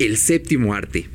[0.00, 1.08] el séptimo arte.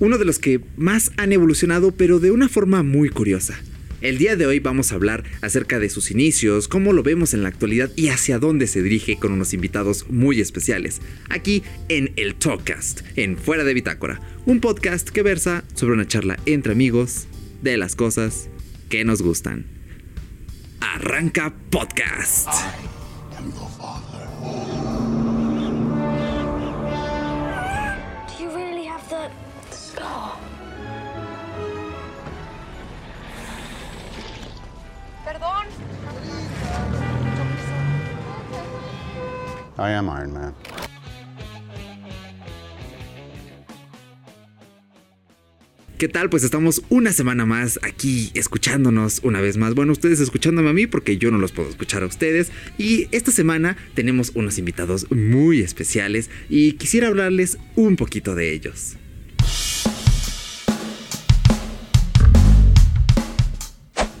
[0.00, 3.60] Uno de los que más han evolucionado pero de una forma muy curiosa.
[4.00, 7.42] El día de hoy vamos a hablar acerca de sus inicios, cómo lo vemos en
[7.42, 11.02] la actualidad y hacia dónde se dirige con unos invitados muy especiales.
[11.28, 16.38] Aquí en el Talkcast, en Fuera de Bitácora, un podcast que versa sobre una charla
[16.46, 17.26] entre amigos
[17.60, 18.48] de las cosas
[18.88, 19.66] que nos gustan.
[20.80, 22.48] Arranca podcast.
[39.78, 40.54] I am Iron Man.
[45.98, 46.28] ¿Qué tal?
[46.28, 49.74] Pues estamos una semana más aquí escuchándonos una vez más.
[49.74, 52.50] Bueno, ustedes escuchándome a mí porque yo no los puedo escuchar a ustedes.
[52.76, 58.96] Y esta semana tenemos unos invitados muy especiales y quisiera hablarles un poquito de ellos.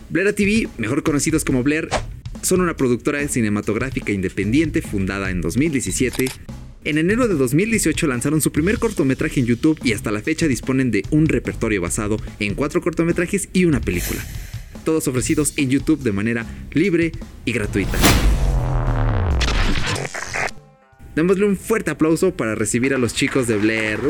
[0.08, 1.88] Blair TV, mejor conocidos como Blair,
[2.42, 6.26] son una productora cinematográfica independiente fundada en 2017.
[6.84, 10.90] En enero de 2018 lanzaron su primer cortometraje en YouTube y hasta la fecha disponen
[10.90, 14.24] de un repertorio basado en cuatro cortometrajes y una película.
[14.84, 17.12] Todos ofrecidos en YouTube de manera libre
[17.44, 17.98] y gratuita.
[21.14, 24.00] Démosle un fuerte aplauso para recibir a los chicos de Blair.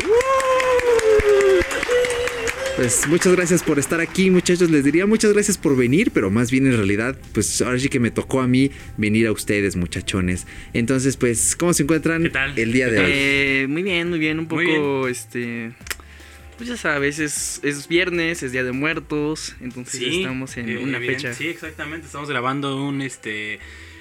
[2.82, 4.68] Pues muchas gracias por estar aquí, muchachos.
[4.68, 8.00] Les diría muchas gracias por venir, pero más bien en realidad, pues ahora sí que
[8.00, 10.48] me tocó a mí venir a ustedes, muchachones.
[10.72, 12.58] Entonces, pues, ¿cómo se encuentran ¿Qué tal?
[12.58, 13.10] el día de hoy?
[13.14, 15.12] Eh, muy bien, muy bien, un poco, bien.
[15.12, 15.70] este,
[16.56, 20.98] pues ya sabes, es, es viernes, es Día de Muertos, entonces estamos en eh, una
[20.98, 21.34] fecha.
[21.34, 22.06] Sí, exactamente.
[22.06, 23.60] Estamos grabando un este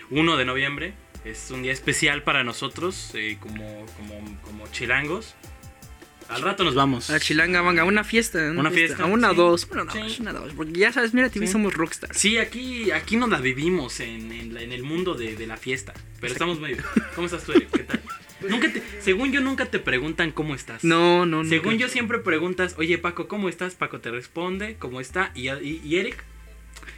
[0.09, 0.93] 1 de noviembre.
[1.23, 5.35] Es un día especial para nosotros, eh, como, como, como chilangos.
[6.31, 7.09] Al rato nos vamos.
[7.09, 9.35] A Chilanga, manga, una fiesta, Una fiesta, a una sí.
[9.35, 9.99] dos, bueno, no, Sí.
[10.05, 11.51] es una dos, porque ya sabes, mira, TV Sí.
[11.51, 12.17] somos rockstars.
[12.17, 15.57] Sí, aquí, aquí nos la vivimos en, en la- en el mundo de, de la
[15.57, 15.93] fiesta.
[16.21, 16.81] Pero estamos muy bien.
[17.15, 17.69] ¿Cómo estás tú, Eric?
[17.71, 18.01] ¿Qué tal?
[18.49, 20.83] Nunca te, según yo, nunca te preguntan cómo estás.
[20.83, 21.49] No, no, no.
[21.49, 23.75] Según yo siempre preguntas, oye Paco, ¿cómo estás?
[23.75, 25.31] Paco te responde, ¿cómo está?
[25.35, 26.23] ¿Y, y, y Eric?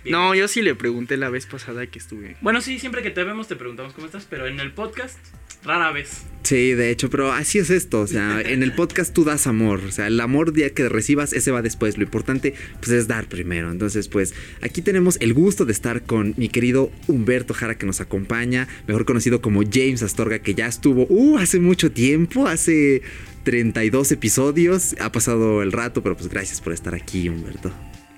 [0.04, 0.14] Bien.
[0.14, 2.36] No, yo sí le pregunté la vez pasada que estuve.
[2.42, 5.18] Bueno, sí, siempre que te vemos te preguntamos cómo estás, pero en el podcast,
[5.64, 6.24] rara vez.
[6.44, 8.02] Sí, de hecho, pero así es esto.
[8.02, 9.82] O sea, en el podcast tú das amor.
[9.88, 11.98] O sea, el amor día que recibas, ese va después.
[11.98, 13.72] Lo importante, pues, es dar primero.
[13.72, 18.02] Entonces, pues, aquí tenemos el gusto de estar con mi querido Humberto Jara que nos
[18.02, 23.02] acompaña, mejor conocido como James Astorga, que ya estuvo, uh, hace mucho tiempo, hace
[23.44, 24.96] 32 episodios.
[25.00, 27.72] Ha pasado el rato, pero pues gracias por estar aquí, Humberto.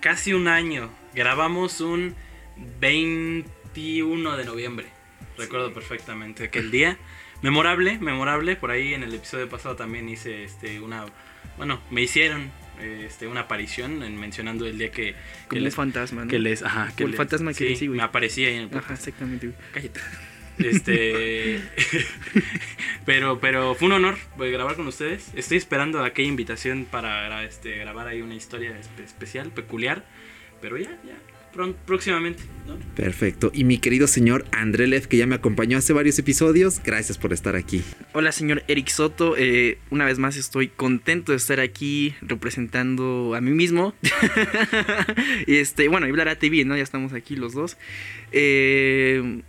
[0.05, 0.91] Casi un año.
[1.15, 2.13] Grabamos un
[2.79, 4.85] 21 de noviembre.
[5.35, 6.99] Recuerdo perfectamente aquel día.
[7.41, 8.55] Memorable, memorable.
[8.55, 11.05] Por ahí en el episodio pasado también hice este una.
[11.57, 15.15] Bueno, me hicieron este, una aparición en- mencionando el día que, que
[15.47, 15.73] Como un les.
[15.75, 16.27] fantasma, ¿no?
[16.29, 17.95] Que les, ajá, que el les- fantasma que sí, les.
[17.97, 19.57] Me aparecía ahí en el Ajá, exactamente, güey.
[19.73, 20.01] Cállate.
[20.59, 21.59] Este.
[23.05, 25.27] pero, pero fue un honor pues, grabar con ustedes.
[25.35, 30.05] Estoy esperando aquella invitación para este, grabar ahí una historia espe- especial, peculiar.
[30.61, 31.17] Pero ya, ya.
[31.85, 32.77] próximamente, ¿no?
[32.95, 33.51] Perfecto.
[33.53, 37.33] Y mi querido señor André Lev, que ya me acompañó hace varios episodios, gracias por
[37.33, 37.83] estar aquí.
[38.13, 39.35] Hola, señor Eric Soto.
[39.37, 43.93] eh, una vez más estoy contento de estar aquí representando a mí mismo.
[45.47, 46.75] y este, bueno, y Blara TV, ¿no?
[46.75, 47.77] Ya estamos aquí los dos.
[48.31, 49.41] Eh,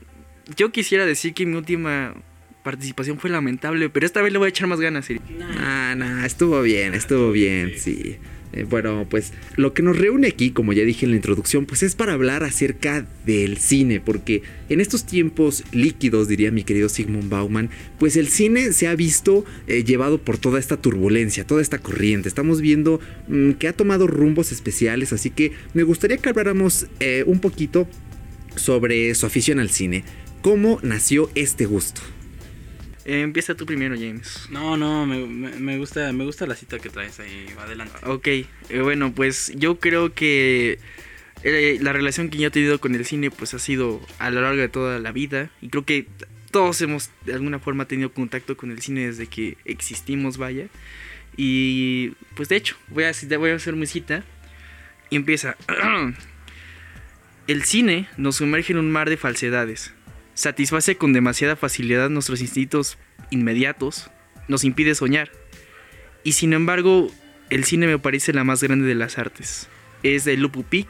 [0.57, 2.15] yo quisiera decir que mi última
[2.63, 5.23] participación fue lamentable, pero esta vez le voy a echar más ganas, Eric.
[5.59, 8.17] Ah, no, estuvo bien, estuvo bien, sí.
[8.53, 11.83] Eh, bueno, pues lo que nos reúne aquí, como ya dije en la introducción, pues
[11.83, 17.29] es para hablar acerca del cine, porque en estos tiempos líquidos, diría mi querido Sigmund
[17.29, 21.79] Bauman, pues el cine se ha visto eh, llevado por toda esta turbulencia, toda esta
[21.79, 22.29] corriente.
[22.29, 27.25] Estamos viendo mm, que ha tomado rumbos especiales, así que me gustaría que habláramos eh,
[27.27, 27.87] un poquito
[28.57, 30.05] sobre su afición al cine.
[30.47, 32.01] ¿Cómo nació este gusto?
[33.05, 34.47] Eh, empieza tú primero, James.
[34.49, 37.49] No, no, me, me- me gusta, me gusta la cita que traes ahí.
[37.59, 37.95] Adelante.
[38.05, 38.47] Ok, eh,
[38.81, 40.79] bueno, pues yo creo que
[41.43, 44.41] eh, la relación que yo he tenido con el cine pues ha sido a lo
[44.41, 46.07] largo de toda la vida y creo que
[46.53, 50.69] todos hemos de alguna forma tenido contacto con el cine desde que existimos, vaya.
[51.37, 54.23] Y pues de hecho, voy a, voy a hacer mi cita
[55.11, 55.57] y empieza.
[57.49, 59.93] el cine nos sumerge en un mar de falsedades.
[60.37, 62.99] Satisface con demasiada facilidad nuestros instintos
[63.31, 64.11] inmediatos,
[64.49, 65.31] nos impide soñar.
[66.25, 67.11] Y sin embargo,
[67.51, 69.69] el cine me parece la más grande de las artes.
[70.03, 70.89] Es de Lupupic,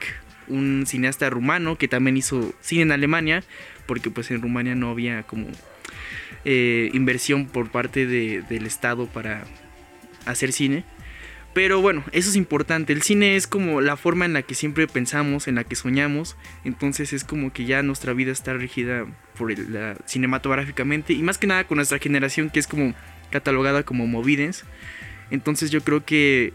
[0.48, 3.44] un cineasta rumano que también hizo cine en Alemania,
[3.86, 5.46] porque pues en Rumania no había como
[6.44, 9.44] eh, inversión por parte de- del Estado para
[10.24, 10.84] hacer cine.
[11.56, 12.92] Pero bueno, eso es importante.
[12.92, 16.36] El cine es como la forma en la que siempre pensamos, en la que soñamos.
[16.64, 19.06] Entonces es como que ya nuestra vida está regida
[19.38, 21.14] por el- la, cinematográficamente.
[21.14, 22.92] Y más que nada con nuestra generación que es como
[23.30, 24.64] catalogada como movidens.
[25.30, 26.52] Entonces yo creo que,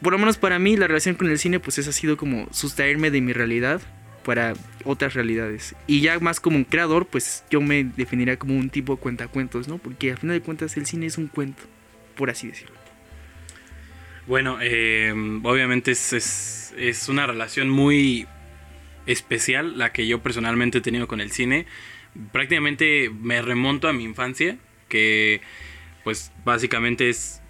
[0.00, 2.48] por lo menos para mí, la relación con el cine pues es ha sido como
[2.50, 3.82] sustraerme de mi realidad
[4.24, 5.74] para otras realidades.
[5.86, 9.76] Y ya más como un creador, pues yo me definiría como un tipo cuentacuentos, ¿no?
[9.76, 11.62] Porque al final de cuentas el cine es un cuento,
[12.16, 12.87] por así decirlo.
[14.28, 15.10] Bueno, eh,
[15.42, 18.26] obviamente es, es, es una relación muy
[19.06, 21.64] especial la que yo personalmente he tenido con el cine.
[22.30, 24.58] Prácticamente me remonto a mi infancia,
[24.90, 25.40] que
[26.04, 27.40] pues básicamente es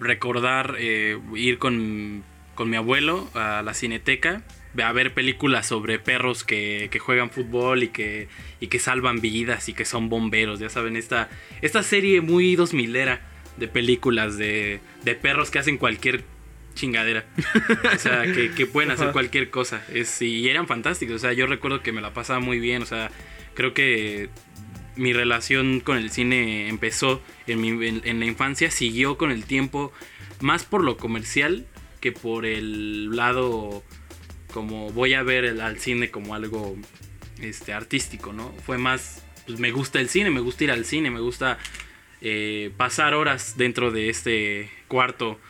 [0.00, 2.24] recordar eh, ir con,
[2.56, 4.42] con mi abuelo a la cineteca
[4.82, 8.26] a ver películas sobre perros que, que juegan fútbol y que,
[8.58, 11.28] y que salvan vidas y que son bomberos, ya saben, esta,
[11.60, 13.20] esta serie muy dos milera
[13.56, 16.24] de películas de, de perros que hacen cualquier
[16.74, 17.24] chingadera.
[17.94, 19.12] O sea, que, que pueden hacer Ajá.
[19.12, 19.84] cualquier cosa.
[19.92, 21.16] Es, y eran fantásticos.
[21.16, 22.82] O sea, yo recuerdo que me la pasaba muy bien.
[22.82, 23.10] O sea,
[23.54, 24.30] creo que
[24.96, 29.44] mi relación con el cine empezó en, mi- en- en la infancia, siguió con el
[29.44, 29.92] tiempo,
[30.40, 31.66] más por lo comercial
[32.00, 33.82] que por el lado
[34.52, 36.76] como voy a ver el- al cine como algo
[37.40, 38.52] este, artístico, ¿no?
[38.66, 41.58] Fue más, pues me gusta el cine, me gusta ir al cine, me gusta
[42.24, 45.40] eh, pasar horas dentro de este cuarto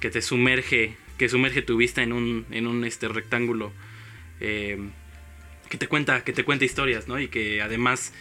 [0.00, 3.70] que te sumerge, que sumerge tu vista en un, en un este, rectángulo
[4.40, 4.78] eh,
[5.68, 7.20] que te cuenta, que te cuenta historias, ¿no?
[7.20, 8.14] Y que además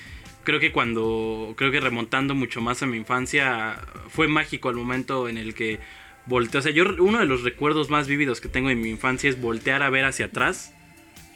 [0.44, 3.80] creo que cuando, creo que remontando mucho más a mi infancia,
[4.10, 5.80] fue mágico el momento en el que
[6.26, 9.30] volteé, o sea, yo uno de los recuerdos más vívidos que tengo de mi infancia
[9.30, 10.74] es voltear a ver hacia atrás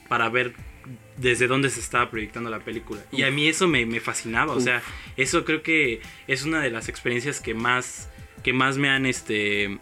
[0.09, 0.53] para ver
[1.17, 3.01] desde dónde se estaba proyectando la película.
[3.11, 4.81] Y a mí eso me, me fascinaba, o sea,
[5.17, 8.09] eso creo que es una de las experiencias que más,
[8.43, 9.77] que más me han, este,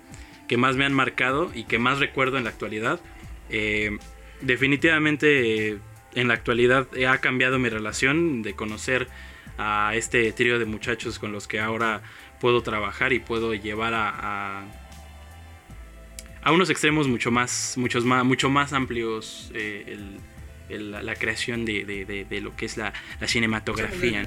[0.48, 3.00] que más me han marcado y que más recuerdo en la actualidad.
[3.50, 3.98] Eh,
[4.42, 5.78] definitivamente eh,
[6.16, 9.08] en la actualidad ha cambiado mi relación de conocer
[9.58, 12.02] a este trío de muchachos con los que ahora
[12.40, 14.66] puedo trabajar y puedo llevar a, a,
[16.44, 20.18] a unos extremos mucho más, muchos más, mucho más amplios eh, el-
[20.80, 24.26] la, la creación de, de- de- de lo que es la, la cinematografía.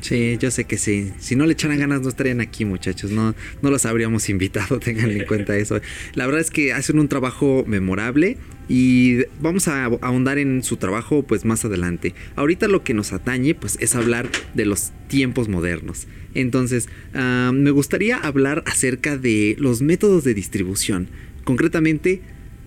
[0.00, 1.12] Sí, yo sé que sí.
[1.18, 3.10] Si no le echaran ganas, no estarían aquí, muchachos.
[3.10, 5.80] No, no los habríamos invitado, tengan en cuenta eso.
[6.14, 8.36] La verdad es que hacen un trabajo memorable
[8.68, 12.14] y vamos a ahondar en su trabajo pues más adelante.
[12.36, 16.06] Ahorita lo que nos atañe pues es hablar de los tiempos modernos.
[16.34, 21.08] Entonces, ah, me gustaría hablar acerca de los métodos de distribución.
[21.42, 22.22] Concretamente,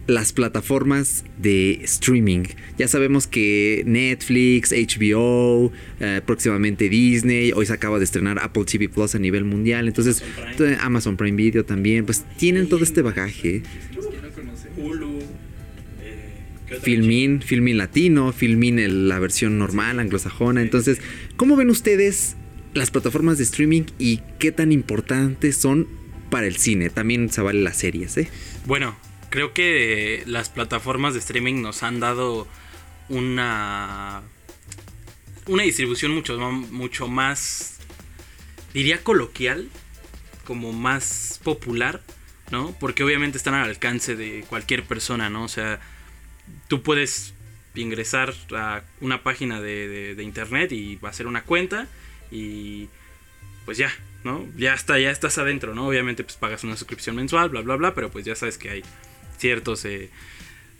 [0.08, 2.44] las plataformas de streaming.
[2.78, 5.72] Ya sabemos que Netflix, HBO,
[6.02, 10.22] eh, próximamente Disney, hoy se acaba de estrenar Apple TV Plus a nivel mundial, entonces
[10.82, 13.64] Amazon Prime Video también, pues tienen todo este bagaje.
[14.76, 15.20] Hulu,
[16.02, 20.62] eh, Filmin, Filmin latino, Filmin el- la versión normal, anglosajona.
[20.62, 21.00] Entonces,
[21.38, 22.36] ¿cómo ven ustedes
[22.74, 25.88] las plataformas de streaming y qué tan importantes son
[26.30, 26.90] para el cine?
[26.90, 28.28] También se vale las series, ¿eh?
[28.66, 28.96] Bueno,
[29.34, 32.48] creo que las plataformas de streaming nos han dado
[33.10, 34.22] una
[35.48, 37.80] una distribución mucho, mucho más
[38.76, 39.70] diría coloquial,
[40.46, 42.02] como más popular,
[42.52, 42.76] ¿no?
[42.80, 45.46] Porque obviamente están al alcance de cualquier persona, ¿no?
[45.46, 45.80] O sea,
[46.68, 47.34] tú puedes
[47.74, 51.88] ingresar a una página de, de- de internet y hacer una cuenta
[52.32, 52.88] y
[53.66, 53.92] pues ya,
[54.24, 54.46] ¿no?
[54.58, 55.88] Ya está, ya estás adentro, ¿no?
[55.88, 58.84] Obviamente pues pagas una suscripción mensual, bla, bla, bla, pero pues ya sabes que hay
[59.44, 60.10] ciertos, eh,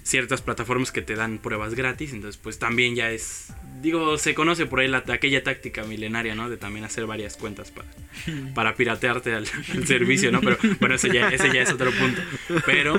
[0.04, 4.66] ciertas plataformas que te dan pruebas gratis, entonces pues también ya es, digo, se conoce
[4.66, 6.50] por ahí la, aquella táctica milenaria, ¿no?
[6.50, 7.88] De también hacer varias cuentas para,
[8.56, 10.40] para piratearte al, al servicio, ¿no?
[10.40, 12.22] Pero bueno, ese ya, ese ya es otro punto.
[12.66, 12.98] Pero,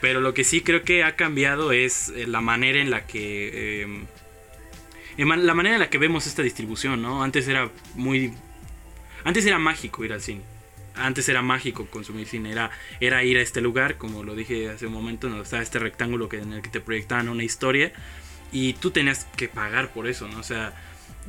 [0.00, 3.84] pero lo que sí creo que ha cambiado es eh, la manera en la que...
[5.18, 7.22] eh, man- la manera en la que vemos esta distribución, ¿no?
[7.22, 8.32] Antes era muy...
[9.24, 10.42] Antes era mágico ir al cine.
[10.96, 12.52] Antes era mágico consumir cine.
[12.52, 15.78] Era, era ir a este lugar, como lo dije hace un momento, donde estaba este
[15.78, 17.92] rectángulo que, en el que te proyectaban una historia.
[18.52, 20.38] Y tú tenías que pagar por eso, ¿no?
[20.38, 20.72] O sea,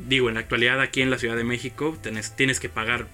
[0.07, 3.07] digo, en la actualidad aquí en la Ciudad de México tenés- tienes que pagar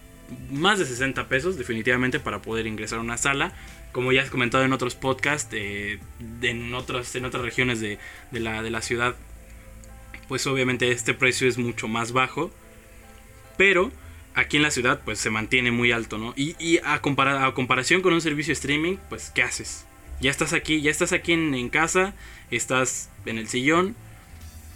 [0.51, 3.53] más de 60 pesos definitivamente para poder ingresar a una sala.
[3.91, 5.99] Como ya has comentado en otros podcasts, eh,
[6.41, 7.99] en, otras, en otras regiones de,
[8.31, 9.15] de la, de la ciudad,
[10.27, 12.51] pues obviamente este precio es mucho más bajo.
[13.57, 13.91] Pero
[14.35, 16.33] aquí en la ciudad pues se mantiene muy alto, ¿no?
[16.35, 19.85] Y, y a, compara- a comparación con un servicio de streaming, pues ¿qué haces?
[20.21, 22.13] Ya estás aquí, ya estás aquí en, casa,
[22.51, 23.95] estás en el sillón,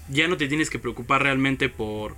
[0.09, 2.15] ya no te tienes que preocupar realmente por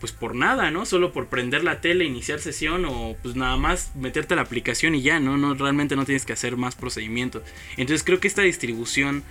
[0.00, 0.86] pues por nada, ¿no?
[0.86, 4.94] Solo por prender la tele, iniciar sesión o pues nada más meterte a la aplicación
[4.94, 5.36] y ya, ¿no?
[5.36, 7.42] no realmente no tienes que hacer más procedimientos.
[7.76, 9.24] Entonces creo que esta distribución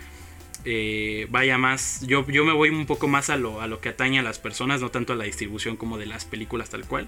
[0.65, 3.89] eh, vaya más, yo, yo me voy un poco más a lo, a lo que
[3.89, 7.07] atañe a las personas, no tanto a la distribución como de las películas tal cual.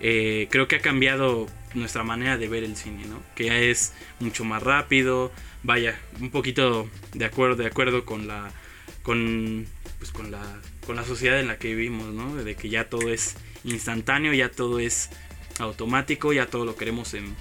[0.00, 3.20] Eh, creo que ha cambiado nuestra manera de ver el cine, ¿no?
[3.34, 8.52] Que ya es mucho más rápido, vaya, un poquito de acuerdo, de acuerdo con la,
[9.02, 9.66] con,
[9.98, 12.36] pues con la, con la sociedad en la que vivimos, ¿no?
[12.36, 15.10] De que ya todo es instantáneo, ya todo es
[15.58, 17.34] automático, ya todo lo queremos en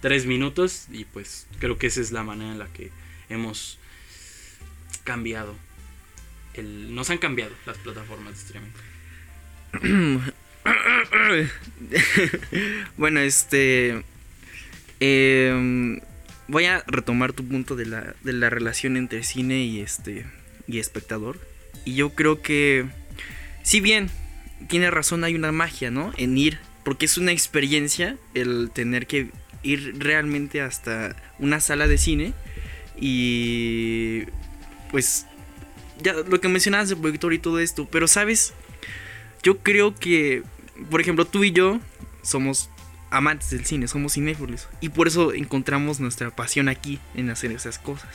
[0.00, 2.92] tres minutos y pues creo que esa es la manera en la que
[3.28, 3.78] hemos
[5.06, 5.54] cambiado.
[6.52, 8.72] El, nos han cambiado las plataformas de streaming.
[12.98, 14.04] bueno, este...
[15.00, 16.00] em,
[16.48, 20.26] voy a retomar tu punto de la, de la relación entre cine y este
[20.66, 21.38] y espectador.
[21.84, 22.86] Y yo creo que,
[23.62, 24.10] si bien
[24.68, 26.12] tiene razón, hay una magia, ¿no?
[26.16, 29.30] En ir, porque es una experiencia el tener que
[29.62, 32.32] ir realmente hasta una sala de cine
[32.98, 34.24] y
[34.96, 35.26] pues
[36.00, 38.54] ya lo que mencionabas de proyector y todo esto, pero sabes,
[39.42, 40.42] yo creo que,
[40.90, 41.80] por ejemplo, tú y yo
[42.22, 42.70] somos
[43.10, 47.78] amantes del cine, somos cinéfilos y por eso encontramos nuestra pasión aquí en hacer esas
[47.78, 48.08] cosas.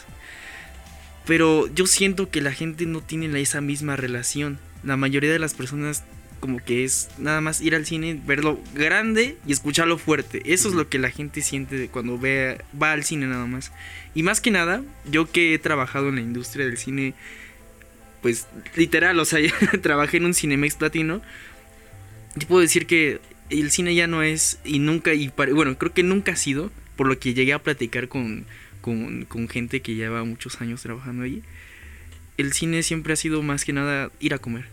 [1.27, 4.57] Pero yo siento que la gente no tiene esa misma relación.
[4.81, 6.03] La mayoría de las personas
[6.41, 10.41] como que es nada más ir al cine, verlo grande y escucharlo fuerte.
[10.51, 13.71] Eso es lo que la gente siente cuando ve, va al cine nada más.
[14.15, 17.13] Y más que nada, yo que he trabajado en la industria del cine,
[18.21, 19.39] pues literal, o sea,
[19.81, 21.21] trabajé en un Cinemex Platino.
[22.35, 23.21] Yo puedo decir que
[23.51, 27.07] el cine ya no es y nunca, y bueno, creo que nunca ha sido, por
[27.07, 28.45] lo que llegué a platicar con,
[28.81, 31.43] con, con gente que lleva muchos años trabajando allí.
[32.37, 34.65] El cine siempre ha sido más que nada ir a comer.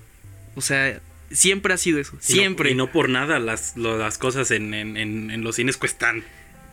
[0.55, 2.17] O sea, siempre ha sido eso.
[2.21, 2.71] Siempre.
[2.71, 6.25] Y no, por nada las, las cosas en, en, en, los cines cuestan.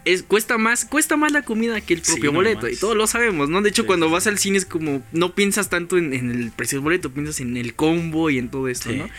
[0.05, 3.49] Es, cuesta más cuesta más la comida que el propio boleto y todos lo sabemos
[3.49, 6.77] no de hecho cuando vas al cine es como no piensas tanto en, el precio
[6.77, 9.09] del boleto piensas en el combo y en todo esto no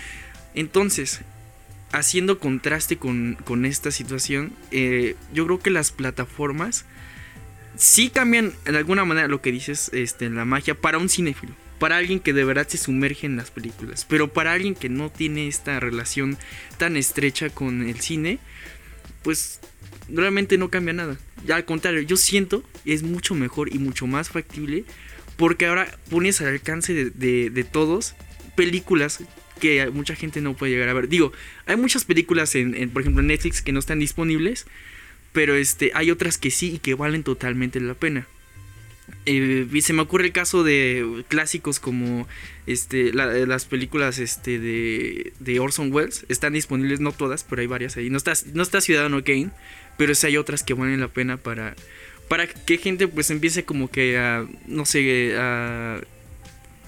[0.54, 1.22] entonces
[1.90, 6.84] haciendo contraste con, con esta situación eh, yo creo que las plataformas
[7.74, 11.96] sí cambian de alguna manera lo que dices este la magia para un cinéfilo para
[11.96, 14.06] alguien que de verdad se sumerge en las películas.
[14.08, 16.38] Pero para alguien que no tiene esta relación
[16.78, 18.38] tan estrecha con el cine,
[19.22, 19.60] pues
[20.08, 21.16] realmente no cambia nada.
[21.48, 24.84] Al contrario, yo siento es mucho mejor y mucho más factible
[25.36, 28.14] porque ahora pones al alcance de, todos
[28.56, 29.20] películas
[29.60, 31.08] que mucha gente no puede llegar a ver.
[31.08, 31.32] Digo,
[31.66, 34.66] hay muchas películas en, por ejemplo en Netflix que no están disponibles,
[35.32, 38.26] pero este hay otras que sí y que valen totalmente la pena.
[39.24, 42.26] Eh, se me ocurre el caso de clásicos como
[42.66, 48.10] este las películas este de, Orson Welles están disponibles no todas pero hay varias ahí
[48.10, 49.50] no está no está Ciudadano Kane
[49.96, 51.74] pero sí hay otras que valen la pena para
[52.28, 56.00] para que gente pues empiece como que a no sé a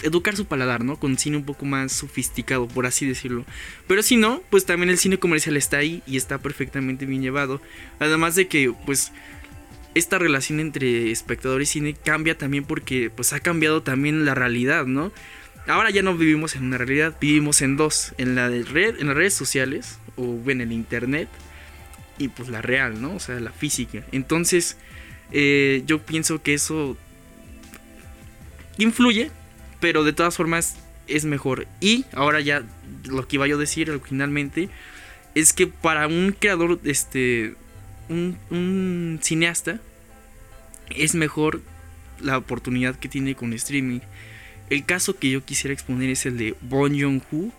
[0.03, 0.97] educar su paladar, ¿no?
[0.97, 3.45] Con cine un poco más sofisticado, por así decirlo.
[3.87, 7.61] Pero si no, pues también el cine comercial está ahí y está perfectamente bien llevado.
[7.99, 9.11] Además de que, pues,
[9.95, 14.85] esta relación entre espectador y cine cambia también porque pues ha cambiado también la realidad,
[14.85, 15.11] ¿no?
[15.67, 19.07] Ahora ya no vivimos en una realidad, vivimos en dos, en la de red, en
[19.07, 21.29] las redes sociales o en el internet
[22.17, 23.15] y pues la real, ¿no?
[23.15, 24.03] O sea, la física.
[24.11, 24.77] Entonces,
[25.31, 26.97] eh, yo pienso que eso
[28.77, 29.31] influye,
[29.79, 30.75] pero de todas formas
[31.07, 31.67] es mejor.
[31.79, 32.63] Y ahora ya
[33.07, 34.69] lo que iba yo a decir originalmente
[35.35, 37.55] es que para un creador este
[38.09, 39.79] un, cineasta
[40.89, 41.61] es mejor
[42.19, 43.99] la oportunidad que tiene con streaming.
[44.69, 47.51] El caso que yo quisiera exponer es el de Bon Joon-ho.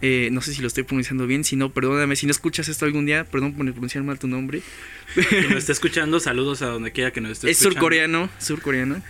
[0.00, 2.84] Eh, no sé si lo estoy pronunciando bien, si no, perdóname, si no escuchas esto
[2.84, 4.62] algún día, perdón por pronunciar mal tu nombre.
[5.14, 7.68] Si nos está escuchando, saludos a donde quiera que nos esté escuchando.
[7.68, 9.02] Es surcoreano, surcoreano.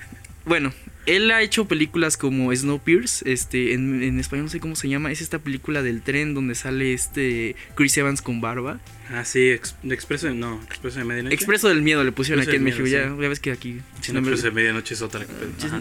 [0.45, 0.73] Bueno,
[1.07, 5.11] él ha hecho películas como Snowpiercer, este, en, en, español no sé cómo se llama,
[5.11, 8.81] es esta película del tren donde sale este Chris Evans con barba.
[9.11, 9.51] Ah, sí,
[9.85, 11.35] Expreso, no, Expreso de Medianoche.
[11.35, 13.81] Expreso del Miedo le pusieron aquí en México, ya, ves que aquí...
[14.01, 15.27] Sí, Expreso de Medianoche es otra.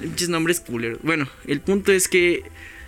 [0.04, 0.98] Muchos nombres cooler.
[1.04, 2.44] Bueno, el punto es que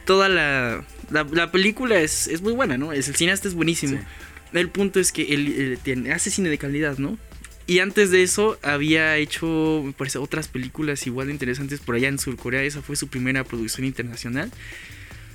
[0.05, 2.91] toda la, la, película es, es, muy buena, ¿no?
[2.93, 3.99] Es, el cineasta es buenísimo.
[4.53, 7.17] El punto es que él, él, hace cine de calidad, ¿no?
[7.65, 12.10] Y antes de eso había hecho, me parece, otras películas igual de interesantes por allá
[12.10, 12.63] en Surcorea.
[12.63, 14.51] Esa fue su primera producción internacional.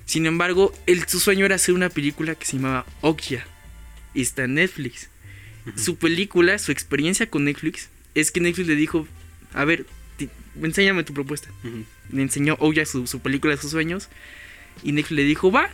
[0.04, 3.46] Sin embargo, el, su sueño era hacer una película que se llamaba Okja.
[4.14, 5.08] Y está en Netflix.
[5.76, 9.06] Su película, su experiencia con Netflix, es que Netflix le dijo,
[9.52, 9.84] a ver,
[10.62, 11.50] enséñame tu propuesta.
[12.10, 14.08] Le enseñó Okja su, su película de sus sueños.
[14.82, 15.70] Y Netflix le dijo, va,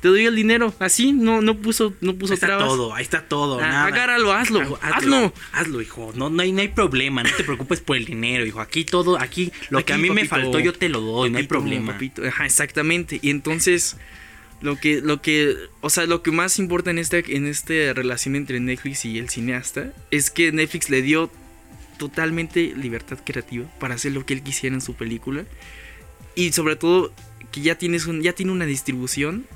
[0.00, 0.74] te doy el dinero.
[0.78, 2.66] Así, no, no puso, no puso Ahí está trabas.
[2.68, 3.58] todo, ahí está todo.
[3.60, 3.86] Ah, nada.
[3.86, 5.32] agárralo, hazlo, Hago- hazlo.
[5.52, 6.12] Hazlo, hijo.
[6.14, 7.22] No, no, hay, no hay problema.
[7.22, 8.60] No te preocupes por el dinero, hijo.
[8.60, 10.28] Aquí todo, aquí lo que a mí me papito.
[10.52, 11.30] faltó, yo te lo doy.
[11.30, 11.92] no hay Papito, problema.
[11.92, 12.22] papito.
[12.26, 13.18] Ajá, exactamente.
[13.22, 13.96] Y entonces,
[14.60, 18.36] lo que, lo que, o sea, lo que más importa en esta, en esta relación
[18.36, 21.30] entre Netflix y el cineasta es que Netflix le dio
[21.98, 25.44] totalmente libertad creativa para hacer lo que él quisiera en su película.
[26.34, 27.12] Y sobre todo,
[27.52, 29.46] que ya tienes un, ya tiene una distribución.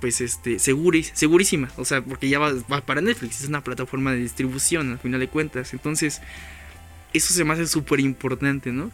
[0.00, 1.70] Pues este, seguris- segurísima.
[1.76, 3.42] O sea, porque ya va, va para Netflix.
[3.42, 5.72] Es una plataforma de distribución, al final de cuentas.
[5.74, 6.20] Entonces,
[7.12, 8.90] eso se me hace súper importante, ¿no?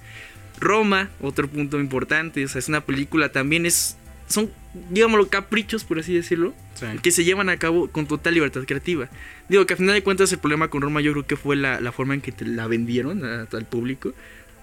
[0.58, 3.96] Roma, otro punto importante, o sea, es una película también es
[4.28, 4.50] son
[4.90, 6.86] digámoslo caprichos por así decirlo, Sí.
[7.02, 9.08] que se llevan a cabo con total libertad creativa.
[9.48, 11.80] Digo que al final de cuentas el problema con Roma yo creo que fue la,
[11.80, 14.12] la forma en que te la vendieron a- al público.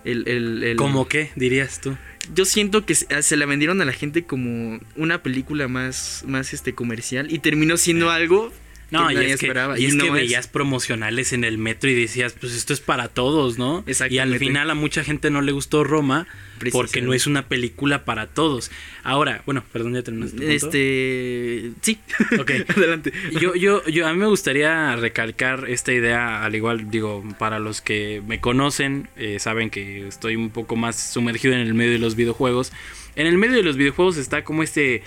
[0.06, 1.96] El, el- el- ¿Cómo qué, dirías tú?
[2.34, 6.54] yo siento que se, se la vendieron a la gente como una película más, más
[6.54, 8.52] este comercial y terminó siendo algo
[8.94, 9.80] No, que y nadie es que, esperaba.
[9.80, 13.08] y es no que veías promocionales en el metro y decías, pues esto es para
[13.08, 13.84] todos, ¿no?
[14.10, 16.28] Y al final a mucha gente no le gustó Roma
[16.72, 18.72] porque no es una película para todos.
[19.04, 20.56] Ahora, bueno, perdón, ya terminaste.
[20.56, 21.72] Este.
[21.82, 22.00] Sí.
[22.40, 22.52] Ok.
[22.76, 23.14] Adelante.
[23.40, 27.82] Yo, yo, yo, a mí me gustaría recalcar esta idea, al igual, digo, para los
[27.82, 32.00] que me conocen, eh, saben que estoy un poco más sumergido en el medio de
[32.00, 32.72] los videojuegos.
[33.16, 35.04] En el medio de los videojuegos está como este,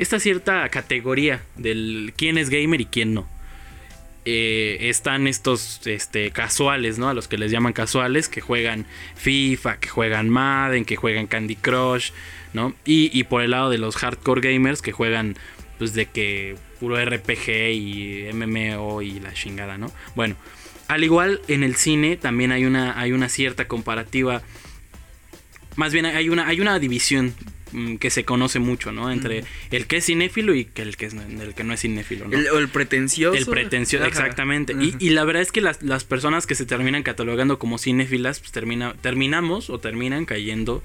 [0.00, 3.28] esta cierta categoría del quién es gamer y quién no.
[4.24, 7.10] Eh, están estos este, casuales, ¿no?
[7.10, 11.54] A los que les llaman casuales, que juegan FIFA, que juegan Madden, que juegan Candy
[11.54, 12.12] Crush,
[12.54, 12.74] ¿no?
[12.86, 15.36] Y, y por el lado de los hardcore gamers, que juegan,
[15.78, 19.92] pues de que puro RPG y MMO y la chingada, ¿no?
[20.14, 20.34] Bueno,
[20.88, 24.40] al igual en el cine también hay una, hay una cierta comparativa.
[25.76, 27.34] Más bien hay una, hay una división
[27.98, 29.10] que se conoce mucho, ¿no?
[29.10, 32.28] Entre el que es cinéfilo y que el que, es, el que no es cinéfilo,
[32.28, 32.36] ¿no?
[32.36, 33.36] El, o el pretencioso.
[33.36, 34.74] El pretencioso, exactamente.
[34.78, 38.40] Y, y la verdad es que las, las personas que se terminan catalogando como cinéfilas,
[38.40, 40.82] pues termina, terminamos o terminan cayendo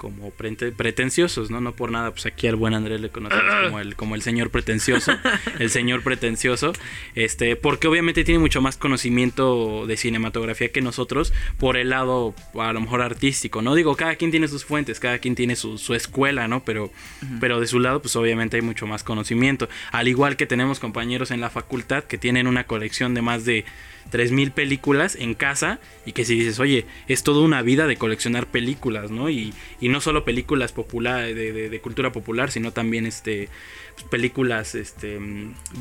[0.00, 1.60] como prete- pretenciosos, ¿no?
[1.60, 4.48] No por nada, pues aquí al buen Andrés le conocemos como el, como el señor
[4.48, 5.12] pretencioso,
[5.58, 6.72] el señor pretencioso,
[7.14, 12.72] este, porque obviamente tiene mucho más conocimiento de cinematografía que nosotros por el lado a
[12.72, 13.74] lo mejor artístico, ¿no?
[13.74, 16.64] Digo, cada quien tiene sus fuentes, cada quien tiene su, su escuela, ¿no?
[16.64, 16.90] Pero,
[17.38, 19.68] pero de su lado, pues obviamente hay mucho más conocimiento.
[19.92, 23.66] Al igual que tenemos compañeros en la facultad que tienen una colección de más de
[24.10, 28.46] 3000 películas en casa y que si dices, oye, es toda una vida de coleccionar
[28.46, 29.28] películas, ¿no?
[29.30, 33.48] Y, y no solo películas popular, de, de- de cultura popular, sino también este
[33.94, 35.18] pues, películas este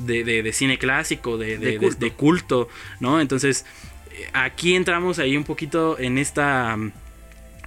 [0.06, 2.00] de, de- cine clásico, de, de- De de- culto.
[2.06, 3.22] de culto, ¿no?
[3.22, 3.66] Entonces,
[4.12, 6.78] eh, aquí entramos ahí un poquito en esta...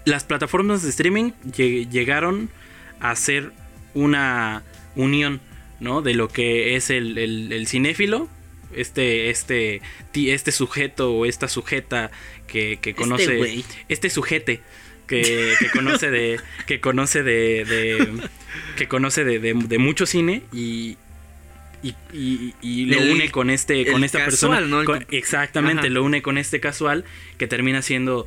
[0.04, 2.50] Las plataformas de streaming lle- llegaron
[3.00, 3.52] a ser
[3.94, 4.62] una
[4.96, 5.40] unión,
[5.80, 6.02] ¿no?
[6.02, 8.28] De lo que es el, el- el cinéfilo,
[8.74, 9.80] este, este,
[10.14, 12.10] este sujeto o esta sujeta
[12.46, 13.64] que, que conoce, güey.
[13.88, 14.60] este sujete
[15.06, 18.28] que, que conoce de, que conoce de, de-
[18.76, 20.96] que conoce de, de- de mucho cine y
[21.82, 24.84] y, y- y lo El- une con este con esta casual, persona ¿no?
[24.84, 25.90] Con- exactamente Ajá.
[25.90, 27.04] lo une con este casual
[27.38, 28.26] que termina siendo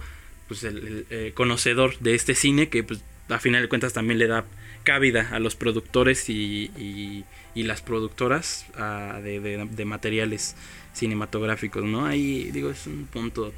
[0.49, 4.19] pues el, el, eh, conocedor de este cine que pues a final de cuentas también
[4.19, 4.43] le da
[4.83, 7.23] cabida a los productores y, y-
[7.55, 10.55] y las productoras ah, de, de- de materiales
[10.93, 12.05] cinematográficos, ¿no?
[12.05, 13.53] Ahí digo, es un punto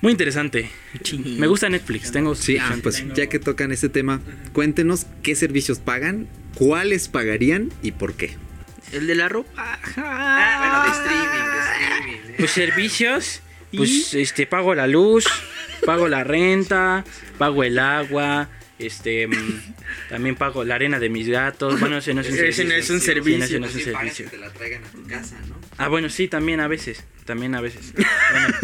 [0.00, 0.68] muy interesante.
[1.36, 4.20] Me gusta Netflix, tengo Sí, ah, pues tengo- ya que tocan ese tema,
[4.52, 8.36] cuéntenos qué servicios pagan, cuáles pagarían y por qué.
[8.92, 9.78] El de la ropa.
[12.38, 13.40] Pues servicios,
[13.76, 15.24] pues este pago la luz,
[15.86, 17.04] pago la renta,
[17.38, 18.48] pago el agua,
[18.82, 19.74] este mm,
[20.08, 21.78] también pago la arena de mis gatos.
[21.80, 22.64] Bueno, ese no es un Ese servicio.
[22.68, 23.44] no es un Sí, servicio.
[23.44, 24.26] ese no es un servicio.
[24.38, 25.56] la traigan a tu casa, ¿no?
[25.78, 27.92] Ah, bueno, sí, también a veces, también a veces.
[28.32, 28.56] Bueno,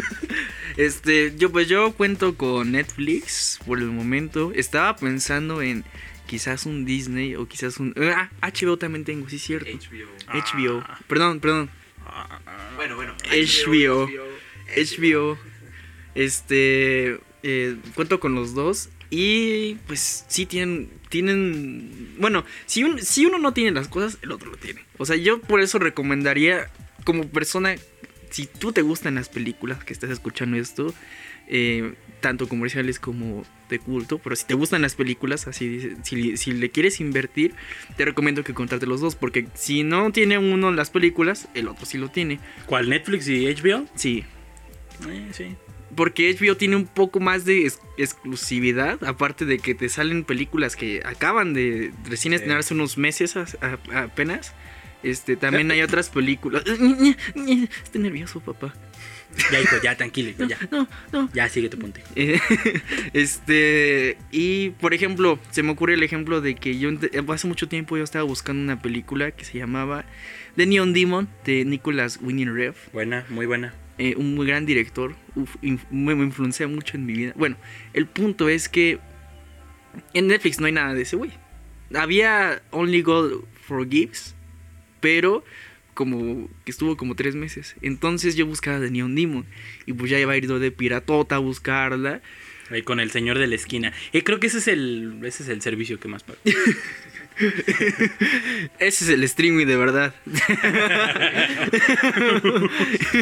[0.76, 4.52] Este, yo pues yo cuento con Netflix por el momento.
[4.54, 5.84] Estaba pensando en
[6.28, 9.70] quizás un Disney o quizás un ah, HBO también tengo, sí es cierto.
[10.28, 10.84] HBO.
[11.08, 11.70] Perdón, perdón.
[12.76, 13.14] Bueno, bueno.
[13.28, 14.08] HBO.
[14.76, 15.38] HBO.
[16.14, 23.24] Este, eh, cuento con los dos y pues sí tienen tienen bueno, si un- si
[23.26, 24.82] uno no tiene las cosas, el otro lo tiene.
[24.98, 26.68] O sea, yo por eso recomendaría
[27.04, 27.74] como persona
[28.30, 30.92] si tú te gustan las películas que estás escuchando esto,
[31.46, 36.52] eh, tanto comerciales como de culto, pero si te gustan las películas, así si, si
[36.52, 37.54] le quieres invertir,
[37.96, 41.86] te recomiendo que contrate los dos, porque si no tiene uno las películas, el otro
[41.86, 42.38] sí lo tiene.
[42.66, 43.86] ¿Cuál Netflix y HBO?
[43.94, 44.24] Sí.
[45.08, 45.46] Eh, sí.
[45.94, 50.76] Porque HBO tiene un poco más de ex- exclusividad, aparte de que te salen películas
[50.76, 52.36] que acaban de recién Sí.
[52.36, 53.46] estrenarse unos meses a-
[53.92, 54.54] a- apenas.
[55.02, 56.64] Este, también hay otras películas.
[56.66, 58.74] Estoy nervioso, papá.
[59.52, 60.58] Ya, hijo, ya, tranquilo, hijo, ya.
[60.72, 61.30] No, no.
[61.32, 62.00] Ya, sigue tu punto.
[62.16, 62.40] Eh,
[63.12, 66.90] este, y por ejemplo, se me ocurre el ejemplo de que yo
[67.28, 70.04] hace mucho tiempo yo estaba buscando una película que se llamaba
[70.56, 72.74] The Neon Demon de Nicholas Winning Rev.
[72.92, 73.74] Buena, muy buena.
[73.98, 77.32] Eh, un muy gran director, uf, inf- me, me influencia mucho en mi vida.
[77.36, 77.56] Bueno,
[77.92, 78.98] el punto es que
[80.14, 81.32] en Netflix no hay nada de ese güey.
[81.94, 84.34] Había Only God Forgives,
[85.00, 85.44] pero
[85.94, 87.74] como que estuvo como tres meses.
[87.82, 89.46] Entonces yo buscaba de Neon Demon
[89.86, 92.20] y pues ya iba a ir de piratota a buscarla.
[92.70, 93.94] Ahí con el señor de la esquina.
[94.12, 96.22] Eh, creo que ese es el, ese es el servicio que más.
[98.78, 100.14] Ese es el streaming de verdad.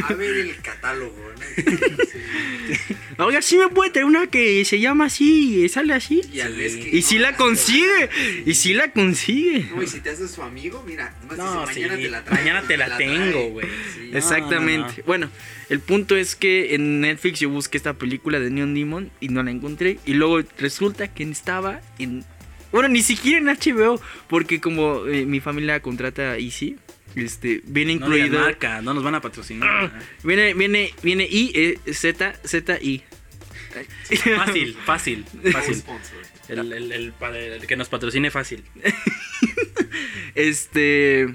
[0.09, 1.15] A ver el catálogo,
[3.19, 6.21] Oiga, sí me puede traer una que se llama así y sale así.
[6.93, 8.11] Y si no la consigue,
[8.45, 9.71] y si la consigue.
[9.75, 12.43] No, y si te haces su amigo, mira, No, sí, mañana te la traigo.
[12.43, 13.67] mañana te la tengo, güey.
[13.95, 14.09] Sí.
[14.13, 14.89] No, Exactamente.
[14.89, 15.05] no, no.
[15.07, 15.31] Bueno,
[15.71, 19.43] el punto es que en Netflix yo busqué esta película de Neon Demon y no
[19.43, 19.99] la encontré.
[20.05, 22.25] Y luego resulta que estaba en.
[22.77, 26.77] Bueno, ni siquiera en HBO, porque como eh, mi familia contrata Easy,
[27.15, 28.41] este, viene No incluido.
[28.41, 29.93] marca, no nos van a patrocinar.
[30.23, 31.53] viene, viene, viene I,
[31.85, 33.03] eh, Z, Z, I.
[34.37, 35.75] Fácil, fácil, fácil.
[35.77, 36.17] Sponsor.
[36.49, 38.63] El, el- el pa- el que nos patrocine fácil.
[40.35, 41.35] Este.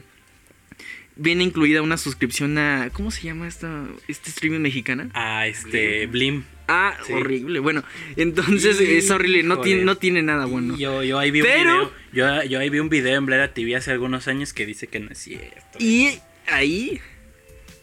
[1.22, 2.90] Viene incluida una suscripción a.
[2.94, 5.10] ¿Cómo se llama esta, este streaming mexicana?
[5.14, 6.44] A este Blim.
[6.68, 7.14] Ah, Sí.
[7.14, 7.60] horrible.
[7.60, 7.84] Bueno,
[8.16, 9.44] entonces es horrible.
[9.44, 10.76] No tiene, no tiene nada bueno.
[10.78, 11.92] Yo, yo ahí vi un video.
[12.14, 15.00] Yo, yo ahí vi un video en Blera TV hace algunos años que dice que
[15.00, 15.78] no es cierto.
[15.80, 17.00] Y ahí.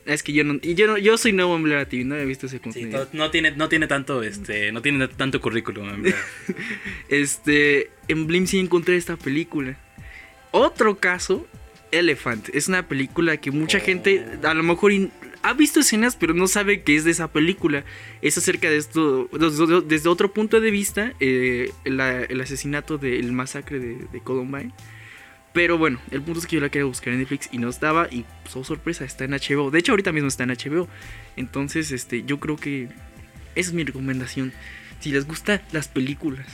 [0.05, 0.59] Es que yo no.
[0.62, 3.07] y Yo, no, yo soy nuevo en Blur TV, no he visto ese Sí, contenido.
[3.07, 6.18] to- no tiene, no tiene tanto, este, no tiene tanto currículum en Blera.
[7.09, 7.90] Este.
[8.09, 9.77] En Blim sí encontré esta película.
[10.51, 11.46] Otro caso.
[11.92, 12.48] Elephant.
[12.55, 13.81] Es una película que mucha Oh.
[13.83, 14.92] gente a lo mejor
[15.42, 17.85] ha visto escenas, pero no sabe que es de esa película.
[18.22, 19.29] Es acerca de esto,
[19.87, 24.72] desde, otro punto de vista, eh, la- el asesinato del masacre de, de Columbine.
[25.55, 28.07] Pero bueno, el punto es que yo la quería buscar en Netflix y no estaba.
[28.11, 29.70] Y pues, oh sorpresa, está en HBO.
[29.70, 30.88] De hecho, ahorita mismo está en HBO.
[31.37, 32.85] Entonces, este, yo creo que
[33.55, 34.53] esa es mi recomendación.
[35.01, 36.46] Si les gustan las películas.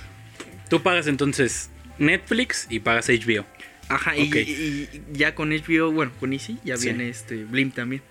[0.71, 3.45] Tú pagas entonces Netflix y pagas HBO.
[3.89, 4.37] Ajá, y- Ok.
[4.37, 6.87] y, y ya con HBO, bueno, con Easy, ya Sí.
[6.89, 8.03] viene este Blim también.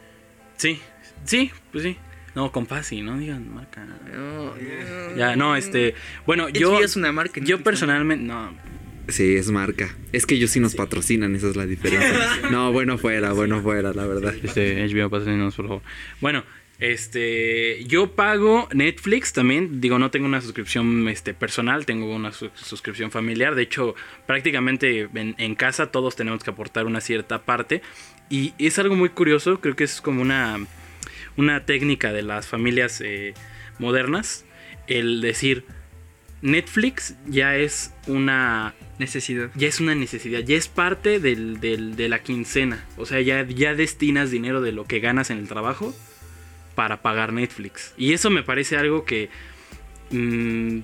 [0.57, 0.79] Sí,
[1.25, 1.97] sí, pues sí.
[2.35, 3.85] No, con fácil, no digan marca.
[3.85, 5.15] No, no.
[5.17, 5.93] Ya, no, este,
[6.25, 7.33] bueno, HBO yo, es una marca.
[7.39, 8.53] yo Netflix personalmente, no,
[9.09, 9.93] Sí, es marca.
[10.13, 12.09] Es que ellos sí nos patrocinan, esa es la diferencia.
[12.51, 14.33] No, bueno fuera, bueno fuera, la verdad.
[14.41, 15.81] Este, HBO, patrocínanos, por favor.
[16.21, 16.43] Bueno,
[16.91, 19.79] este, yo pago Netflix también.
[19.79, 23.55] Digo, no tengo una suscripción este, personal, tengo una su- suscripción familiar.
[23.55, 23.95] De hecho,
[24.27, 27.81] prácticamente en, en casa todos tenemos que aportar una cierta parte.
[28.29, 30.57] Y es algo muy curioso, creo que es como una,
[31.37, 33.33] una técnica de las familias eh,
[33.79, 34.43] modernas.
[34.87, 35.63] El decir,
[36.41, 39.49] Netflix ya es una Necesidad.
[39.55, 42.85] ya es una necesidad, ya es parte del, del- de la quincena.
[42.97, 45.95] O sea, ya, ya destinas dinero de lo que ganas en el trabajo
[46.75, 47.93] para pagar Netflix.
[47.97, 49.29] Y eso me parece algo que.
[50.11, 50.79] mm,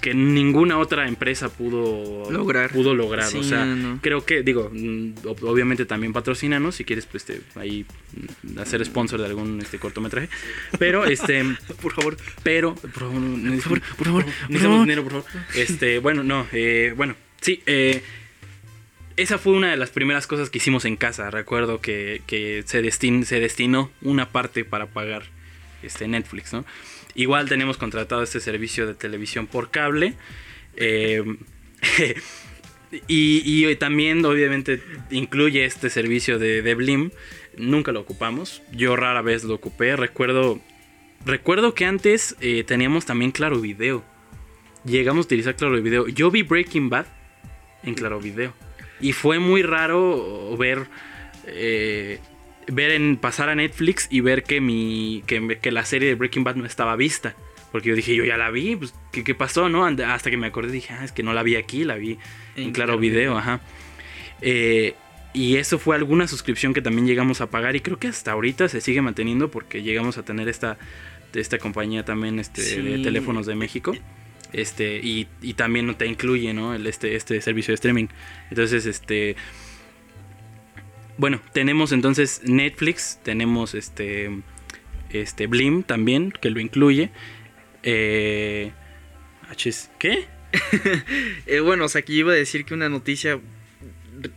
[0.00, 2.70] que ninguna otra empresa pudo Lograr.
[2.70, 3.24] Pudo lograr.
[3.26, 7.28] Sí, o sea, no, creo que, digo, mm, ob- obviamente también patrocínanos si quieres, pues,
[7.28, 7.84] este, ahí
[8.44, 10.28] mm, hacer sponsor de algún este cortometraje.
[10.78, 11.42] Pero, este.
[11.82, 12.16] Por favor.
[12.44, 14.80] Pero, por favor, Por favor, por favor, por favor.
[14.82, 15.26] dinero, por favor.
[15.56, 18.00] Este, bueno, no, eh, bueno, sí, eh,
[19.18, 21.30] esa fue una de las primeras cosas que hicimos en casa.
[21.30, 22.22] Recuerdo que,
[22.66, 25.24] se, destin- se destinó una parte para pagar
[25.82, 26.64] este Netflix, ¿no?
[27.14, 30.14] Igual tenemos contratado este servicio de televisión por cable.
[30.76, 31.22] eh,
[33.06, 37.10] y, y también, obviamente, incluye este servicio de, de Blim.
[37.56, 38.62] Nunca lo ocupamos.
[38.72, 39.96] Yo rara vez lo ocupé.
[39.96, 40.60] Recuerdo
[41.26, 44.04] Recuerdo que antes eh, teníamos también Claro Video.
[44.84, 46.06] Llegamos a utilizar Claro Video.
[46.06, 47.06] Yo vi Breaking Bad
[47.82, 48.54] en Claro Video.
[49.00, 50.86] Y fue muy raro ver.
[51.46, 52.18] eh,
[52.70, 55.22] ver en pasar a Netflix y ver que mi.
[55.26, 57.34] Que, que la serie de Breaking Bad no estaba vista.
[57.72, 59.84] Porque yo dije, yo ya la vi, pues, ¿qué, qué pasó, no?
[59.84, 62.12] Hasta que me acordé, dije, ah, es que no la vi aquí, la vi
[62.56, 63.60] en, En Claro Claro Video, ajá.
[64.40, 64.94] Eh,
[65.34, 68.68] y eso fue alguna suscripción que también llegamos a pagar y creo que hasta ahorita
[68.68, 70.78] se sigue manteniendo porque llegamos a tener esta,
[71.34, 73.94] esta compañía también este, de teléfonos de México.
[74.52, 76.74] Este, y, y también te incluye, ¿no?
[76.74, 78.06] El, este, este servicio de streaming.
[78.50, 79.36] Entonces, este.
[81.18, 84.30] Bueno, tenemos entonces Netflix, tenemos este.
[85.10, 87.10] este Blim también, que lo incluye.
[87.82, 88.72] Eh,
[89.98, 90.26] ¿Qué?
[91.46, 93.40] Eh, bueno, o sea, aquí iba a decir que una noticia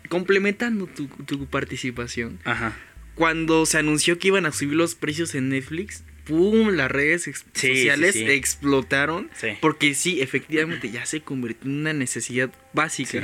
[0.10, 2.40] complementando tu, tu participación.
[2.44, 2.78] Ajá.
[3.16, 6.70] Cuando se anunció que iban a subir los precios en Netflix, ¡pum!
[6.70, 8.32] Las redes ex- Sí, sociales sí, sí.
[8.32, 9.30] explotaron.
[9.60, 13.24] Porque sí, efectivamente ya se convirtió en una necesidad básica.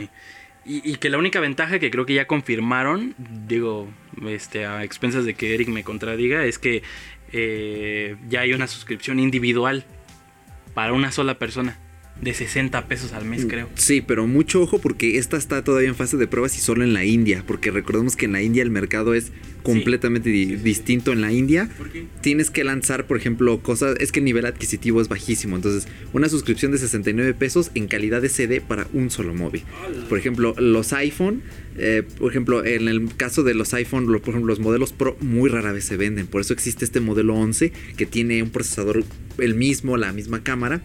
[0.69, 3.15] Y que la única ventaja que creo que ya confirmaron,
[3.47, 3.89] digo,
[4.27, 6.83] este, a expensas de que Eric me contradiga, es que
[7.31, 9.85] eh, ya hay una suscripción individual
[10.73, 11.79] para una sola persona
[12.21, 13.69] de 60 pesos al mes, creo.
[13.75, 16.93] Sí, pero mucho ojo porque esta está todavía en fase de pruebas y solo en
[16.93, 19.31] la India, porque recordemos que en la India el mercado es
[19.63, 21.69] completamente di- distinto en la India.
[22.21, 26.29] Tienes que lanzar, por ejemplo, cosas, es que el nivel adquisitivo es bajísimo, entonces una
[26.29, 29.63] suscripción de 69 pesos en calidad de CD para un solo móvil.
[30.09, 31.41] Por ejemplo, los iPhone,
[31.77, 35.49] eh, por ejemplo, en el caso de los iPhone, por ejemplo, los modelos Pro muy
[35.49, 39.03] rara vez se venden, por eso existe este modelo 11 que tiene un procesador
[39.37, 40.81] el mismo, la misma cámara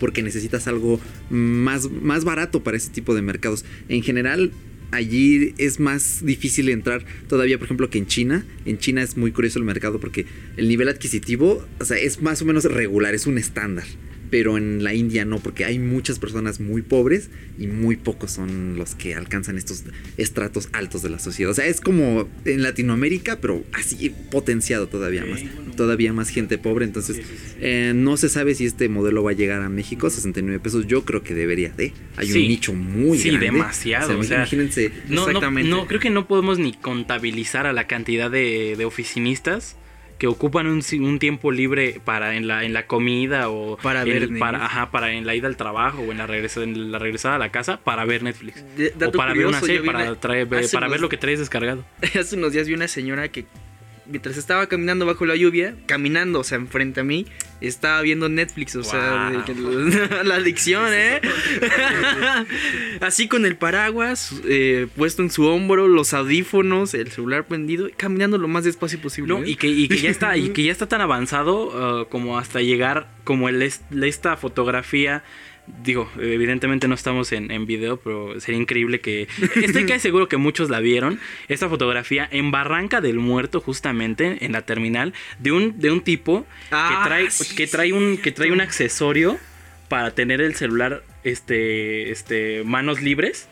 [0.00, 3.64] porque necesitas algo más, más barato para ese tipo de mercados.
[3.88, 4.50] En general,
[4.90, 8.44] allí es más difícil entrar todavía, por ejemplo, que en China.
[8.64, 12.42] En China es muy curioso el mercado porque el nivel adquisitivo, o sea, es más
[12.42, 13.84] o menos regular, es un estándar.
[14.30, 18.76] Pero en la India no, porque hay muchas personas muy pobres y muy pocos son
[18.78, 19.82] los que alcanzan estos
[20.16, 21.50] estratos altos de la sociedad.
[21.50, 25.40] O sea, es como en Latinoamérica, pero así potenciado todavía más.
[25.76, 26.84] Todavía más gente pobre.
[26.84, 27.20] Entonces,
[27.60, 30.86] eh, no se sabe si este modelo va a llegar a México, 69 pesos.
[30.86, 31.92] Yo creo que debería de.
[32.16, 32.42] Hay Sí.
[32.42, 33.46] un nicho muy Sí, grande.
[33.46, 34.92] demasiado, o sea, imagínense.
[35.08, 39.76] No, no, creo que no podemos ni contabilizar a la cantidad de, de oficinistas
[40.20, 44.38] que ocupan un, tiempo libre para en la, en la comida o Para en- ver
[44.38, 47.36] para, ajá, para en la ida al trabajo o en la, regresa, en la regresada
[47.36, 48.62] a la casa para ver Netflix.
[48.76, 51.86] De- O para ver una serie, para, una- traer- para ver lo que traes descargado.
[52.20, 53.46] Hace unos días vi una señora que
[54.04, 57.24] mientras estaba caminando bajo la lluvia, caminando, o sea, enfrente a mí,
[57.60, 59.30] estaba viendo Netflix, o sea,
[60.24, 61.20] la adicción, ¿eh?
[63.00, 68.38] Así con el paraguas eh, puesto en su hombro, los audífonos, el celular prendido, caminando
[68.38, 69.34] lo más despacio posible.
[69.34, 69.50] No, ¿eh?
[69.50, 72.60] y que, y que ya está, y que ya está tan avanzado uh, como hasta
[72.60, 75.22] llegar como el es- esta fotografía.
[75.66, 79.28] Digo, evidentemente no estamos en, en video, pero sería increíble que.
[79.62, 81.20] Estoy casi seguro que muchos la vieron.
[81.48, 86.46] Esta fotografía en Barranca del Muerto, justamente, en la terminal, de un, de un tipo
[86.70, 89.38] Ah, que trae, sí, que trae un, que trae un accesorio
[89.88, 93.48] para tener el celular, este, este, manos libres.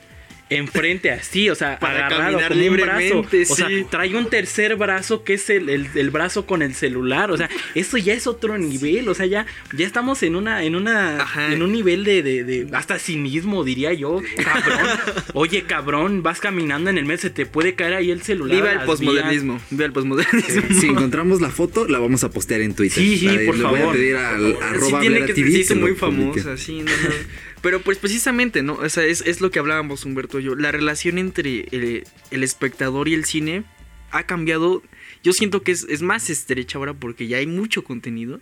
[0.51, 2.99] Enfrente así, o sea, Para agarrado caminar como un brazo.
[2.99, 6.75] libremente, O sea, trae un tercer brazo que es el, el- el brazo con el
[6.75, 7.31] celular.
[7.31, 9.09] O sea, eso ya es otro nivel.
[9.09, 11.53] O sea, ya, ya estamos en una, en una, Ajá.
[11.53, 14.23] en un nivel de, de, de hasta cinismo, diría yo.
[14.43, 14.89] Cabrón.
[15.35, 18.57] Oye, cabrón, vas caminando en el mes, se te puede caer ahí el celular.
[18.57, 20.63] Viva el posmodernismo, viva el posmodernismo.
[20.81, 23.03] Si encontramos la foto, la vamos a postear en Twitter.
[23.03, 23.95] Sí, sí, por le voy a favor.
[23.95, 27.15] pedir al Sí, arroba tiene que TV que muy famosa, sí, no, no.
[27.61, 28.75] Pero pues precisamente, ¿no?
[28.75, 30.55] O sea, es, es lo que hablábamos Humberto y yo.
[30.55, 33.65] La relación entre el, el espectador y el cine
[34.11, 34.83] ha cambiado.
[35.23, 38.41] Yo siento que es, es más estrecha ahora porque ya hay mucho contenido.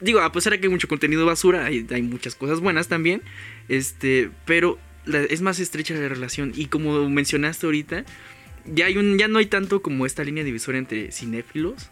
[0.00, 3.22] Digo, a pesar de que hay mucho contenido basura, hay, hay muchas cosas buenas también.
[3.68, 6.52] Este, pero es más estrecha la relación.
[6.54, 8.04] Y como mencionaste ahorita,
[8.66, 11.90] ya hay un, ya no hay tanto como esta línea divisoria entre cinéfilos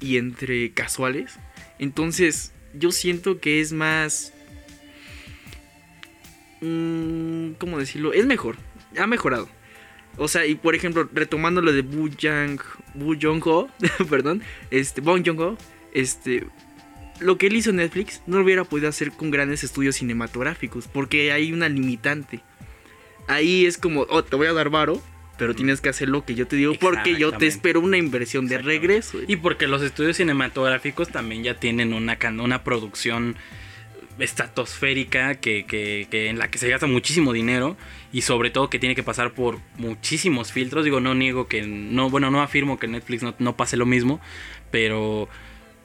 [0.00, 1.38] y entre casuales.
[1.78, 4.32] Entonces, yo siento que es más.
[6.60, 8.12] Mm, ¿Cómo decirlo?
[8.12, 8.56] Es mejor.
[8.98, 9.48] Ha mejorado.
[10.18, 12.60] O sea, y por ejemplo, retomando lo de Bu Yang.
[12.94, 13.68] Bu Jong-ho.
[14.10, 14.42] perdón.
[14.70, 15.00] Este.
[15.00, 15.56] Bong Joon-ho.
[15.92, 16.46] Este.
[17.20, 20.88] Lo que él hizo en Netflix no lo hubiera podido hacer con grandes estudios cinematográficos.
[20.88, 22.40] Porque hay una limitante.
[23.28, 25.02] Ahí es como, oh, te voy a dar varo.
[25.38, 26.72] Pero tienes que hacer lo que yo te digo.
[26.80, 29.18] Porque yo te espero una inversión de regreso.
[29.26, 33.36] Y porque los estudios cinematográficos también ya tienen una, una producción
[34.18, 37.76] estratosférica que, que- que en la que se gasta muchísimo dinero
[38.12, 40.84] y sobre todo que tiene que pasar por muchísimos filtros.
[40.84, 44.20] Digo, no niego que no, bueno, no afirmo que Netflix no, no pase lo mismo,
[44.70, 45.28] pero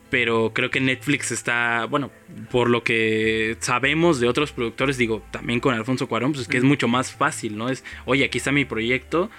[0.10, 2.12] pero creo que Netflix está, bueno,
[2.52, 6.58] por lo que sabemos de otros productores, digo, también con Alfonso Cuarón, pues es que
[6.58, 7.70] es mucho más fácil, ¿no?
[7.70, 9.30] Es, oye, aquí está mi proyecto,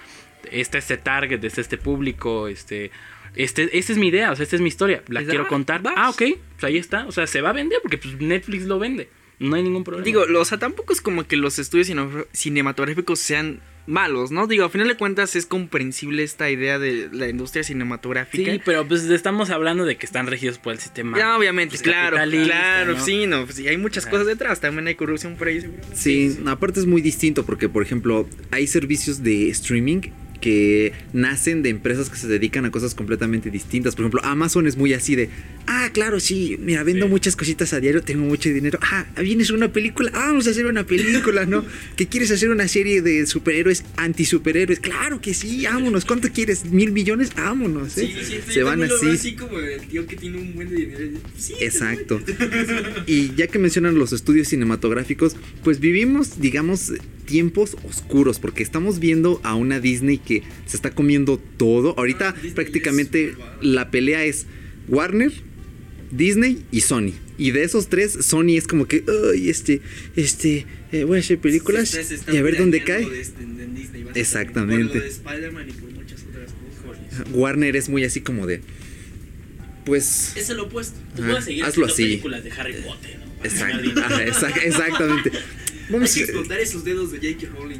[0.51, 2.89] este este target, este este público, este
[3.35, 5.81] este esta es mi idea, o sea, esta es mi historia, la quiero ah, contar.
[5.81, 5.93] vas.
[5.97, 6.21] Ah, ok,
[6.53, 9.09] pues ahí está, o sea, se va a vender porque pues, Netflix lo vende.
[9.39, 10.05] No hay ningún problema.
[10.05, 14.47] Digo, lo- o sea, tampoco es como que los estudios cine- cinematográficos sean malos, ¿no?
[14.47, 18.49] Digo, a final de cuentas es comprensible esta idea de la industria cinematográfica.
[18.53, 21.17] Sí, pero pues estamos hablando de que están regidos por el sistema.
[21.17, 23.03] Ya, obviamente, pues, claro, claro, ¿no?
[23.03, 25.59] sí, no, pues, sí, hay muchas cosas detrás, también hay corrupción por ahí.
[25.59, 25.83] seguro.
[25.93, 30.01] Sí, aparte es muy distinto porque, por ejemplo, hay servicios de streaming
[30.43, 33.95] que nacen de empresas que se dedican a cosas completamente distintas.
[33.95, 35.29] Por ejemplo, Amazon es muy así de,
[35.67, 37.09] ah, claro, sí, mira, vendo Sí.
[37.11, 38.77] muchas cositas a diario, tengo mucho dinero.
[38.81, 41.63] Ah, vienes una película, ah, vamos a hacer una película, ¿no?
[41.95, 44.81] ¿Que quieres hacer una serie de superhéroes, anti-superhéroes?
[44.81, 46.03] Claro que sí, vámonos.
[46.03, 46.65] ¿Cuánto quieres?
[46.65, 47.33] ¿Mil millones?
[47.33, 47.97] Vámonos.
[47.97, 48.11] ¿eh?
[48.13, 49.07] Sí, sí, sí, se van así.
[49.13, 51.19] así como el tío que tiene un buen de dinero.
[51.37, 52.19] Sí, Exacto.
[53.07, 56.91] Y ya que mencionan los estudios cinematográficos, pues vivimos, digamos,
[57.25, 61.93] tiempos oscuros, porque estamos viendo a una Disney que se está comiendo todo.
[61.97, 64.45] Ahorita Ah, prácticamente la pelea es
[64.87, 65.31] Warner,
[66.11, 67.13] Disney y Sony.
[67.37, 69.81] Y de esos tres, Sony es como que, ay, este,
[70.15, 73.09] este, eh, voy a hacer películas Se- se está y a ver dónde cae.
[73.09, 74.85] de este- Disney, Exactamente.
[74.85, 77.27] Por lo de Spider-Man y por muchas otras cosas.
[77.33, 78.61] Warner es muy así como de,
[79.85, 80.33] pues...
[80.37, 80.99] Es el opuesto.
[81.15, 82.03] Tú Ah, puedes seguir hazlo haciendo así.
[82.03, 84.01] películas de Harry Potter, ¿no?
[84.01, 85.31] Ajá, exact- exactamente.
[85.87, 87.51] Hay Vamos que a- explotar esos dedos de J.K.
[87.57, 87.79] Rowling.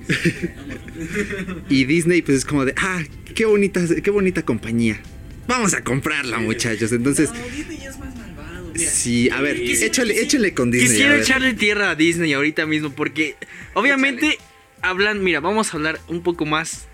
[1.70, 3.02] Y Disney pues es como de, ah,
[3.36, 5.00] qué bonita, qué bonita compañía.
[5.48, 6.92] Vamos a comprarla, muchachos.
[6.92, 8.72] Entonces, no, Disney ya es más malvado.
[8.76, 9.84] Mira, sí, a ver, Sí.
[9.84, 10.90] échale, échale con Disney.
[10.92, 13.36] Quisiera echarle tierra a Disney ahorita mismo porque
[13.74, 14.38] obviamente
[14.82, 16.88] hablan, mira, vamos a hablar un poco más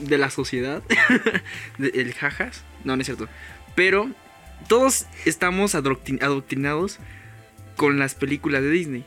[0.00, 0.82] de la sociedad,
[1.78, 3.28] del jajas, no, no es cierto,
[3.74, 4.10] pero
[4.68, 6.98] todos estamos adoctrin- adoctrinados
[7.76, 9.04] con las películas de Disney.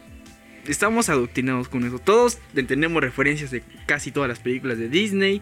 [0.67, 1.99] Estamos adoctrinados con eso.
[1.99, 5.41] Todos entendemos referencias de casi todas las películas de Disney.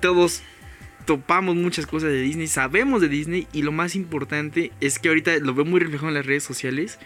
[0.00, 0.42] Todos
[1.06, 5.38] topamos muchas cosas de Disney, sabemos de Disney y lo más importante es que ahorita
[5.38, 6.98] lo veo muy reflejado en las redes sociales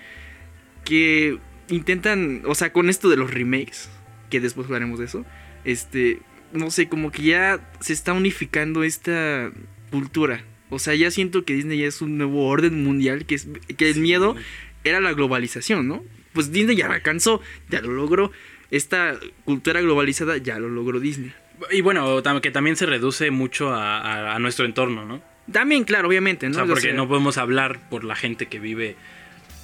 [0.84, 1.38] que
[1.68, 3.90] intentan, o sea, con esto de los remakes,
[4.30, 5.24] que después hablaremos de eso,
[5.64, 6.20] este,
[6.52, 9.52] no sé, como que ya se está unificando esta
[9.90, 10.44] cultura.
[10.70, 13.90] O sea, ya siento que Disney ya es un nuevo orden mundial, que, es, que
[13.90, 14.34] el miedo
[14.82, 16.02] era la globalización, ¿no?
[16.32, 18.30] Pues Disney ya la alcanzó, ya lo logró.
[18.70, 21.32] Esta cultura globalizada ya lo logró Disney.
[21.70, 25.22] Y bueno, que también se reduce mucho a, a- a nuestro entorno, ¿no?
[25.52, 26.52] También, claro, obviamente, ¿no?
[26.52, 28.94] o sea, O porque sea, no podemos hablar por la gente que vive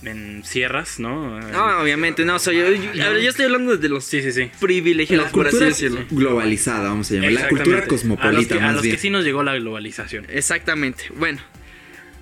[0.03, 1.41] en sierras, ¿no?
[1.41, 2.35] No, obviamente, no.
[2.35, 4.51] O sea, yo, estoy hablando de los Sí, sí, sí.
[4.61, 6.05] privilegiados, La por así cultura decirlo.
[6.11, 7.33] globalizada, vamos a llamar.
[7.33, 8.95] La cultura cosmopolita, a los que, a los bien.
[8.97, 10.27] que sí nos llegó la globalización.
[10.29, 11.05] Exactamente.
[11.17, 11.39] Bueno.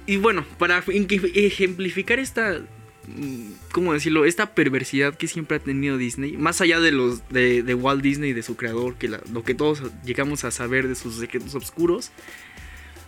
[0.07, 2.61] Y bueno, para ejemp- ejemplificar esta.
[3.07, 4.25] Mm, ¿Cómo decirlo?
[4.25, 6.37] Esta perversidad que siempre ha tenido Disney.
[6.37, 7.29] Más allá de los.
[7.29, 8.97] de, Walt Disney y de su creador.
[8.97, 12.11] Que lo que todos llegamos a saber de sus secretos oscuros.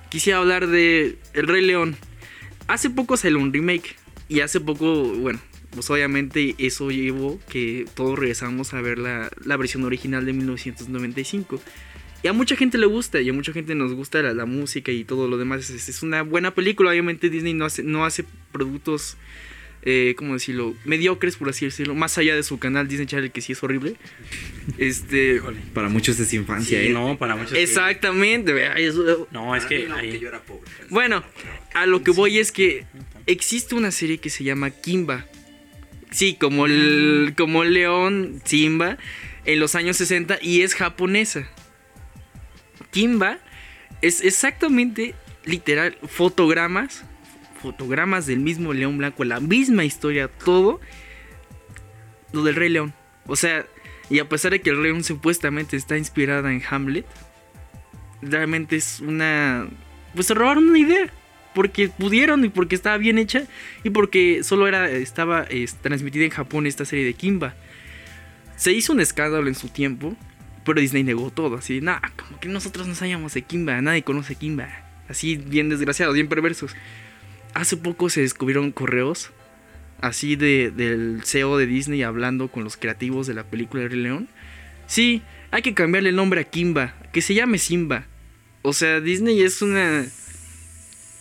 [0.09, 1.97] Quisiera hablar de El Rey León.
[2.69, 3.97] Hace poco salió un remake.
[4.29, 5.39] Y hace poco, bueno,
[5.71, 11.61] pues obviamente eso llevó que todos regresamos a ver la, versión original de 1995.
[12.23, 15.05] Y a mucha gente le gusta, y a mucha gente nos gusta la, música y
[15.05, 15.71] todo lo demás.
[15.71, 16.91] Es, una buena película.
[16.91, 19.17] Obviamente Disney no hace productos,
[19.89, 20.75] eh, ¿cómo decirlo?
[20.85, 21.95] Mediocres, por así decirlo.
[21.95, 23.95] Más allá de su canal Disney Channel, que sí es horrible.
[24.79, 25.41] Este...
[25.73, 26.91] Para muchos es infancia, Sí, ¿eh?
[26.91, 27.53] no, para muchos.
[27.57, 28.53] Exactamente.
[28.85, 30.19] eso- No, es que ahí.
[30.19, 30.69] yo era pobre.
[30.91, 31.23] Bueno,
[31.73, 32.85] a lo que voy es que
[33.27, 35.25] existe una serie que se llama Kimba.
[36.11, 38.99] Sí, como el, como el león Simba
[39.45, 41.49] en los años 60 y es japonesa.
[42.91, 43.39] Kimba
[44.03, 47.05] es exactamente literal fotogramas,
[47.57, 50.81] fotogramas del mismo león blanco, la misma historia, todo
[52.33, 52.95] lo del Rey León.
[53.27, 53.67] O sea,
[54.09, 57.07] y a pesar de que el Rey León supuestamente está inspirada en Hamlet,
[58.23, 59.69] realmente es una
[60.17, 61.13] pues se robaron una idea.
[61.55, 63.45] Porque pudieron y porque estaba bien hecha
[63.83, 65.47] y porque solo era, estaba
[65.81, 67.55] transmitida en Japón esta serie de Kimba.
[68.57, 70.15] Se hizo un escándalo en su tiempo,
[70.67, 71.57] pero Disney negó todo.
[71.57, 74.69] Así, nada, como que nosotros no sabíamos de Kimba, nadie conoce Kimba.
[75.09, 76.75] Así, bien desgraciados, bien perversos.
[77.57, 79.31] Hace poco se descubrieron correos
[80.03, 84.01] así de, del CEO de Disney hablando con los creativos de la película El Rey
[84.01, 84.29] León.
[84.87, 88.07] Sí, hay que cambiarle el nombre a Kimba, que se llame Simba.
[88.61, 90.05] O sea, Disney es una.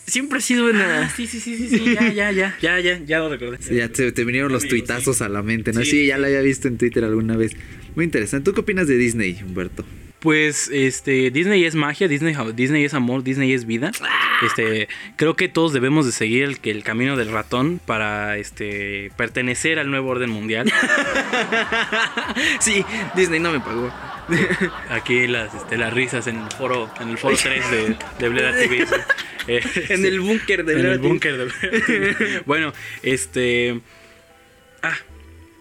[0.06, 1.04] Siempre ha sido una.
[1.06, 3.56] Ah, sí, sí, sí, sí, sí, ya, ya, ya, ya, ya, ya lo recordé.
[3.60, 5.80] Sí, ya te, te vinieron los Amigo, tuitazos a la mente, ¿no?
[5.80, 6.20] Sí, Sí, sí, ya sí.
[6.20, 7.56] lo había visto en Twitter alguna vez.
[7.94, 8.44] Muy interesante.
[8.44, 9.86] ¿Tú qué opinas de Disney, Humberto?
[10.20, 13.92] Pues este Disney es magia, Disney, Disney es amor, Disney es vida.
[14.44, 19.10] Este, creo que todos debemos de seguir el, que el camino del ratón para este
[19.16, 20.72] pertenecer al nuevo orden mundial.
[22.60, 23.92] sí, Disney no me pagó.
[24.90, 28.52] Aquí las, este, las risas en el foro, en el foro 3 de, de Bleda
[28.52, 28.86] TV.
[29.48, 29.60] Eh,
[29.90, 32.42] En el búnker de en el Bleda búnker de Bleda TV.
[32.46, 33.80] Bueno, este.
[34.82, 34.96] Ah,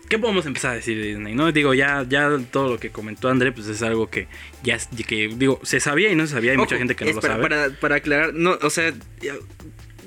[0.10, 1.36] ¿qué podemos empezar a decir de Disney?
[1.36, 4.28] No digo, ya, ya todo lo que comentó André, pues es algo que
[4.64, 4.78] ya
[5.08, 7.34] que digo, se sabía y no se sabía, hay mucha gente que no lo para,
[7.36, 7.44] sabe.
[7.44, 8.94] Para, para aclarar, no, o sea,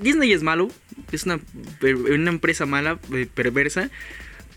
[0.00, 0.68] Disney es malo,
[1.12, 1.38] es una,
[1.80, 3.90] per- una empresa mala, eh, perversa,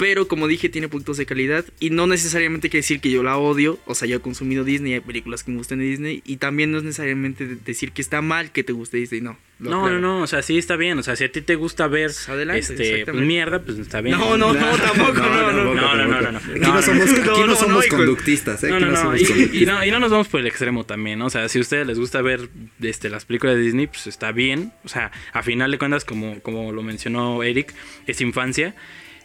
[0.01, 1.63] Pero como dije, tiene puntos de calidad.
[1.79, 3.77] Y no necesariamente quiere decir que yo la odio.
[3.85, 6.23] O sea, yo he consumido Disney, hay películas que me gustan de Disney.
[6.25, 9.37] Y también no es necesariamente de- decir que está mal que te guste Disney, no.
[9.59, 10.97] No, no, no, o sea, sí está bien.
[10.97, 14.01] O sea, si a ti te gusta ver Pues adelante, este, pues, mierda, pues está
[14.01, 14.17] bien.
[14.17, 16.37] No, no, no, tampoco, no, no, no, no, no, no.
[16.39, 18.69] Aquí no somos, aquí No, no no, somos conductistas, ¿eh?
[18.69, 21.27] No, no, y no, y no nos vamos por el extremo también, ¿no?
[21.27, 22.49] O sea, si a ustedes les gusta ver
[22.81, 24.73] este, las películas de Disney, pues está bien.
[24.83, 27.71] O sea, a final de cuentas, como, como lo mencionó Eric,
[28.07, 28.73] es infancia.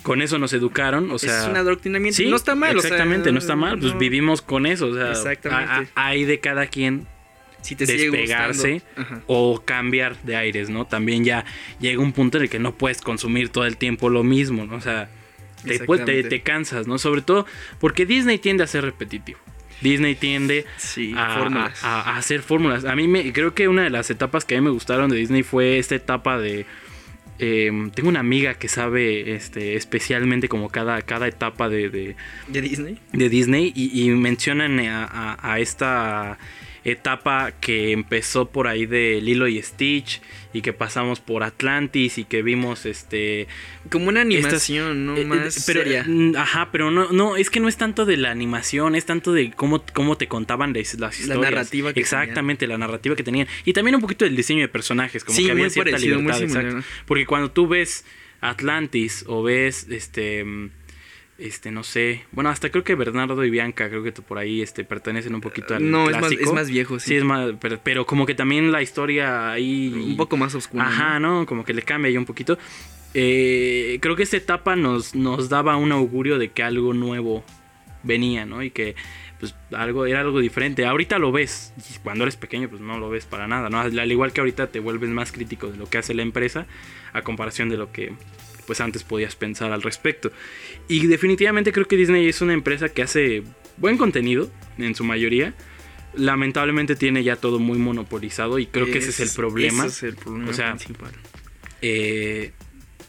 [0.07, 1.43] Con eso nos educaron, o sea...
[1.43, 2.17] es un adoctrinamiento.
[2.17, 3.77] Sí, no está mal, o sea, Exactamente, no está mal.
[3.79, 3.99] Pues no.
[3.99, 5.11] vivimos con eso, o sea...
[5.11, 5.91] Exactamente.
[5.97, 7.09] hay de cada quien
[7.61, 8.83] Si te sigue despegarse
[9.27, 10.85] o cambiar de aires, ¿no?
[10.85, 11.45] También ya
[11.81, 14.77] llega un punto en el que no puedes consumir todo el tiempo lo mismo, ¿no?
[14.77, 15.09] O sea,
[15.65, 16.99] te, te, te cansas, ¿no?
[16.99, 17.45] Sobre todo
[17.81, 19.41] porque Disney tiende a ser repetitivo.
[19.81, 21.49] Disney tiende Sí, a,
[21.83, 22.85] a- a hacer fórmulas.
[22.85, 25.17] A mí me creo que una de las etapas que a mí me gustaron de
[25.17, 26.65] Disney fue esta etapa de
[27.39, 32.17] eh, tengo una amiga que sabe este especialmente como cada, cada etapa de, de,
[32.49, 32.99] ¿De Disney?
[33.13, 36.39] de Disney y, y mencionan a, a- a esta
[36.85, 40.21] etapa que empezó por ahí de Lilo y Stitch
[40.57, 43.47] y que pasamos por Atlantis y que vimos este
[43.91, 45.17] Como una estas- animación, ¿no?
[45.17, 46.05] eh, Más pero seria.
[46.07, 49.33] mm, ajá pero no no es que no es tanto de la animación es tanto
[49.33, 53.47] de cómo, cómo te contaban las, las historias narrativa que exactamente la narrativa que tenían
[53.65, 56.39] y también un poquito del diseño de personajes como Sí, que había cierta parecido, libertad
[56.41, 56.65] similar.
[56.65, 56.87] exacto.
[57.07, 58.05] porque cuando tú ves
[58.41, 60.71] Atlantis o ves este mm,
[61.39, 64.85] este no sé bueno hasta creo que Bernardo y Bianca creo que por ahí este
[64.85, 66.43] pertenecen un poquito al No, es más, clásico.
[66.43, 67.09] es más viejo, sí.
[67.09, 70.83] sí es más pero, pero como que también la historia ahí un poco más oscuro.
[70.83, 71.47] Ajá, ¿no?
[71.47, 72.59] Como que le cambia ahí un poquito.
[73.15, 77.45] Eh, creo que esta etapa nos, nos daba un augurio de que algo nuevo
[78.03, 78.63] venía, ¿no?
[78.63, 78.95] Y que
[79.39, 80.87] pues algo era algo diferente.
[80.87, 83.81] Ahorita lo ves, y cuando eres pequeño pues no lo ves para nada, ¿no?
[83.81, 86.67] Al igual que ahorita te vuelves más crítico de lo que hace la empresa
[87.13, 88.13] a comparación de lo que
[88.67, 90.31] pues antes podías pensar al respecto.
[90.89, 93.43] Y definitivamente creo que Disney es una empresa que hace
[93.77, 95.55] buen contenido en su mayoría.
[96.15, 100.15] Lamentablemente tiene ya todo muy monopolizado y creo que ese es el problema Ese es
[100.15, 101.13] el problema O sea, principal.
[101.83, 102.53] eh,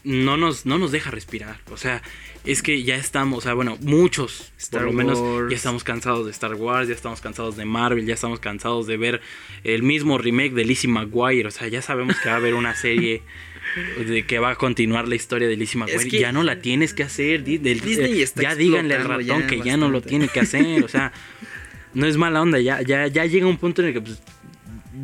[0.04, 1.60] no, nos, no nos deja respirar.
[1.70, 2.02] O sea,
[2.44, 5.50] es que ya estamos, o sea, bueno, muchos, Star por lo menos, Wars.
[5.50, 8.96] ya estamos cansados de Star Wars, ya estamos cansados de Marvel, ya estamos cansados de
[8.96, 9.20] ver
[9.64, 11.48] el mismo remake de Lizzie McGuire.
[11.48, 13.22] O sea, ya sabemos que va a haber una serie
[14.06, 16.08] de que va a continuar la historia de Lizzie McGuire.
[16.10, 17.44] que- ya no la tienes que hacer.
[17.44, 20.40] del- Disney eh, está ya díganle al ratón ya que ya no lo tiene que
[20.40, 20.82] hacer.
[20.84, 21.12] O sea,
[21.94, 22.58] no es mala onda.
[22.60, 24.20] Ya, ya, ya llega un punto en el que pues,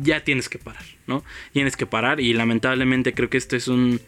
[0.01, 1.23] ya tienes que parar, ¿no?
[1.53, 3.99] Tienes que parar y lamentablemente creo que esto es un...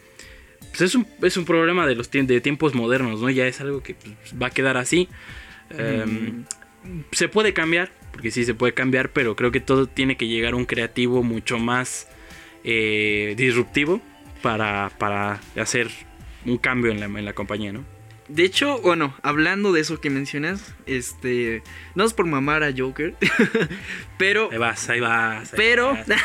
[0.69, 3.29] pues, es, un es un problema de los tiem- de tiempos modernos, ¿no?
[3.29, 5.07] Ya es algo que pues, va a quedar así.
[5.77, 6.43] Em,
[7.11, 10.53] Se puede cambiar, porque sí se puede cambiar, pero creo que todo tiene que llegar
[10.53, 12.07] a un creativo mucho más
[12.63, 14.01] eh, disruptivo
[14.37, 15.89] para, para hacer
[16.45, 17.83] un cambio en la, en la compañía, ¿no?
[18.27, 21.63] De hecho, bueno, hablando de eso que mencionas, este,
[21.95, 23.15] no es por mamar a Joker,
[24.17, 25.53] pero Ahí vas, ahí vas.
[25.53, 26.17] ahí Pero- vas, ahí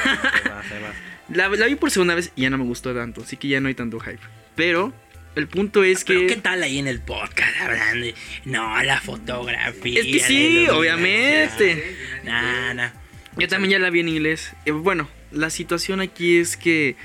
[0.48, 0.94] vas, ahí vas.
[1.28, 3.60] la, la vi por segunda vez y ya no me gustó tanto, así que ya
[3.60, 4.18] no hay tanto hype.
[4.56, 4.92] Pero
[5.36, 8.06] el punto es Pero que ¿qué tal ahí en el podcast hablando?
[8.44, 10.00] No, la fotografía.
[10.00, 11.96] Es que sí, obviamente.
[12.24, 12.90] Nah, nah.
[13.38, 14.52] yo también ya la vi en inglés.
[14.66, 16.96] Eh, bueno, la situación aquí es que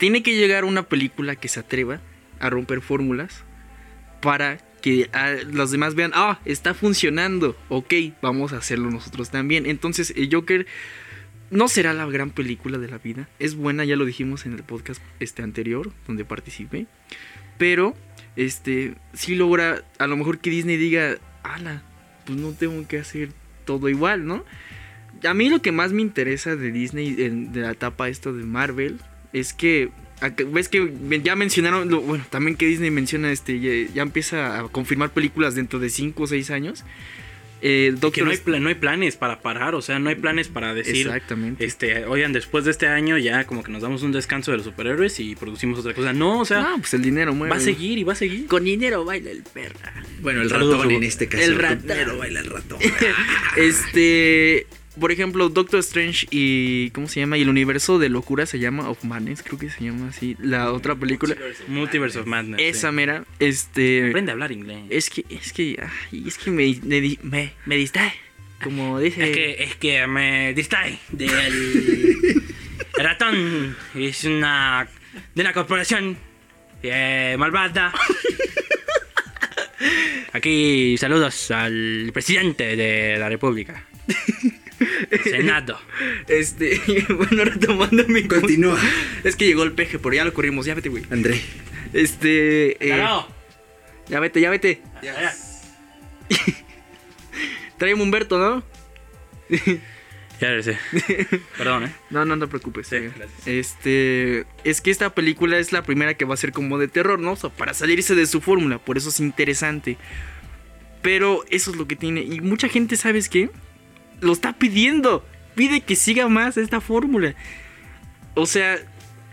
[0.00, 2.00] tiene que llegar una película que se atreva
[2.40, 3.44] a romper fórmulas
[4.22, 7.92] para que ah, los demás vean, ah, está funcionando, ok,
[8.22, 9.66] vamos a hacerlo nosotros también.
[9.66, 10.66] Entonces, el Joker
[11.50, 13.28] no será la gran película de la vida.
[13.38, 16.86] Es buena, ya lo dijimos en el podcast este anterior, donde participé.
[17.58, 17.94] Pero,
[18.36, 21.82] este, sí logra, a lo mejor que Disney diga, ala,
[22.24, 23.32] pues no tengo que hacer
[23.66, 24.46] todo igual, ¿no?
[25.28, 28.98] A mí lo que más me interesa de Disney, de la etapa esta de Marvel,
[29.32, 29.90] es que
[30.52, 34.68] ves que ya mencionaron, lo- bueno, también que Disney menciona, este, ya, ya empieza a
[34.68, 36.84] confirmar películas dentro de 5 o 6 años.
[37.62, 40.72] Eh, Que no hay, no hay planes para parar, o sea, no hay planes para
[40.72, 41.62] decir, Exactamente.
[41.62, 44.64] este, oigan, después de este año ya como que nos damos un descanso de los
[44.66, 46.14] superhéroes y producimos otra cosa.
[46.14, 47.50] No, o sea, no, pues el dinero mueve.
[47.50, 48.46] va a seguir y va a seguir.
[48.46, 49.92] Con dinero baila el perra.
[50.22, 51.44] Bueno, el ratón en este caso.
[51.44, 51.84] El ratón.
[51.86, 52.78] Pero baila el ratón.
[53.58, 54.66] Este,
[55.00, 57.38] por ejemplo, Doctor Strange y ¿cómo se llama?
[57.38, 60.72] Y el universo de locura se llama Of Madness, creo que se llama así, la
[60.72, 61.34] otra película.
[61.66, 62.60] Multiverse of Madness.
[62.60, 62.94] Esa sí.
[62.94, 64.84] mera, este Aprende a hablar inglés.
[64.90, 65.82] es que es que
[66.12, 68.12] ay, es que me me, me, me distrae.
[68.62, 72.42] Como dice Es que, es que me distrae del el
[73.02, 73.76] ratón.
[73.94, 74.86] Es una
[75.34, 76.16] de una corporación
[76.82, 77.92] eh, malvada.
[80.32, 83.84] Aquí saludos al presidente de la República.
[85.22, 85.78] Senado.
[86.28, 88.24] este, bueno, retomando mi.
[88.24, 88.78] Continúa,
[89.24, 91.04] Es que llegó el peje, pero ya lo corrimos, ya vete, güey.
[91.10, 91.40] André.
[91.92, 93.28] Este, eh, Claro.
[94.08, 94.82] Ya vete, ya vete.
[95.02, 95.32] Ya.
[97.78, 98.62] Tráeme Humberto, ¿no?
[100.40, 100.78] Ya regresé.
[101.56, 101.92] Perdón, ¿eh?
[102.10, 102.88] No, no te preocupes.
[102.88, 103.46] Sí, gracias.
[103.46, 107.18] Este, es que esta película es la primera que va a ser como de terror,
[107.18, 107.32] ¿no?
[107.32, 109.96] O sea, para salirse de su fórmula, por eso es interesante.
[111.02, 112.22] Pero eso es lo que tiene.
[112.22, 113.50] Y mucha gente, ¿sabes qué?
[114.20, 115.24] Lo está pidiendo.
[115.54, 117.34] Pide que siga más esta fórmula.
[118.34, 118.78] O sea,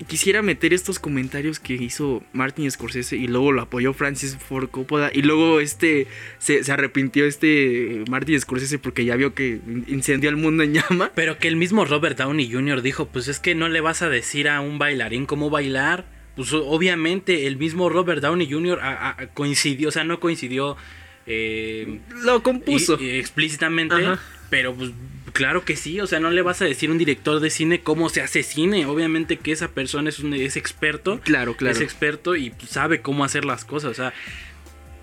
[0.08, 5.10] quisiera meter estos comentarios que hizo Martin Scorsese y luego lo apoyó Francis Ford Coppola
[5.14, 6.08] y luego este
[6.40, 11.12] se, se arrepintió este Martin Scorsese porque ya vio que incendió el mundo en llama.
[11.16, 12.82] Pero que el mismo Robert Downey Jr.
[12.82, 16.06] dijo, pues es que no le vas a decir a un bailarín cómo bailar.
[16.36, 18.80] Pues obviamente el mismo Robert Downey Jr.
[18.82, 20.78] a- a- coincidió, o sea, no coincidió
[21.26, 22.98] eh, Lo compuso.
[23.02, 24.20] y- y explícitamente, Ajá.
[24.50, 24.92] Pero pues
[25.34, 27.82] claro que sí, o sea, no le vas a decir a un director de cine
[27.82, 28.86] cómo se hace cine.
[28.86, 31.76] Obviamente que esa persona es, un, es experto, Claro, claro.
[31.76, 34.14] es experto y sabe cómo hacer las cosas, o sea,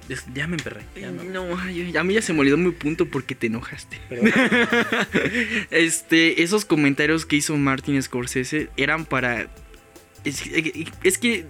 [0.08, 0.82] es- ya me emperré.
[1.00, 3.98] ya me- No, ay, a mí ya se me olvidó mi punto porque te enojaste.
[5.70, 9.48] este, esos comentarios que hizo Martin Scorsese eran para.
[10.24, 10.42] Es,
[11.02, 11.44] es que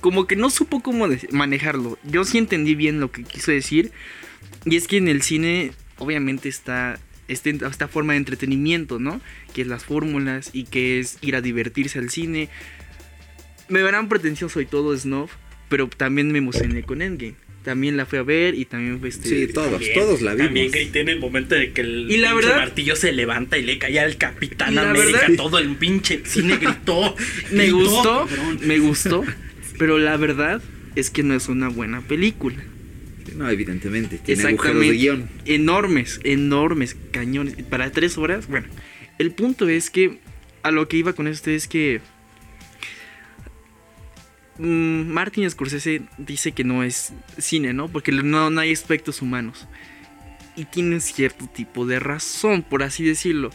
[0.00, 1.98] como que no supo cómo manejarlo.
[2.04, 3.92] Yo sí entendí bien lo que quiso decir.
[4.64, 6.98] Y es que en el cine, obviamente, está
[7.28, 9.20] este- esta forma de entretenimiento, ¿no?
[9.54, 12.48] Que es las fórmulas y que es ir a divertirse al cine.
[13.68, 15.28] Me verán pretencioso y todo snob,
[15.68, 17.34] pero también me emocioné con Endgame.
[17.64, 19.28] También la fui a ver y también fue este.
[19.28, 20.46] Sí, todos, También- todos la vimos.
[20.46, 23.58] También grité en el momento de que el Y la pinche verdad- martillo se levanta
[23.58, 25.18] y le cae al Capitán la América.
[25.20, 27.14] verdad- Todo el pinche cine gritó.
[27.52, 28.58] Me gritó, gustó, cabrón.
[28.66, 29.24] me gustó,
[29.78, 30.62] pero la verdad
[30.94, 32.56] es que no es una buena película.
[33.34, 34.18] No, evidentemente.
[34.18, 35.28] Tiene agujeros de guion.
[35.44, 37.54] Enormes, enormes cañones.
[37.64, 38.66] Para tres horas, bueno.
[39.18, 40.20] El punto es que
[40.62, 42.00] a lo que iba con esto es que
[44.58, 47.88] mm, Martin Scorsese dice que no es cine, ¿no?
[47.88, 49.66] Porque no, no hay aspectos humanos.
[50.56, 53.50] Y tiene cierto tipo de razón, por así decirlo.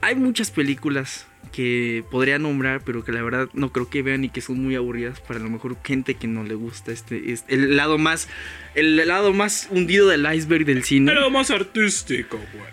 [0.00, 4.28] Hay muchas películas que podría nombrar, pero que la verdad no creo que vean y
[4.28, 7.54] que son muy aburridas para a lo mejor gente que no le gusta este, este-
[7.54, 8.28] el lado más
[8.74, 11.12] el lado más hundido del iceberg del cine.
[11.12, 12.66] Era más artístico, güey.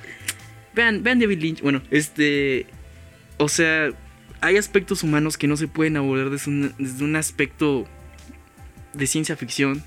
[0.76, 1.62] Vean, vean David Lynch.
[1.62, 2.66] Bueno, este.
[3.38, 3.92] O sea,
[4.42, 7.88] hay aspectos humanos que no se pueden abordar desde un, desde un aspecto
[8.94, 9.84] de ciencia ficción,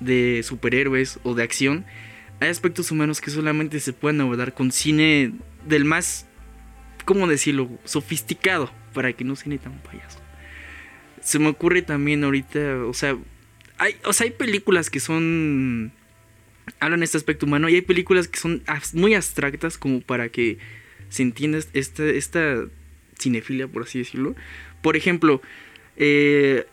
[0.00, 1.84] de superhéroes o de acción.
[2.40, 5.32] Hay aspectos humanos que solamente se pueden abordar con cine
[5.66, 6.26] del más.
[7.04, 7.70] ¿Cómo decirlo?
[7.84, 8.70] Sofisticado.
[8.92, 10.20] Para que no suene tan payaso.
[11.20, 12.84] Se me ocurre también ahorita.
[12.86, 13.16] O sea.
[13.78, 15.92] Hay, o sea, hay películas que son
[16.80, 18.62] hablan de este aspecto humano y hay películas que son
[18.94, 20.58] muy abstractas como para que
[21.08, 22.64] se entienda esta, esta
[23.18, 24.34] cinefilia, por así decirlo.
[24.82, 25.40] Por ejemplo,
[25.96, 26.66] eh,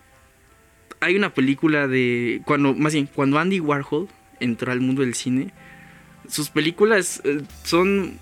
[0.99, 4.07] hay una película de cuando más bien cuando Andy Warhol
[4.39, 5.51] entró al mundo del cine,
[6.27, 8.19] sus películas eh, son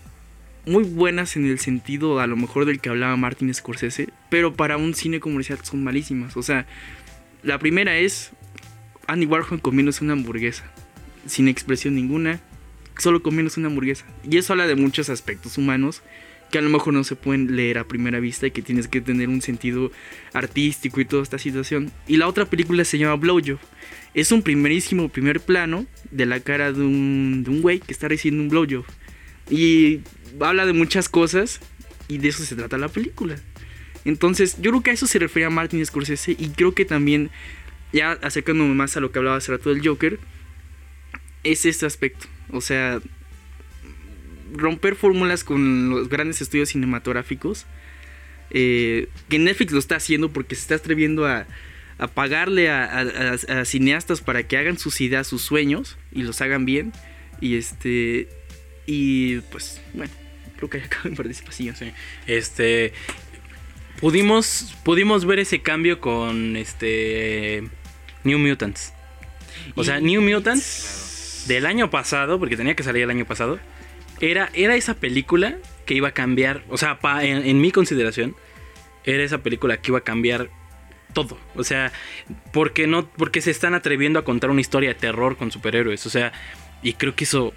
[0.70, 4.78] muy buenas en el sentido a lo mejor del que hablaba Martin Scorsese, pero para
[4.78, 6.38] un cine comercial son malísimas.
[6.38, 6.68] O sea,
[7.44, 8.32] la primera es
[9.08, 10.72] Andy Warhol comiéndose una hamburguesa
[11.26, 12.40] sin expresión ninguna,
[12.98, 14.06] solo comiéndose una hamburguesa.
[14.30, 16.02] Y eso habla de muchos aspectos humanos
[16.52, 19.02] que a lo mejor no se pueden leer a primera vista y que tienes que
[19.02, 19.92] tener un sentido
[20.34, 21.92] artístico y toda esta situación.
[22.08, 23.60] Y la otra película se llama Blowjob.
[24.14, 28.08] Es un primerísimo primer plano de la cara de un, de un güey que está
[28.08, 28.86] recibiendo un blowjob.
[29.52, 30.02] Y
[30.42, 31.60] habla de muchas cosas
[32.08, 33.36] y de eso se trata la película.
[34.06, 37.30] Entonces, yo creo que a eso se refería Martin Scorsese y creo que también,
[37.94, 40.20] ya acercándome más a lo que hablaba hace rato del Joker,
[41.44, 42.28] es este aspecto.
[42.52, 43.00] O sea,
[44.54, 47.66] romper fórmulas con los grandes estudios cinematográficos.
[48.52, 51.46] eh, que Netflix lo está haciendo porque se está atreviendo a,
[52.00, 56.42] a pagarle a, a- a- cineastas para que hagan sus ideas, sus sueños y los
[56.42, 56.92] hagan bien.
[57.42, 58.28] Y este.
[58.88, 60.12] Y pues, bueno,
[60.60, 61.76] creo que ya acabo mi participación.
[61.76, 61.92] Sí.
[62.28, 62.94] Este.
[64.00, 67.64] Pudimos, pudimos ver ese cambio con este.
[68.24, 68.94] New Mutants.
[69.76, 73.60] O sea, New Mutants del año pasado, porque tenía que salir el año pasado,
[74.22, 76.64] era, era esa película que iba a cambiar.
[76.70, 78.36] O sea, pa- en, en mi consideración,
[79.04, 80.50] era esa película que iba a cambiar
[81.14, 81.38] todo.
[81.56, 81.92] O sea,
[82.54, 86.06] porque no, porque se están atreviendo a contar una historia de terror con superhéroes.
[86.06, 86.32] O sea,
[86.84, 87.54] y creo que eso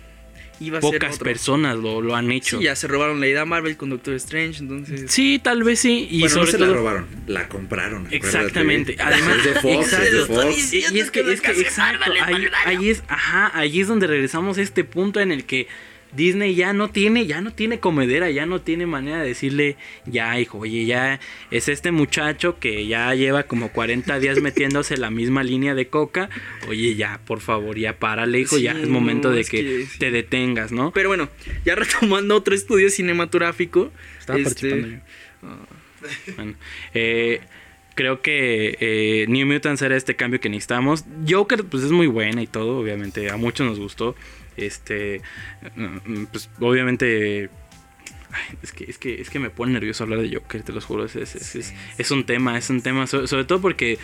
[0.62, 1.24] Iba a ser pocas otro.
[1.24, 2.58] personas lo, lo han hecho.
[2.58, 5.10] Sí, ya se robaron la idea Marvel con Doctor Strange, entonces.
[5.10, 6.06] Sí, tal vez sí.
[6.10, 6.66] Y bueno, sobre no se todo.
[6.68, 8.06] la robaron, la compraron.
[8.06, 8.16] acuérdate.
[8.16, 8.96] Exactamente.
[8.98, 10.04] Además, es de Fox, exacto.
[10.06, 10.72] es de Fox.
[10.72, 14.58] Y, y es que, es que exacto, ahí, ahí es, ajá, ahí es donde regresamos
[14.58, 15.66] a este punto en el que
[16.12, 20.38] Disney ya no tiene, ya no tiene comedera, ya no tiene manera de decirle, ya
[20.38, 25.42] hijo, oye, ya es este muchacho que ya lleva como 40 días metiéndose la misma
[25.42, 26.28] línea de coca,
[26.68, 29.86] oye, ya, por favor, ya párale, hijo, ya es momento no, de es que, que
[29.86, 29.98] sí.
[29.98, 30.92] te detengas, ¿no?
[30.92, 31.28] Pero bueno,
[31.64, 33.90] ya retomando otro estudio cinematográfico.
[34.18, 35.72] Estaba este, participando yo.
[36.36, 36.54] Bueno,
[36.94, 37.40] eh,
[37.94, 41.04] creo que eh, New Mutants era este cambio que necesitamos.
[41.28, 44.14] Joker, pues es muy buena y todo, obviamente, a muchos nos gustó.
[44.56, 45.20] Este,
[45.76, 47.50] mm, pues obviamente.
[48.30, 50.80] ay, es, que, es, que, es que me pone nervioso hablar de Joker, te lo
[50.80, 51.04] juro.
[51.04, 53.06] Es, es, es- es- es un tema, es un tema.
[53.06, 53.98] so- sobre todo porque.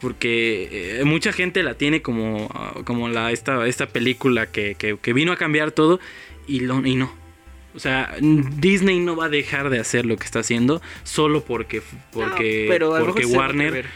[0.00, 4.98] Porque eh, mucha gente la tiene como, ah, como la, esta, esta película que, que-
[5.00, 5.98] que vino a cambiar todo
[6.46, 7.10] y, lo, y no.
[7.74, 11.80] O sea, Disney no va a dejar de hacer lo que está haciendo solo porque,
[12.12, 13.86] porque, no, pero porque Warner.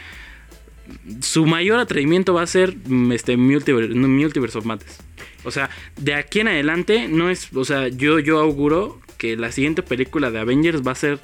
[1.21, 4.99] Su mayor atrevimiento va a ser mm, este Multiverse, Multiverse of Madness.
[5.43, 9.51] O sea, de aquí en adelante no es, o sea, yo yo auguro que la
[9.51, 11.19] siguiente película de Avengers va a ser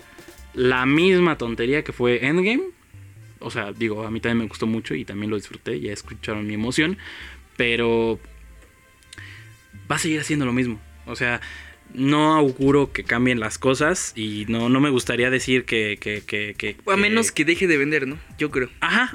[0.53, 2.63] la misma tontería que fue Endgame.
[3.39, 6.47] O sea, digo, a mí también me gustó mucho y también lo disfruté, ya escucharon
[6.47, 6.97] mi emoción,
[7.57, 8.20] pero
[9.89, 10.80] va a seguir haciendo lo mismo.
[11.05, 11.41] O sea,
[11.94, 15.98] no auguro que cambien las cosas y no, no me gustaría decir que...
[16.00, 18.18] que, que, que- A menos que deje de vender, ¿no?
[18.38, 18.70] Yo creo.
[18.82, 19.14] Ajá,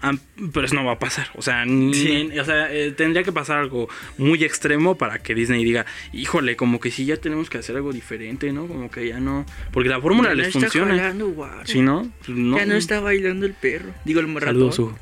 [0.53, 1.29] pero eso no va a pasar.
[1.35, 2.31] O sea, ni- Sí.
[2.41, 6.81] o sea eh, tendría que pasar algo muy extremo para que Disney diga, híjole, como
[6.81, 8.67] que sí ya tenemos que hacer algo diferente, ¿no?
[8.67, 9.45] Como que ya no...
[9.73, 10.97] Porque la fórmula Ya no les está funciona.
[10.97, 11.51] jalando.
[11.65, 12.11] ¿Sí, no?
[12.25, 12.57] Pues no.
[12.57, 13.91] Ya no está bailando el perro.
[14.07, 14.41] Digo, el.
[14.41, 14.99] Saludos, Hugo.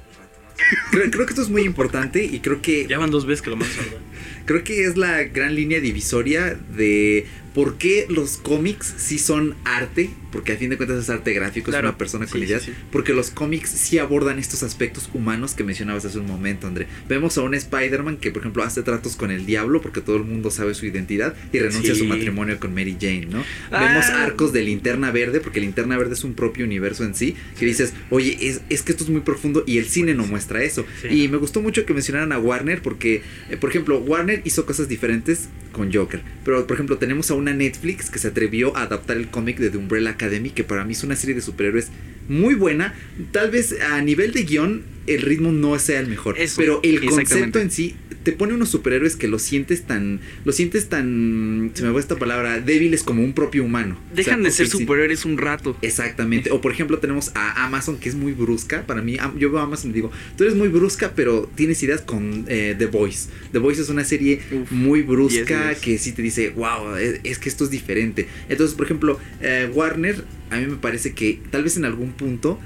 [0.91, 3.51] Creo, creo que esto es muy importante y creo que Ya van dos veces que
[3.51, 3.99] lo saludar.
[4.45, 10.11] Creo que es la gran línea divisoria de por qué los cómics sí son arte,
[10.31, 11.89] porque a fin de cuentas es arte gráfico, Claro.
[11.89, 12.77] es una persona con Sí, ideas, sí, sí.
[12.93, 16.87] porque los cómics sí abordan estos aspectos humanos que mencionabas hace un momento, André.
[17.09, 20.25] Vemos a un Spider-Man que, por ejemplo, hace tratos con el diablo porque todo el
[20.25, 23.43] mundo sabe su identidad y renuncia a su matrimonio con Mary Jane, ¿no?
[23.71, 23.87] Ah.
[23.89, 27.65] Vemos arcos de linterna verde, porque linterna verde es un propio universo en sí, que
[27.67, 30.85] dices, oye, es, es que esto es muy profundo y el cine no muestra eso.
[31.11, 34.89] Y me gustó mucho que mencionaran a Warner porque, eh, por ejemplo, Warner hizo cosas
[34.89, 36.21] diferentes con Joker.
[36.45, 39.71] Pero, por ejemplo, tenemos a una Netflix que se atrevió a adaptar el cómic de
[39.71, 41.89] The Umbrella Academy, que para mí es una serie de superhéroes
[42.29, 42.95] muy buena.
[43.33, 46.39] Tal vez a nivel de guion el ritmo no sea el mejor.
[46.39, 47.95] Eso, pero el concepto en sí
[48.25, 50.21] te pone unos superhéroes que los sientes tan...
[50.45, 51.71] Los sientes tan...
[51.75, 53.97] Se me va esta palabra, débiles como un propio humano.
[54.13, 55.77] O sea, Dejan de ser sí- superhéroes un rato.
[55.83, 56.51] Exactamente.
[56.51, 58.87] O por ejemplo tenemos a Amazon que es muy brusca.
[58.87, 62.03] Para mí, yo veo a Amazon y digo, tú eres muy brusca, pero tienes ideas
[62.03, 63.31] con eh, The Voice.
[63.53, 65.79] The Voice es una serie Uf, muy 10 brusca de 10.
[65.81, 68.29] que sí te dice, wow, es, es que esto es diferente.
[68.49, 72.59] Entonces, por ejemplo, eh, Warner, a mí me parece que tal vez en algún punto...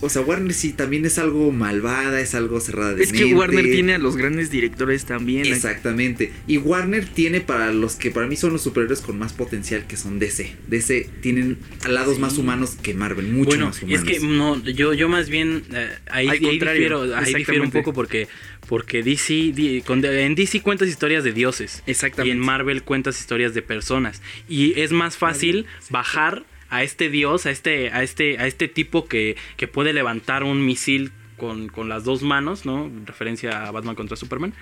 [0.00, 3.34] O sea, Warner sí también es algo malvada, es algo cerrada de Es que.
[3.34, 5.44] Warner tiene a los grandes directores también.
[5.46, 6.32] Exactamente.
[6.46, 9.96] Y Warner tiene para los que para mí son los superhéroes con más potencial que
[9.96, 10.54] son DC.
[10.68, 14.04] DC tienen lados más humanos que Marvel, mucho bueno, más es humanos.
[14.04, 17.30] que no, yo, yo más bien eh, ahí, ahí contrario, difiero, ahí difiero
[17.62, 17.78] un exactamente.
[17.78, 18.28] poco porque,
[18.68, 21.82] porque DC, di- con- en DC cuentas historias de dioses.
[21.86, 22.28] Exactamente.
[22.28, 24.22] Y en Marvel cuentas historias de personas.
[24.48, 29.06] Y es más fácil bajar a este dios, a este, a este, a este tipo
[29.06, 32.90] que, que puede levantar un misil con, con las dos manos, ¿no?
[33.06, 34.52] Referencia a Batman contra Superman.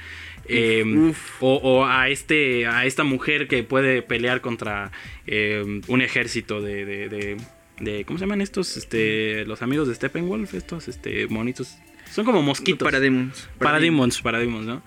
[0.48, 1.42] Eh, uf.
[1.42, 2.66] O, o a este.
[2.66, 4.92] a esta mujer que puede pelear contra
[5.26, 7.36] eh, un ejército de, de, de-
[7.80, 8.76] de- ¿Cómo se llaman estos?
[8.76, 9.44] Este.
[9.46, 11.76] Los amigos de Steppenwolf, estos, este, monitos.
[12.12, 12.86] Son como mosquitos.
[12.86, 13.48] Parademons.
[13.58, 14.82] Parademons, Parademons, ¿no?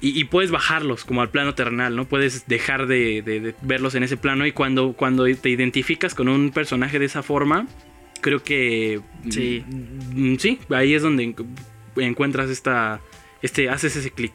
[0.00, 2.04] Y, y puedes bajarlos como al plano terrenal, ¿no?
[2.06, 6.28] Puedes dejar de, de- de verlos en ese plano y cuando, cuando te identificas con
[6.28, 7.66] un personaje de esa forma,
[8.20, 9.00] creo que...
[9.28, 9.64] Sí.
[10.14, 11.36] mm, sí, ahí es donde en-
[11.96, 13.00] encuentras esta...
[13.42, 14.32] Este, haces ese clic.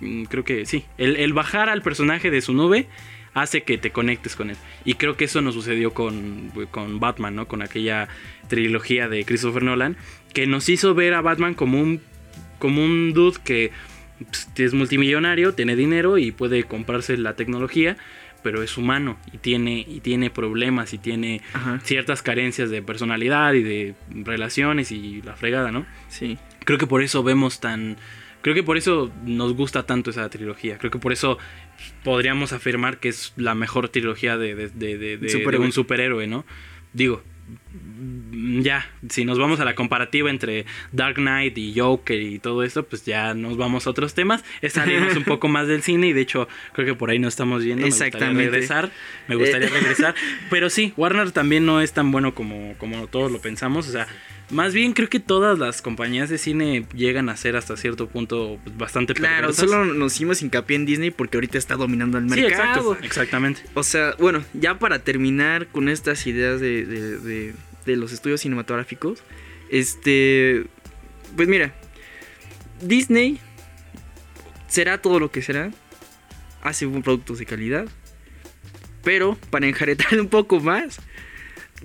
[0.00, 0.84] Mm, Creo que sí.
[0.98, 2.86] El, el bajar al personaje de su nube
[3.32, 4.56] hace que te conectes con él.
[4.84, 7.48] Y creo que eso nos sucedió con, con Batman, ¿no?
[7.48, 8.08] Con aquella
[8.48, 9.96] trilogía de Christopher Nolan,
[10.34, 12.00] que nos hizo ver a Batman como un,
[12.58, 13.72] como un dude que
[14.18, 17.96] pues, es multimillonario, tiene dinero y puede comprarse la tecnología,
[18.42, 21.80] pero es humano y tiene, y tiene problemas y tiene Ajá.
[21.82, 25.84] ciertas carencias de personalidad y de relaciones y la fregada, ¿no?
[26.08, 26.38] Sí.
[26.64, 27.96] Creo que por eso vemos tan.
[28.42, 30.78] Creo que por eso nos gusta tanto esa trilogía.
[30.78, 31.38] Creo que por eso
[32.04, 36.44] podríamos afirmar que es la mejor trilogía de, de- de- un superhéroe, ¿no?
[36.92, 37.22] Digo,
[38.62, 42.84] ya, si nos vamos a la comparativa entre Dark Knight y Joker y todo esto,
[42.84, 44.44] pues ya nos vamos a otros temas.
[44.68, 47.62] Salimos un poco más del cine y de hecho creo que por ahí nos estamos
[47.64, 47.82] yendo.
[47.82, 48.50] Me gustaría Exactamente.
[48.50, 48.90] regresar.
[49.28, 49.70] Me gustaría Eh.
[49.70, 50.14] regresar.
[50.50, 53.88] Pero sí, Warner también no es tan bueno como, como todos lo pensamos.
[53.88, 54.06] O sea,
[54.50, 58.60] Más bien creo que todas las compañías de cine llegan a ser hasta cierto punto
[58.62, 59.68] pues, bastante Claro, perversas.
[59.68, 62.92] solo nos hicimos hincapié en Disney porque ahorita está dominando el Sí, mercado.
[62.92, 63.62] exacto, exactamente.
[63.74, 67.54] O sea, bueno, ya para terminar con estas ideas de, de- de-
[67.86, 69.20] de los estudios cinematográficos,
[69.68, 70.66] este,
[71.36, 71.74] pues mira,
[72.80, 73.40] Disney
[74.68, 75.72] será todo lo que será,
[76.62, 77.86] hace productos de calidad,
[79.02, 80.98] pero para enjaretar un poco más,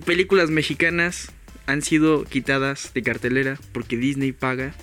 [0.04, 1.30] películas mexicanas
[1.66, 4.74] han sido quitadas de cartelera porque Disney paga,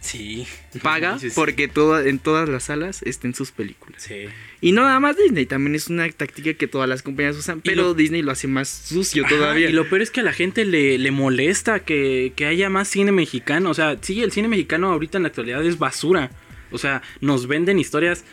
[0.00, 0.46] Sí.
[0.82, 1.34] paga Sí, sí.
[1.34, 4.00] porque toda, en todas las salas estén sus películas.
[4.02, 4.26] Sí.
[4.60, 7.82] Y no nada más Disney, también es una táctica que todas las compañías usan, pero
[7.82, 9.68] lo- Disney lo hace más sucio Ajá, todavía.
[9.68, 12.86] y lo peor es que a la gente le, le molesta que, que haya más
[12.88, 13.70] cine mexicano.
[13.70, 16.30] O sea, sí, el cine mexicano ahorita en la actualidad es basura.
[16.70, 18.24] O sea, nos venden historias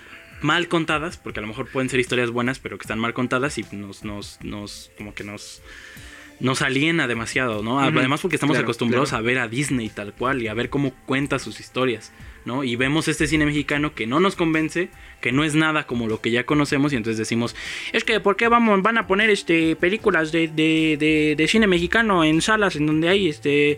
[0.41, 3.57] mal contadas, porque a lo mejor pueden ser historias buenas, pero que están mal contadas
[3.57, 5.61] y nos, nos, nos como que nos,
[6.39, 7.79] nos aliena demasiado, ¿no?
[7.79, 9.23] Además porque estamos claro, acostumbrados claro.
[9.23, 12.11] a ver a Disney tal cual y a ver cómo cuenta sus historias,
[12.43, 12.63] ¿no?
[12.63, 14.89] Y vemos este cine mexicano que no nos convence,
[15.21, 17.55] que no es nada como lo que ya conocemos y entonces decimos,
[17.93, 21.67] es que ¿por qué vamos, van a poner este películas de, de, de, de cine
[21.67, 23.77] mexicano en salas en donde hay este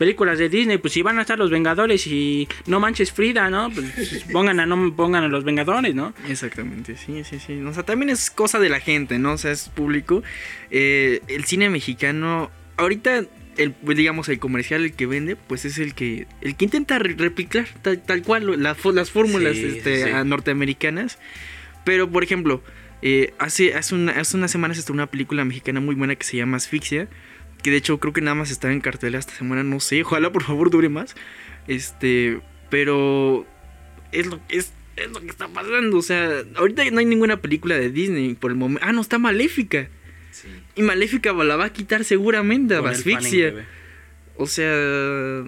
[0.00, 0.78] películas de Disney?
[0.78, 3.70] Pues si van a estar los Vengadores y no manches Frida, ¿no?
[3.70, 6.12] Pues pongan a no pongan a los Vengadores, ¿no?
[6.28, 7.60] Exactamente, sí, sí, sí.
[7.62, 9.32] O sea, también es cosa de la gente, ¿no?
[9.34, 10.22] O sea, es público.
[10.70, 13.24] Eh, el cine mexicano, ahorita,
[13.58, 16.98] el, pues, digamos, el comercial, el que vende, pues es el que, el que intenta
[16.98, 20.10] re- replicar tal, tal cual la las fórmulas Sí, este, sí.
[20.24, 21.18] norteamericanas.
[21.84, 22.62] Pero, por ejemplo,
[23.02, 26.36] eh, hace, hace, una- hace unas semanas estuvo una película mexicana muy buena que se
[26.38, 27.08] llama Asfixia.
[27.62, 30.02] Que de hecho creo que nada más está en cartelera esta semana, no sé.
[30.02, 31.14] Ojalá por favor dure más.
[31.66, 32.40] Este,
[32.70, 33.46] pero
[34.12, 35.96] es lo, es, es lo que está pasando.
[35.96, 38.86] O sea, ahorita no hay ninguna película de Disney por el momento.
[38.86, 39.88] Ah, no, está Maléfica.
[40.76, 43.66] Y Maléfica la va a quitar seguramente a Asfixia.
[44.36, 45.44] O sea,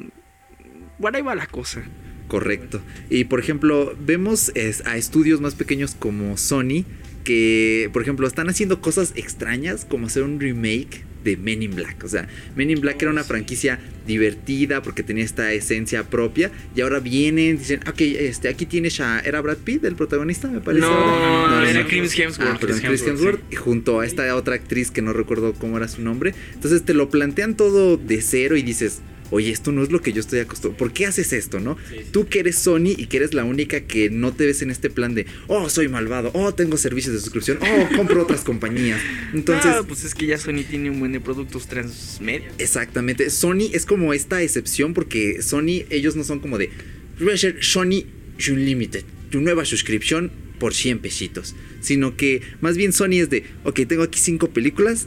[1.01, 1.83] por ahí va la cosa.
[2.29, 2.81] Correcto.
[3.11, 6.85] Y por ejemplo, vemos es, a estudios más pequeños como Sony
[7.25, 12.03] que, por ejemplo, están haciendo cosas extrañas como hacer un remake de Men in Black.
[12.05, 16.81] O sea, Men in Black era una franquicia divertida porque tenía esta esencia propia y
[16.81, 19.21] ahora vienen, dicen, ok, este, aquí tienes a...
[19.21, 20.83] ¿Era Brad Pitt el protagonista, me parece?
[20.83, 21.49] No, ahora?
[21.49, 21.89] no, no, era no.
[21.89, 22.51] Chris Hemsworth.
[22.51, 26.03] Ah, perdón, Chris Hemsworth, junto a esta otra actriz que no recuerdo cómo era su
[26.03, 26.35] nombre.
[26.55, 29.01] Entonces te lo plantean todo de cero y dices,
[29.33, 30.79] oye, esto no es lo que yo estoy acostumbrado.
[30.79, 31.77] ¿Por qué haces esto, no?
[31.89, 32.05] Sí, sí.
[32.13, 34.91] Tú que eres Sony y que eres la única que no te ves en este
[34.91, 39.01] plan de, oh, soy malvado, oh, tengo servicios de suscripción, oh, compro otras compañías.
[39.35, 42.53] Entonces, Ah, pues es que ya Sony tiene un buen de productos transmedia.
[42.59, 43.31] Exactamente.
[43.31, 46.71] Sony es como esta excepción porque Sony, ellos no son como de.
[47.19, 48.05] Voy a ser Sony
[48.49, 51.55] Unlimited, tu nueva suscripción por 100 pesitos.
[51.81, 55.07] Sino que más bien Sony es de, ok, tengo aquí cinco películas,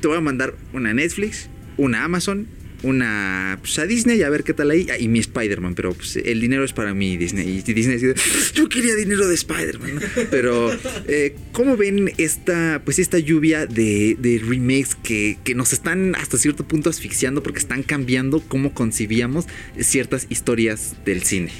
[0.00, 2.46] te voy a mandar una Netflix, una Amazon,
[2.84, 4.86] una pues, a Disney a ver qué tal ahí.
[4.90, 7.62] Ah, y mi Spider-Man, pero pues, el dinero es para mí, Disney.
[7.66, 8.14] Y Disney dice,
[8.54, 10.00] yo quería dinero de Spider-Man.
[10.30, 10.70] Pero,
[11.08, 16.36] eh, ¿cómo ven esta, pues, esta lluvia de, de remakes que, que nos están hasta
[16.36, 19.46] cierto punto asfixiando porque están cambiando cómo concibíamos
[19.78, 21.52] ciertas historias del cine?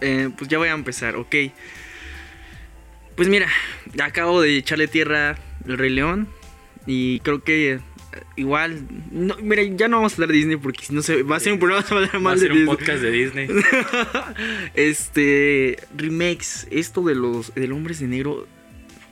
[0.00, 1.34] Eh, pues ya voy a empezar, ok.
[3.16, 3.48] Pues mira,
[4.00, 5.36] acabo de echarle tierra
[5.66, 6.28] al Rey León.
[6.86, 7.80] Y creo que
[8.36, 8.80] igual.
[9.10, 11.40] No, mira, ya no vamos a hablar de Disney porque si no se va a
[11.40, 12.76] ser un programa para hablar Va a de ser un Disney.
[12.76, 13.48] podcast de Disney.
[14.74, 15.78] este.
[15.96, 16.66] Remakes.
[16.70, 17.54] Esto de los.
[17.54, 18.46] Del Hombres de Negro.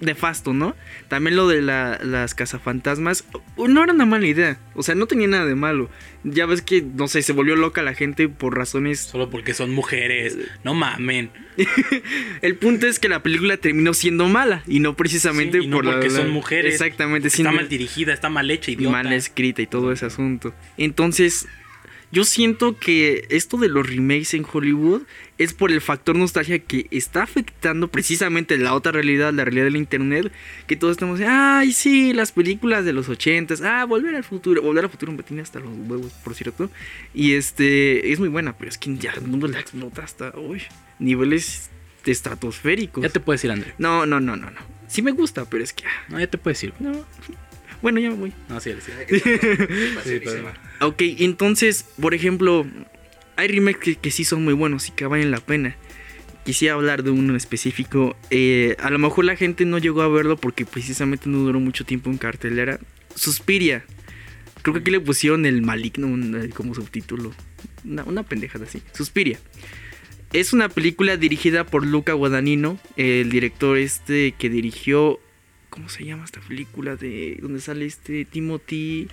[0.00, 0.76] Nefasto, ¿no?
[1.08, 3.24] También lo de la- las cazafantasmas.
[3.56, 4.58] No era una mala idea.
[4.74, 5.88] O sea, no tenía nada de malo.
[6.24, 9.70] Ya ves que, no sé, se volvió loca la gente por razones Solo porque son
[9.72, 10.36] mujeres.
[10.64, 11.30] No mamen.
[12.42, 15.76] El punto es que la película terminó siendo mala y no precisamente Sí, y no
[15.76, 16.74] por la- porque la- son mujeres.
[16.74, 18.92] Exactamente, Está mal dirigida, está mal hecha, idiota.
[19.02, 20.54] mal escrita y todo ese asunto.
[20.76, 21.46] Entonces,
[22.12, 25.02] yo siento que esto de los remakes en Hollywood
[25.38, 29.76] es por el factor nostalgia que está afectando precisamente la otra realidad, la realidad del
[29.76, 30.32] internet,
[30.66, 34.84] que todos estamos, ay, sí, las películas de los ochentas, ah, volver al futuro, volver
[34.84, 36.70] al futuro me tiene hasta los huevos, por cierto.
[37.12, 40.62] Y este, es muy buena, pero es que ya el mundo la explota hasta, uy,
[40.98, 41.70] niveles
[42.04, 43.02] estratosféricos.
[43.02, 43.74] Ya te puedes ir, André.
[43.78, 44.60] No, no, no, no, no.
[44.88, 46.72] Sí me gusta, pero es que, ah, No, ya te puedes ir.
[46.78, 47.04] no.
[47.82, 48.32] Bueno, ya me voy.
[48.48, 49.20] No, sí, sí.
[50.04, 50.20] Sí,
[50.80, 52.66] Ok, entonces, por ejemplo,
[53.36, 55.76] hay remakes que, que sí son muy buenos y que valen la pena.
[56.44, 58.16] Quisiera hablar de uno en específico.
[58.30, 61.84] Eh, a lo mejor la gente no llegó a verlo porque precisamente no duró mucho
[61.84, 62.78] tiempo en cartelera.
[63.14, 63.84] Suspiria.
[64.62, 66.08] Creo que aquí le pusieron el maligno
[66.54, 67.32] como subtítulo.
[67.84, 68.80] Una, una pendejada así.
[68.92, 69.38] Suspiria.
[70.32, 75.20] Es una película dirigida por Luca Guadagnino, el director este que dirigió...
[75.76, 76.96] ¿Cómo se llama esta película?
[76.96, 79.06] De donde sale este Timothy...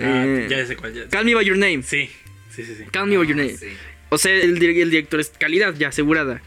[0.00, 0.94] Ah, Eh, ya sé cuál.
[0.94, 1.82] ya- Call Me By Your Name.
[1.82, 2.08] Sí,
[2.50, 2.74] sí, sí.
[2.78, 2.84] sí.
[2.90, 3.56] Call Me By Your Ah, Name.
[3.58, 3.66] sí.
[4.10, 6.40] O sea, el, dir- el director es calidad ya asegurada.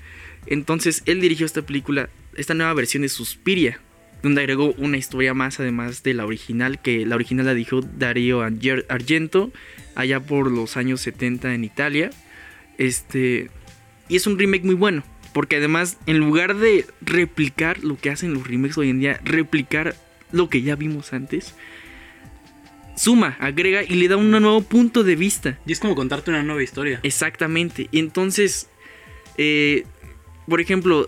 [0.47, 3.79] Entonces, él dirigió esta película, esta nueva versión de Suspiria,
[4.23, 8.41] donde agregó una historia más además de la original, que la original la dijo Dario
[8.41, 9.51] Arger- Argento,
[9.95, 12.09] allá por los años 70 en Italia.
[12.77, 13.49] Este,
[14.07, 15.03] y es un remake muy bueno,
[15.33, 19.95] porque además, en lugar de replicar lo que hacen los remakes hoy en día, replicar
[20.31, 21.53] lo que ya vimos antes,
[22.95, 25.57] suma, agrega y le da un nuevo punto de vista.
[25.65, 26.99] Y es como contarte una nueva historia.
[27.03, 27.87] Exactamente.
[27.91, 28.69] Y entonces,
[29.37, 29.85] eh,
[30.47, 31.07] por ejemplo,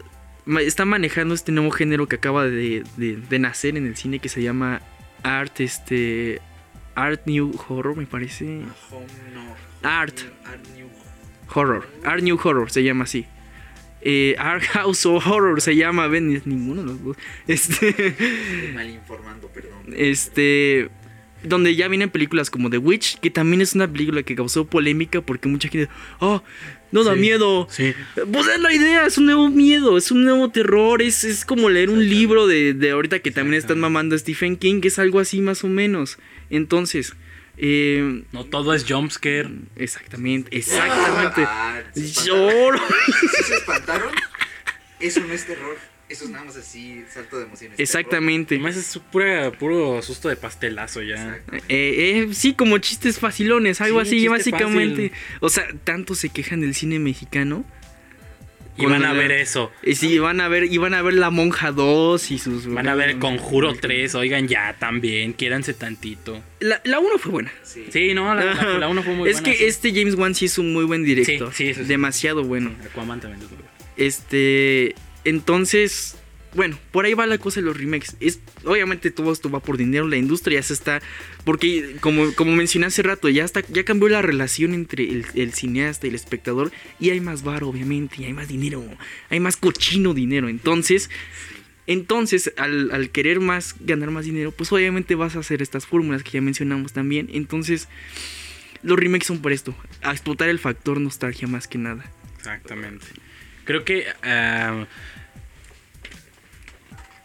[0.62, 4.30] está manejando este nuevo género que acaba de, de- de nacer en el cine que
[4.30, 4.82] se llama
[5.24, 6.42] Art, este,
[6.96, 8.46] Art New Horror, me parece.
[8.46, 9.56] Home, no.
[9.88, 10.20] Art.
[10.46, 10.88] Art New.
[11.54, 11.88] Horror.
[12.04, 13.26] Art New Horror se llama así.
[14.06, 17.18] Eh, Art House of Horror se llama, ven, es ninguno de los dos.
[17.48, 19.94] Este, Estoy mal informando, perdón.
[19.96, 20.90] este,
[21.44, 25.22] donde ya vienen películas como The Witch, que también es una película que causó polémica
[25.22, 25.90] porque mucha gente,
[26.20, 26.44] oh,
[26.92, 27.20] no da Sí.
[27.20, 27.68] miedo.
[27.70, 27.94] Sí.
[28.32, 31.70] Pues es la idea, es un nuevo miedo, es un nuevo terror, es, es como
[31.70, 35.00] leer un libro de, de ahorita que también están mamando a Stephen King, que es
[35.00, 36.18] algo así más o menos.
[36.50, 37.14] Entonces,
[37.58, 39.50] eh, No todo es jumpscare.
[39.76, 41.44] exactamente, exactamente.
[41.48, 42.26] Ah, ¿se espantaron?
[42.26, 42.80] Lloro.
[43.32, 44.10] ¿Sí se espantaron?
[45.00, 45.78] Eso no es terror.
[46.10, 47.80] Eso es nada más así, salto de emociones.
[47.80, 48.56] Exactamente.
[48.56, 51.40] Además es pura, puro susto de pastelazo ya.
[51.70, 55.10] Eh, eh, sí, como chistes facilones, algo Sí, así, básicamente.
[55.10, 55.26] fácil.
[55.40, 57.66] O sea, tanto se quejan del cine mexicano.
[58.78, 59.72] Y van a ver eso.
[59.84, 62.66] Y sí, van a ver, y van a ver La Monja 2 y sus...
[62.68, 64.16] Van a ver el Conjuro 3.
[64.16, 65.34] Oigan, ya también.
[65.34, 66.42] Quiéranse tantito.
[66.60, 67.52] La, la 1 fue buena.
[67.64, 67.86] Sí.
[67.92, 69.52] Sí, no, la, la, la uno fue muy es buena.
[69.52, 69.66] que sí.
[69.66, 71.54] este James Wan sí es un muy buen director.
[71.54, 71.84] Sí, sí, eso.
[71.84, 72.72] Demasiado bueno.
[72.84, 73.72] Aquaman también es muy bueno.
[73.96, 76.16] Este, entonces,
[76.56, 78.16] bueno, por ahí va la cosa de los remakes.
[78.20, 81.02] Es, obviamente todo esto va por dinero, la industria ya se está,
[81.44, 86.08] porque como, como mencioné hace rato, ya está, ya cambió la relación entre el, cineasta
[86.08, 88.84] y el espectador y hay más bar, obviamente, y hay más dinero,
[89.30, 90.50] hay más cochino dinero.
[90.50, 91.10] Entonces,
[91.88, 96.24] entonces, al, al querer más, ganar más dinero, pues obviamente vas a hacer estas fórmulas
[96.24, 97.30] que ya mencionamos también.
[97.34, 97.90] Entonces,
[98.84, 102.06] los remakes son por esto, a explotar el factor nostalgia más que nada.
[102.38, 103.06] Exactamente.
[103.66, 104.86] Creo que ah,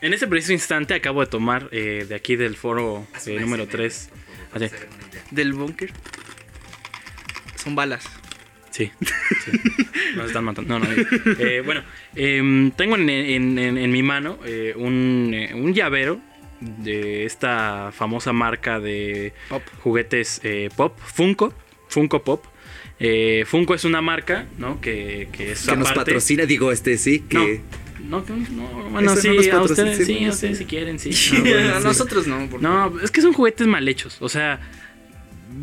[0.01, 3.71] en este preciso instante acabo de tomar eh, de aquí del foro eh, número SMR,
[3.77, 4.09] 3.
[4.11, 4.53] por favor, Así.
[4.53, 5.23] para hacer una idea.
[5.31, 5.91] Del bunker.
[7.57, 8.05] Son balas.
[8.71, 8.91] Sí,
[9.45, 9.51] sí.
[10.17, 10.79] Nos están matando.
[10.79, 10.91] No, no.
[11.39, 11.83] eh, bueno,
[12.15, 16.21] em, tengo en, en- en- en mi mano eh, un, eh, un llavero
[16.61, 19.63] de esta famosa marca de Pop.
[19.83, 21.53] juguetes eh, pop, Funko,
[21.89, 22.45] Funko Pop.
[23.01, 24.81] Eh, Funko es una marca, ¿no?
[24.81, 27.35] Que, que es Que nos patrocina, digo, este sí, que.
[27.39, 27.88] No,
[28.25, 31.11] que- no, bueno, Eso sí, no a ustedes, sí, no a ustedes si quieren, sí.
[31.37, 32.47] Ah, bueno, a nosotros no.
[32.61, 34.17] No, es que son juguetes mal hechos.
[34.21, 34.61] O sea,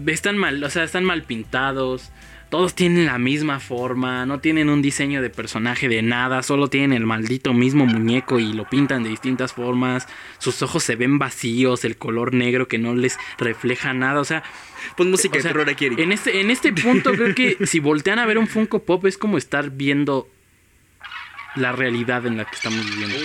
[0.08, 2.12] están mal, o sea, están mal pintados.
[2.50, 6.94] Todos tienen la misma forma, no tienen un diseño de personaje de nada, solo tienen
[6.94, 10.08] el maldito mismo muñeco y lo pintan de distintas formas.
[10.38, 14.44] Sus ojos se ven vacíos, el color negro que no les refleja nada, o sea,
[14.96, 17.80] Pon música o de sea, terror aquí, en este en este punto creo que si
[17.80, 20.30] voltean a ver un Funko Pop es como estar viendo
[21.56, 23.18] la realidad en la que estamos viviendo.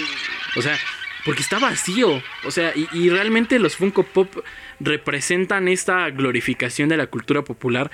[0.56, 0.76] O sea,
[1.24, 2.22] porque está vacío.
[2.44, 4.34] O sea, y, realmente los Funko Pop
[4.80, 7.90] representan esta glorificación de la cultura popular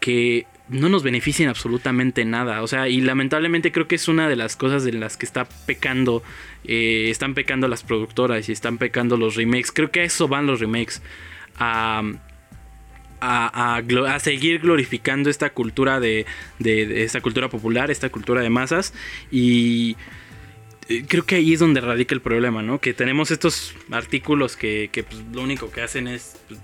[0.00, 2.62] que no nos benefician absolutamente nada.
[2.62, 5.46] O sea, y lamentablemente creo que es una de las cosas de las que está
[5.66, 6.22] pecando.
[6.64, 9.72] eh, están pecando las productoras y están pecando los remakes.
[9.72, 11.02] Creo que a eso van los remakes.
[11.58, 12.02] A,
[13.20, 16.26] a, a seguir glorificando esta cultura de,
[16.58, 18.92] de- de esta cultura popular, esta cultura de masas.
[19.30, 19.96] Y
[20.88, 22.78] eh, creo que ahí es donde radica el problema, ¿no?
[22.80, 26.60] Que tenemos estos artículos que, que, pues, lo único que hacen es pues,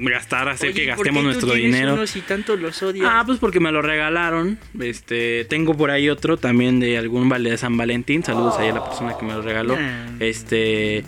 [0.00, 2.06] gastar, hacer que gastemos nuestro dinero.
[2.06, 3.06] Si tanto los odias.
[3.10, 4.58] Ah, pues porque me lo regalaron.
[4.80, 8.22] Este, tengo por ahí otro también de algún vale de San Valentín.
[8.22, 9.76] Saludos ahí a la persona que me lo regaló.
[9.78, 10.06] Ah.
[10.20, 11.04] Este,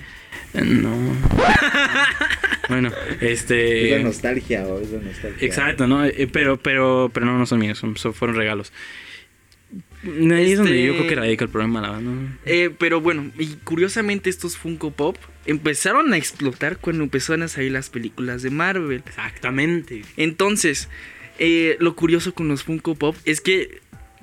[0.54, 0.96] no.
[2.70, 2.88] bueno,
[3.20, 5.46] Es la este, nostalgia, o es la nostalgia.
[5.46, 8.72] exacto, no, Eh, pero, pero, pero no, no son míos, son, son- fueron regalos.
[10.02, 12.02] Ahí es donde Este- yo creo que radica el problema, la verdad.
[12.02, 12.36] ¿no?
[12.46, 17.72] Eh, pero bueno, y curiosamente estos Funko Pop empezaron a explotar cuando empezaron a salir
[17.72, 19.02] las películas de Marvel.
[19.06, 20.02] Exactamente.
[20.16, 20.88] Entonces,
[21.38, 23.80] eh, lo curioso con los Funko Pop es que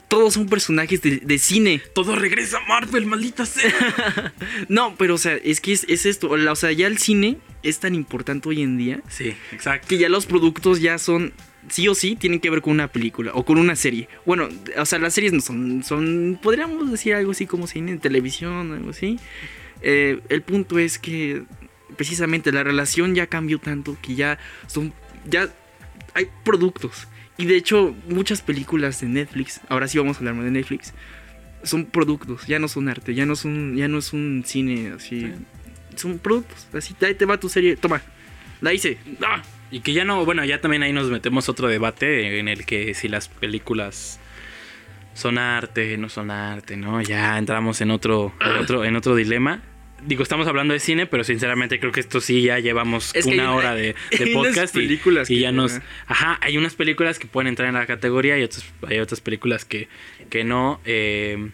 [0.07, 1.81] todos son personajes de, de cine.
[1.93, 4.33] Todo regresa a Marvel, maldita sea.
[4.69, 6.29] No, pero o sea, es que es, es esto.
[6.29, 9.87] O sea, ya el cine es tan importante hoy en día Sí, exacto.
[9.87, 11.33] que ya los productos ya son
[11.69, 14.07] sí o sí tienen que ver con una película o con una serie.
[14.25, 14.47] Bueno,
[14.77, 18.71] o sea, las series no son, son podríamos decir algo así como cine en televisión,
[18.73, 19.19] algo así.
[19.81, 21.43] Eh, el punto es que
[21.95, 24.93] precisamente la relación ya cambió tanto que ya son
[25.29, 25.49] ya
[26.13, 27.07] hay productos.
[27.37, 30.93] Y de hecho, muchas películas de Netflix, ahora sí vamos a hablar más de Netflix,
[31.63, 35.31] son productos, ya no son arte, ya no son, ya no es un cine así.
[35.95, 36.67] Son productos.
[36.73, 37.75] Así ahí te va tu serie.
[37.75, 38.01] Toma.
[38.61, 38.97] La hice.
[39.23, 39.41] ¡Ah!
[39.69, 42.93] Y que ya no, bueno, ya también ahí nos metemos otro debate en el que
[42.93, 44.19] si las películas
[45.13, 47.01] son arte, no son arte, ¿no?
[47.01, 49.61] Ya entramos en otro, en otro, en otro dilema.
[50.05, 53.31] Digo, estamos hablando de cine, pero sinceramente creo que esto sí ya llevamos Es que
[53.31, 55.79] hay una una- hora de, de hay podcast y, películas y que- ya nos...
[56.05, 56.37] ajá.
[56.41, 59.87] Hay unas películas que pueden entrar en la categoría y otras, hay otras películas que,
[60.29, 60.79] que no.
[60.85, 61.49] eh,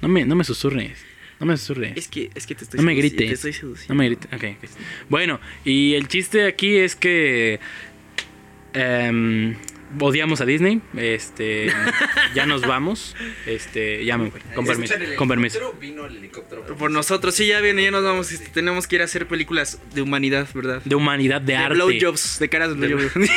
[0.00, 1.04] no, me, no me susurres,
[1.40, 1.96] no me susurres.
[1.96, 3.40] Es que, es que te estoy No me grites.
[3.42, 3.74] Te estoy.
[3.88, 4.32] No me grites.
[4.32, 4.70] Ok, ok.
[5.08, 7.58] Bueno, y el chiste aquí es que
[8.72, 9.56] em,
[9.98, 10.80] odiamos a Disney.
[10.96, 11.70] Este,
[12.34, 13.16] ya nos vamos.
[13.46, 14.40] Este, ya me voy.
[14.54, 14.94] Con permiso.
[15.16, 15.74] Con permiso.
[15.80, 16.64] Vino el helicóptero.
[16.76, 18.30] Por nosotros, sí, ya viene, ya nos vamos.
[18.32, 20.82] este, tenemos que ir a hacer películas de humanidad, ¿verdad?
[20.84, 21.74] De humanidad, de, De arte.
[21.74, 23.14] blowjobs, de caras de blowjobs.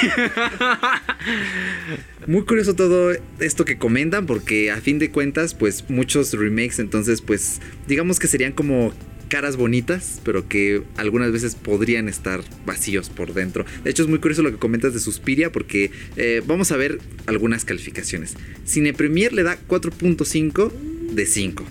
[2.28, 7.22] Muy curioso todo esto que comentan porque a fin de cuentas pues muchos remakes entonces
[7.22, 8.94] pues digamos que serían como
[9.34, 13.66] caras bonitas pero que algunas veces podrían estar vacíos por dentro.
[13.84, 17.00] De hecho es muy curioso lo que comentas de Suspiria porque eh, vamos a ver
[17.26, 18.36] algunas calificaciones.
[18.64, 20.72] Cine Premier le da 4.5
[21.16, 21.66] de 5.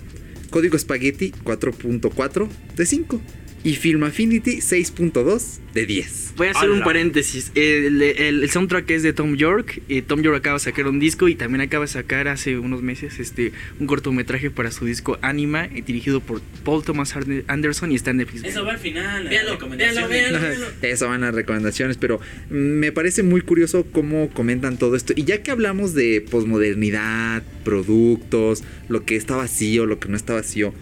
[0.49, 3.21] Código Spaghetti 4.4 de 5.
[3.65, 6.33] Y Film Affinity 6.2 de 10.
[6.35, 7.51] Voy a hacer un paréntesis.
[7.55, 9.81] El, el- el soundtrack es de Tom York.
[9.87, 12.81] Y Tom York acaba de sacar un disco y también acaba de sacar hace unos
[12.81, 17.15] meses este un cortometraje para su disco Anima, dirigido por Paul Thomas
[17.47, 18.43] Anderson y está en Netflix.
[18.43, 19.29] Eso va al final.
[19.29, 20.65] Véalo, véalo, véalo.
[20.81, 25.13] Eso van las recomendaciones, pero me parece muy curioso cómo comentan todo esto.
[25.15, 30.33] Y ya que hablamos de posmodernidad, productos, lo que está vacío, lo que no está
[30.33, 30.73] vacío,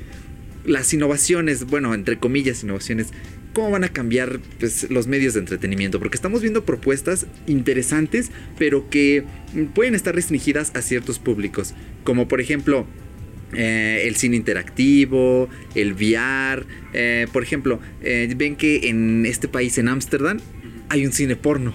[0.66, 3.08] las innovaciones, bueno, entre comillas, innovaciones,
[3.54, 6.00] ¿cómo van a cambiar pues, los medios de entretenimiento?
[6.00, 9.24] Porque estamos viendo propuestas interesantes, pero que
[9.74, 12.86] pueden estar restringidas a ciertos públicos, como por ejemplo
[13.54, 16.66] eh, el cine interactivo, el VR.
[16.94, 20.40] eh, por ejemplo, eh, ven que en este país, en Ámsterdam,
[20.90, 21.74] hay un cine porno.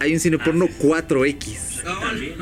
[0.00, 0.86] Hay un cine Ah, porno sí, sí.
[0.86, 1.58] 4X.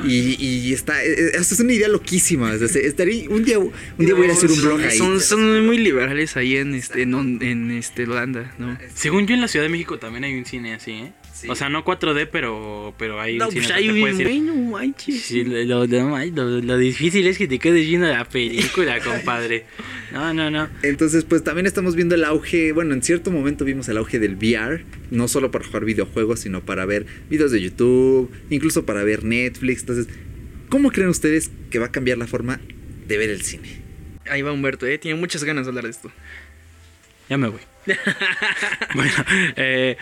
[0.07, 0.37] Y,
[0.69, 1.05] y está.
[1.05, 2.53] eh, eh, Es una idea loquísima.
[2.53, 4.97] o sea, estaría- un día, un día voy a ir a hacer un blog ahí.
[4.97, 8.77] Son, son muy liberales ahí en este en, este Holanda, ¿no?
[8.95, 11.13] Según yo, en la Ciudad de México también hay un cine así, ¿eh?
[11.41, 11.49] Sí.
[11.49, 15.23] O sea, no 4D, pero, pero hay No, pues puedes un ir- bueno, manches.
[15.23, 19.65] Sí, lo, lo- ay, lo- lo difícil es que te quedes viendo la película, compadre.
[20.13, 20.69] No, no, no.
[20.83, 24.35] Entonces, pues también estamos viendo el auge, bueno, en cierto momento vimos el auge del
[24.35, 29.23] VR, no solo para jugar videojuegos, sino para ver videos de YouTube, incluso para ver
[29.23, 29.81] Netflix.
[29.83, 30.09] Entonces,
[30.69, 32.59] ¿cómo creen ustedes que va a cambiar la forma
[33.07, 33.81] de ver el cine?
[34.29, 36.11] Ahí va Humberto, eh, tiene muchas ganas de hablar de esto.
[37.31, 37.61] Ya me voy.
[38.95, 39.13] bueno,
[39.57, 39.97] eh,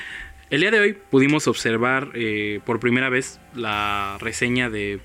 [0.51, 5.01] el día de hoy pudimos observar eh, por primera vez la reseña de.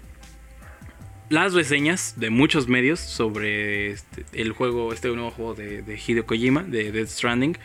[1.29, 6.25] Las reseñas de muchos medios sobre este- el juego, este nuevo juego de, de Hideo
[6.25, 7.57] Kojima, de Death Stranding.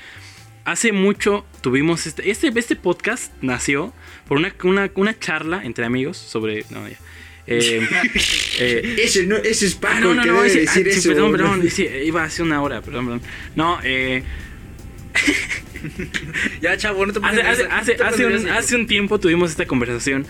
[0.64, 3.92] Hace mucho tuvimos este, este, este podcast nació
[4.28, 6.64] por una, una, una charla entre amigos sobre.
[6.70, 6.96] No, ya.
[7.48, 7.86] Eh,
[8.60, 10.90] eh, Ese, no, ese es Paco Ah, no, no, que no, debe ese- decir ah,
[10.90, 11.08] eso.
[11.08, 11.62] perdón, perdón,
[12.04, 13.22] iba hace una hora, perdón, perdón.
[13.56, 14.22] No, eh,
[16.60, 18.52] Ya, chavo, no te hace, hace, hace, un, nervioso.
[18.58, 20.26] hace un tiempo tuvimos esta conversación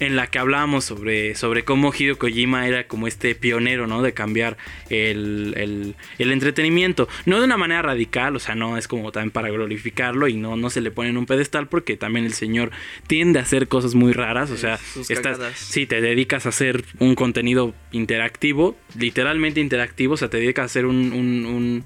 [0.00, 4.02] en la que hablábamos sobre, sobre cómo Hideo Kojima era como este pionero, ¿no?
[4.02, 4.56] De cambiar
[4.90, 7.08] el, el- el entretenimiento.
[7.26, 10.56] No de una manera radical, o sea, no es como también para glorificarlo y no,
[10.56, 12.70] no se le pone en un pedestal porque también el señor
[13.06, 16.84] tiende a hacer cosas muy raras, o sea, Sus estás, si te dedicas a hacer
[16.98, 21.84] un contenido interactivo, literalmente interactivo, o sea, te dedicas a hacer un, un- un-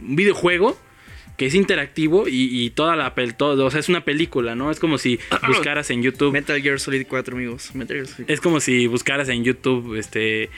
[0.00, 0.78] un videojuego
[1.36, 4.72] que es interactivo y, y toda la todo, o sea, es una película, ¿no?
[4.72, 7.74] Es como si buscaras en YouTube Metal Gear Solid 4, amigos.
[7.76, 10.50] Metal Gear Solid es como si buscaras en YouTube este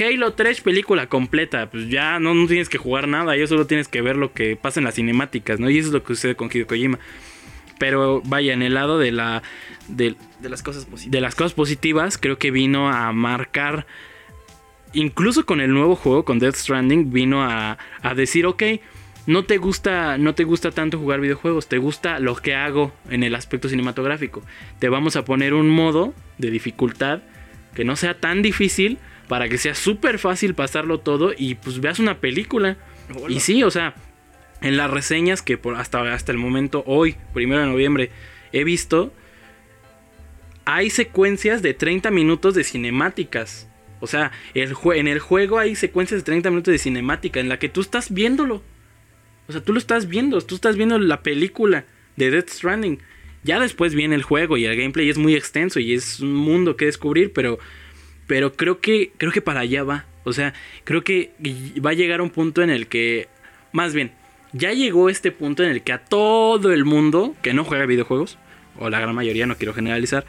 [0.00, 3.88] Halo 3 película completa, pues ya no, no tienes que jugar nada, ya solo tienes
[3.88, 5.68] que ver lo que pasa en las cinemáticas, ¿no?
[5.68, 6.98] Y eso es lo que sucede con Hideo Kojima.
[7.78, 9.42] Pero vaya, en el lado de la
[9.88, 11.12] del- de las cosas positivas.
[11.12, 13.86] de las cosas positivas, creo que vino a marcar,
[14.94, 18.62] incluso con el nuevo juego, con Death Stranding, vino a, a decir, ok,
[19.26, 23.22] no te gusta, no te gusta tanto jugar videojuegos, te gusta lo que hago en
[23.22, 24.42] el aspecto cinematográfico.
[24.78, 27.22] Te vamos a poner un modo de dificultad
[27.74, 31.98] que no sea tan difícil para que sea súper fácil pasarlo todo y pues veas
[31.98, 32.76] una película.
[33.18, 33.34] Hola.
[33.34, 33.94] Y sí, o sea,
[34.60, 38.10] en las reseñas que por hasta, hasta el momento, hoy, primero de noviembre,
[38.52, 39.12] he visto,
[40.64, 43.68] hay secuencias de 30 minutos de cinemáticas.
[44.04, 47.58] O sea, el en el juego hay secuencias de 30 minutos de cinemática en la
[47.58, 48.62] que tú estás viéndolo.
[49.48, 51.86] O sea, tú lo estás viendo, tú estás viendo la película
[52.16, 53.00] de Death Stranding.
[53.44, 56.76] Ya después viene el juego y el gameplay es muy extenso y es un mundo
[56.76, 57.58] que descubrir, pero,
[58.26, 60.04] pero creo que creo que para allá va.
[60.24, 60.52] O sea,
[60.84, 61.32] creo que
[61.84, 63.28] va a llegar un punto en el que,
[63.72, 64.12] más bien,
[64.52, 68.36] ya llegó este punto en el que a todo el mundo que no juega videojuegos,
[68.78, 70.26] o la gran mayoría, no quiero generalizar,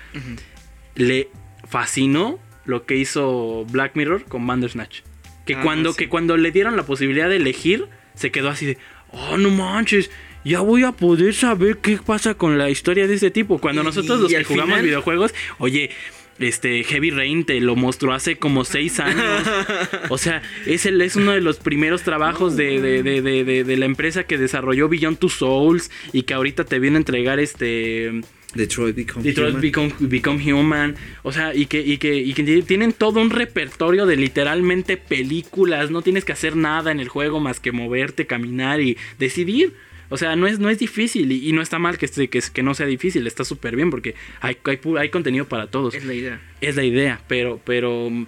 [0.95, 1.30] le
[1.67, 5.01] fascinó lo que hizo Black Mirror con Bandersnatch.
[5.45, 5.97] Que, Ah, cuando, sí.
[5.99, 7.86] que cuando le dieron la posibilidad de elegir,
[8.16, 8.78] se quedó así de,
[9.11, 10.09] oh, no manches,
[10.43, 13.59] ya voy a poder saber qué pasa con la historia de este tipo.
[13.59, 15.91] Cuando Y- nosotros los que jugamos final- videojuegos, oye,
[16.38, 19.24] este Heavy Rain te lo mostró hace como seis años.
[20.09, 23.63] O sea, es, el, es uno de los primeros trabajos de, de- de- de- de-
[23.63, 27.39] de la empresa que desarrolló Beyond Two Souls y que ahorita te viene a entregar
[27.39, 28.22] este...
[28.55, 29.61] Detroit Become Detroit Human.
[29.61, 30.95] Become, Become Human.
[31.23, 35.91] O sea, y que, y, que, y que tienen todo un repertorio de literalmente películas.
[35.91, 39.73] No tienes que hacer nada en el juego más que moverte, caminar y decidir.
[40.09, 42.39] O sea, no es, no es difícil y, y no está mal que, esté- que,
[42.53, 43.25] que no sea difícil.
[43.27, 45.93] Está súper bien porque hay, hay, hay contenido para todos.
[45.95, 46.41] Es la idea.
[46.61, 48.25] Es la idea, pero, pero mm,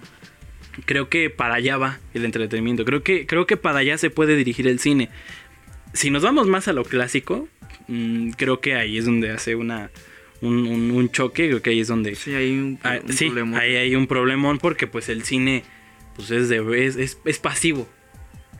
[0.84, 2.84] creo que para allá va el entretenimiento.
[2.84, 5.08] Creo que, creo que para allá se puede dirigir el cine.
[5.94, 7.48] Si nos vamos más a lo clásico,
[7.86, 9.90] mm, creo que ahí es donde hace una
[10.40, 11.48] un, un- un choque.
[11.48, 13.58] Creo que ahí es donde Sí, hay un, Ah, un sí, problema.
[13.58, 15.64] ahí hay un problemón porque pues el cine
[16.16, 17.88] pues es, de, es, es- es pasivo.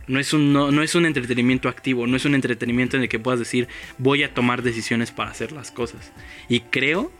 [0.07, 3.09] No es, un, no, no es un entretenimiento activo, no es un entretenimiento en el
[3.11, 3.69] que puedas decir
[3.99, 6.13] voy a tomar decisiones para hacer las cosas.
[6.49, 7.13] Y creo,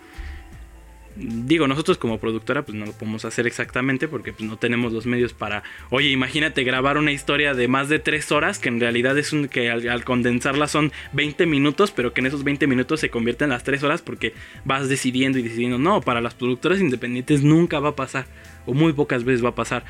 [1.19, 5.07] digo, nosotros como productora pues no lo podemos hacer exactamente porque pues no tenemos los
[5.07, 9.19] medios para, oye, imagínate grabar una historia de más de tres horas que en realidad
[9.19, 13.01] es un que al, al condensarla son 20 minutos, pero que en esos 20 minutos
[13.01, 14.33] se convierten en las tres horas porque
[14.65, 15.79] vas decidiendo y decidiendo.
[15.79, 18.27] No, para las productoras independientes nunca va a pasar
[18.67, 19.85] o muy pocas veces va a pasar.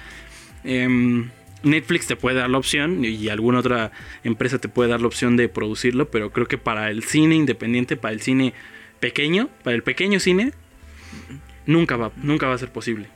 [0.64, 1.28] Em,
[1.62, 3.90] Netflix te puede dar la opción y alguna otra
[4.24, 7.96] empresa te puede dar la opción de producirlo, pero creo que para el cine independiente,
[7.96, 8.54] para el cine
[9.00, 10.52] pequeño, para el pequeño cine,
[11.66, 13.08] nunca va, nunca va a ser posible.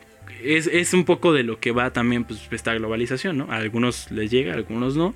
[0.42, 3.52] Es, es un poco de lo que va también pues, esta globalización, ¿no?
[3.52, 5.14] A algunos les llega, a algunos no.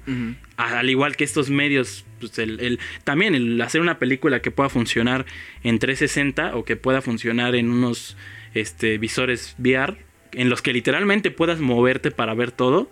[0.56, 4.68] Al igual que estos medios, pues el, el- también el hacer una película que pueda
[4.68, 5.26] funcionar
[5.64, 8.16] en 360 o que pueda funcionar en unos
[8.54, 9.96] este, visores VR,
[10.32, 12.88] en los que literalmente puedas moverte para ver todo,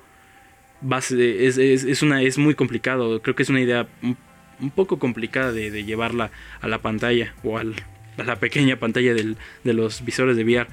[0.90, 3.22] es, es- es una, es muy complicado.
[3.22, 4.16] Creo que es una idea un,
[4.60, 6.30] un poco complicada de, de llevarla
[6.60, 7.74] a la pantalla o al-
[8.18, 10.66] a la pequeña pantalla del- de los visores de VR.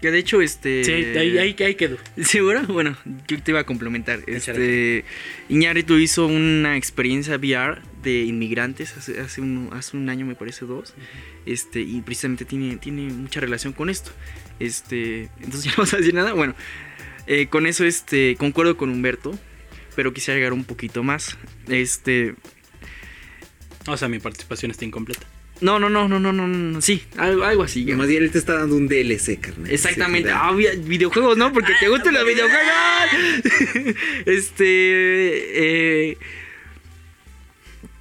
[0.00, 0.84] Que de hecho, este.
[0.84, 1.96] Sí, ahí, ahí, ahí quedó.
[2.22, 2.62] ¿Seguro?
[2.64, 2.94] Bueno,
[3.26, 4.20] yo te iba a complementar.
[4.26, 5.04] Este,
[5.48, 10.66] Iñárritu hizo una experiencia VR de inmigrantes hace, hace, un, hace un año, me parece
[10.66, 10.92] dos.
[11.46, 14.10] Este, y precisamente tiene, tiene mucha relación con esto.
[14.60, 16.34] Este, entonces ya no vas a decir nada.
[16.34, 16.54] Bueno,
[17.26, 19.38] eh, con eso este, concuerdo con Humberto,
[19.96, 21.38] pero quisiera llegar un poquito más.
[21.68, 22.34] Este,
[23.86, 25.26] O sea, mi participación está incompleta.
[25.60, 27.84] No, no, no, no, no, no, no, sí, algo, algo así.
[27.94, 29.70] Más bien él te está dando un DLC, carnal.
[29.70, 30.28] Exactamente.
[30.28, 31.52] Sí, Ah, vi- videojuegos, ¿no?
[31.52, 33.94] Porque te gustan los videojuegos.
[34.26, 36.10] este.
[36.10, 36.18] eh,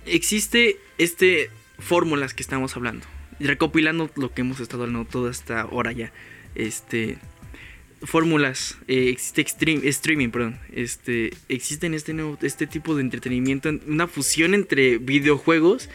[0.06, 1.49] existe este
[1.80, 3.06] fórmulas que estamos hablando.
[3.39, 6.12] Recopilando lo que hemos estado hablando toda esta hora ya.
[6.56, 7.18] Este.
[8.04, 8.78] Fórmulas.
[8.88, 10.60] eh, existe extreme- streaming, perdón.
[10.74, 11.32] Este.
[11.49, 13.70] Existen este nuevo, este tipo de entretenimiento.
[13.88, 15.89] Una fusión entre videojuegos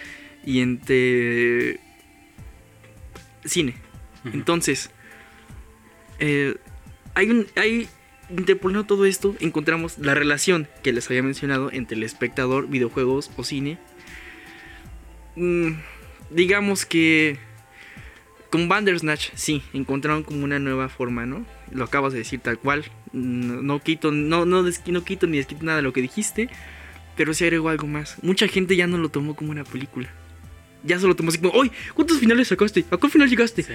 [0.49, 1.79] y entre.
[3.45, 3.75] cine.
[4.25, 4.91] Entonces,
[6.21, 6.57] eh,
[7.15, 7.87] hay un, hay,
[8.31, 13.45] interpolando todo esto, encontramos la relación que les había mencionado entre el espectador, videojuegos o
[13.45, 13.79] cine.
[15.37, 15.73] Mm,
[16.31, 17.39] digamos que
[18.49, 21.45] con Bandersnatch, sí, encontraron como una nueva forma, ¿no?
[21.71, 22.87] Lo acabas de decir tal cual.
[23.13, 26.49] No, no quito, no, no, no quito ni desquito nada de lo que dijiste.
[27.19, 28.17] Pero sí agregó algo más.
[28.23, 30.09] Mucha gente ya no lo tomó como una película.
[30.85, 31.71] Ya solo tomó así como, ¡Uy!
[31.95, 32.85] ¿Cuántos finales sacaste?
[32.91, 33.63] ¿A cuál final llegaste?
[33.63, 33.73] Sí,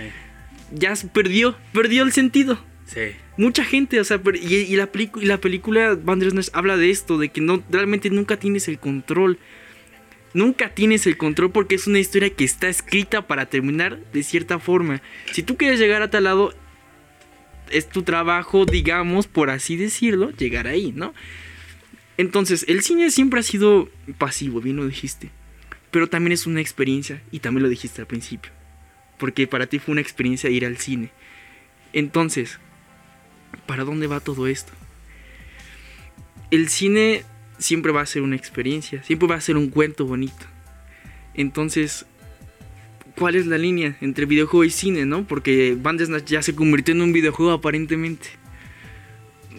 [0.71, 2.63] ya perdió, perdió el sentido.
[2.85, 3.15] sí.
[3.35, 7.29] Mucha gente, o sea, y, y la, y la película Bandersnatch habla de esto, de
[7.29, 9.39] que no, realmente nunca tienes el control.
[10.35, 14.59] Nunca tienes el control porque es una historia que está escrita para terminar de cierta
[14.59, 15.01] forma.
[15.31, 16.53] Si tú quieres llegar a tal lado,
[17.71, 21.13] es tu trabajo, digamos, por así decirlo, llegar ahí, ¿no?
[22.17, 25.31] Entonces, el cine siempre ha sido pasivo, bien lo dijiste.
[25.93, 28.51] Pero también es una experiencia, y también lo dijiste al principio.
[29.19, 31.11] Porque para ti fue una experiencia ir al cine.
[31.93, 32.57] Entonces,
[33.67, 34.73] ¿para dónde va todo esto?
[36.49, 37.23] El cine
[37.59, 40.47] siempre va a ser una experiencia, siempre va a ser un cuento bonito.
[41.35, 42.07] Entonces,
[43.15, 45.27] ¿cuál es la línea entre videojuego y cine, no?
[45.27, 48.29] Porque Bandersnatch ya se convirtió en un videojuego aparentemente.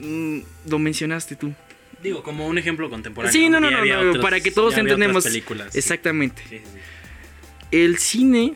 [0.03, 1.55] Mm, lo mencionaste tú.
[2.05, 3.33] Digo, como un ejemplo contemporáneo.
[3.33, 5.79] Sí, no, no, no, había no, otros- para que todos películas, sí.
[5.79, 6.43] Exactamente.
[6.51, 6.79] Sí, sí, sí.
[7.73, 8.55] el cine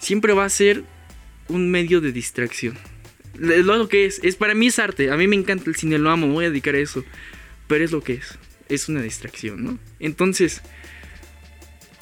[0.00, 0.82] siempre va a ser
[1.46, 2.76] un medio de distracción.
[3.40, 4.18] Es lo que es.
[4.24, 4.34] es.
[4.34, 5.12] Para mí es arte.
[5.12, 7.04] A mí me encanta el cine, lo amo, me voy a dedicar a eso.
[7.68, 8.36] Pero es lo que es.
[8.68, 9.78] Es una distracción, ¿no?
[10.00, 10.60] Entonces,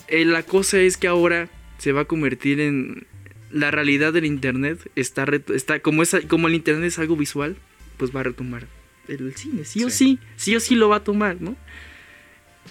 [0.09, 3.07] eh, la cosa es que ahora se va a convertir en
[3.51, 4.91] la realidad del internet.
[4.97, 7.57] Está, está como, es, como el internet es algo visual,
[7.99, 8.67] pues va a retomar
[9.09, 9.65] el cine.
[9.65, 11.57] Sí, o sí, sí o sí lo va a tomar, ¿no?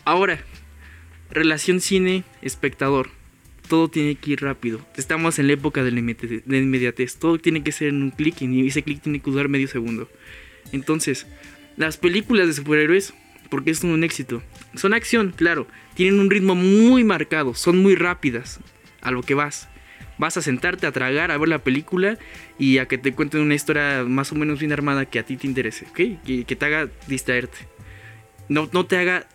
[0.03, 0.39] Ahora,
[1.31, 3.09] relación cine-espectador
[3.67, 4.79] todo tiene que ir rápido.
[4.95, 7.17] Estamos en la época de la inmediatez.
[7.17, 10.09] Todo tiene que ser en un clic y ese clic tiene que durar medio segundo.
[10.71, 11.27] Entonces,
[11.77, 13.13] las películas de superhéroes,
[13.49, 14.41] porque es un éxito,
[14.75, 15.67] son acción, claro.
[15.95, 18.59] Tienen un ritmo muy marcado, son muy rápidas
[19.01, 19.69] a lo que vas.
[20.17, 22.17] Vas a sentarte a tragar, a ver la película
[22.57, 25.35] y a que te cuenten una historia más o menos bien armada que a ti
[25.35, 26.23] te interese, ¿ok?
[26.25, 27.57] Que, que te haga distraerte.
[28.47, 29.27] No, no te haga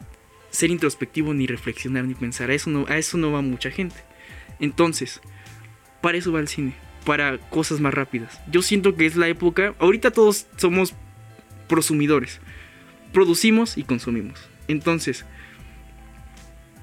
[0.51, 2.51] ser introspectivo ni reflexionar ni pensar.
[2.51, 3.97] A eso no, a eso no va mucha gente.
[4.59, 5.21] Entonces,
[6.01, 6.75] para eso va el cine,
[7.05, 8.41] para cosas más rápidas.
[8.51, 10.95] Yo siento que es la época, ahorita todos somos
[11.69, 12.41] prosumidores,
[13.13, 14.49] producimos y consumimos.
[14.69, 15.25] Entonces,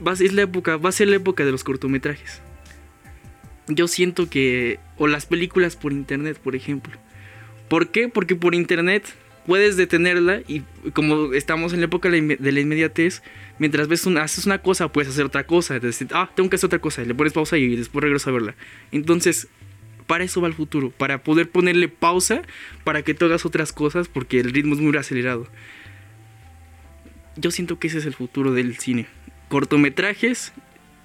[0.06, 2.42] va, es la época, va a ser la época de los cortometrajes.
[3.68, 6.94] Yo siento que, o las películas por internet, por ejemplo.
[7.68, 8.08] ¿Por qué?
[8.08, 9.04] Porque por internet
[9.46, 10.62] puedes detenerla y
[10.94, 13.24] como estamos en la época de la inmediatez,
[13.60, 15.80] mientras ves una, haces una cosa, puedes hacer otra cosa.
[15.80, 17.02] Decir, ah, tengo que hacer otra cosa.
[17.02, 18.56] Y le pones pausa y después regreso a verla.
[18.92, 19.48] Entonces,
[20.08, 20.90] para eso va el futuro.
[20.90, 22.42] Para poder ponerle pausa
[22.84, 25.48] para que tú hagas otras cosas porque el ritmo es muy acelerado.
[27.36, 29.08] Yo siento que ese es el futuro del cine.
[29.50, 30.54] Cortometrajes,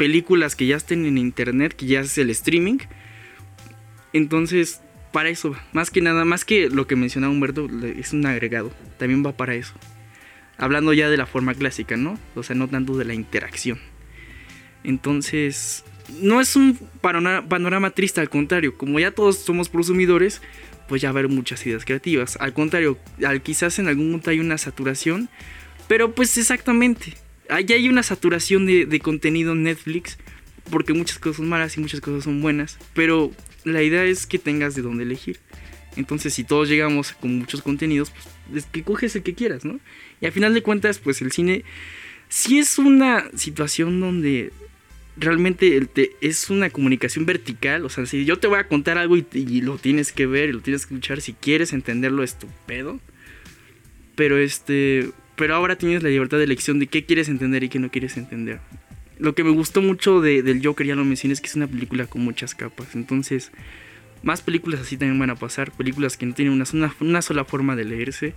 [0.02, 2.78] películas que ya estén en internet, que ya es el streaming.
[4.12, 4.80] Entonces,
[5.12, 9.24] para eso, más que nada, más que lo que mencionaba Humberto, es un agregado, también
[9.24, 9.74] va para eso.
[10.58, 12.18] Hablando ya de la forma clásica, ¿no?
[12.34, 13.78] O sea, no tanto de la interacción.
[14.82, 15.84] Entonces,
[16.20, 20.42] no es un panorama, triste, al contrario, como ya todos somos prosumidores,
[20.88, 22.36] pues ya va a haber muchas ideas creativas.
[22.40, 25.28] Al contrario, al, quizás en algún momento hay una saturación,
[25.86, 27.14] pero pues exactamente,
[27.48, 30.18] ya hay una saturación de, de contenido en Netflix,
[30.70, 33.32] porque muchas cosas son malas y muchas cosas son buenas, pero
[33.64, 35.38] la idea es que tengas de dónde elegir.
[35.96, 38.12] Entonces, si todos llegamos con muchos contenidos,
[38.50, 39.78] pues que coges el que quieras, ¿no?
[40.20, 41.64] Y al final de cuentas, pues el cine
[42.28, 44.52] sí es una situación donde
[45.16, 45.86] realmente
[46.20, 47.84] es una comunicación vertical.
[47.84, 50.52] O sea, si yo te voy a contar algo y, lo tienes que ver y
[50.52, 53.00] lo tienes que escuchar, si quieres entenderlo, estupendo.
[54.14, 55.10] Pero este.
[55.36, 58.16] Pero ahora tienes la libertad de elección de qué quieres entender y qué no quieres
[58.16, 58.60] entender
[59.22, 61.68] lo que me gustó mucho de, del Joker, ya lo mencioné, es que es una
[61.68, 62.96] película con muchas capas.
[62.96, 63.52] Entonces,
[64.24, 65.70] más películas así también van a pasar.
[65.70, 68.34] Películas que no tienen una, una, sola forma de leerse.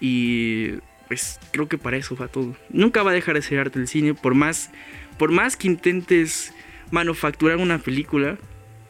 [0.00, 0.72] Y
[1.08, 2.54] pues creo que para eso va todo.
[2.68, 4.12] Nunca va a dejar de ser arte el cine.
[4.12, 4.70] Por más,
[5.18, 6.52] por más que intentes
[6.90, 8.36] manufacturar una película,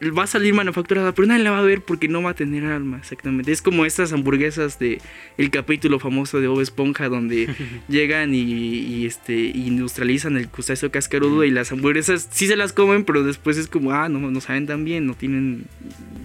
[0.01, 2.65] va a salir manufacturada, pero nadie la va a ver porque no va a tener
[2.65, 3.51] alma, exactamente.
[3.51, 4.99] Es como estas hamburguesas de
[5.37, 7.47] el capítulo famoso de Bob Esponja donde
[7.87, 13.23] llegan y, este industrializan el crustáceo cascarudo y las hamburguesas sí se las comen, pero
[13.23, 15.65] después es como, ah, no, no saben tan bien, no tienen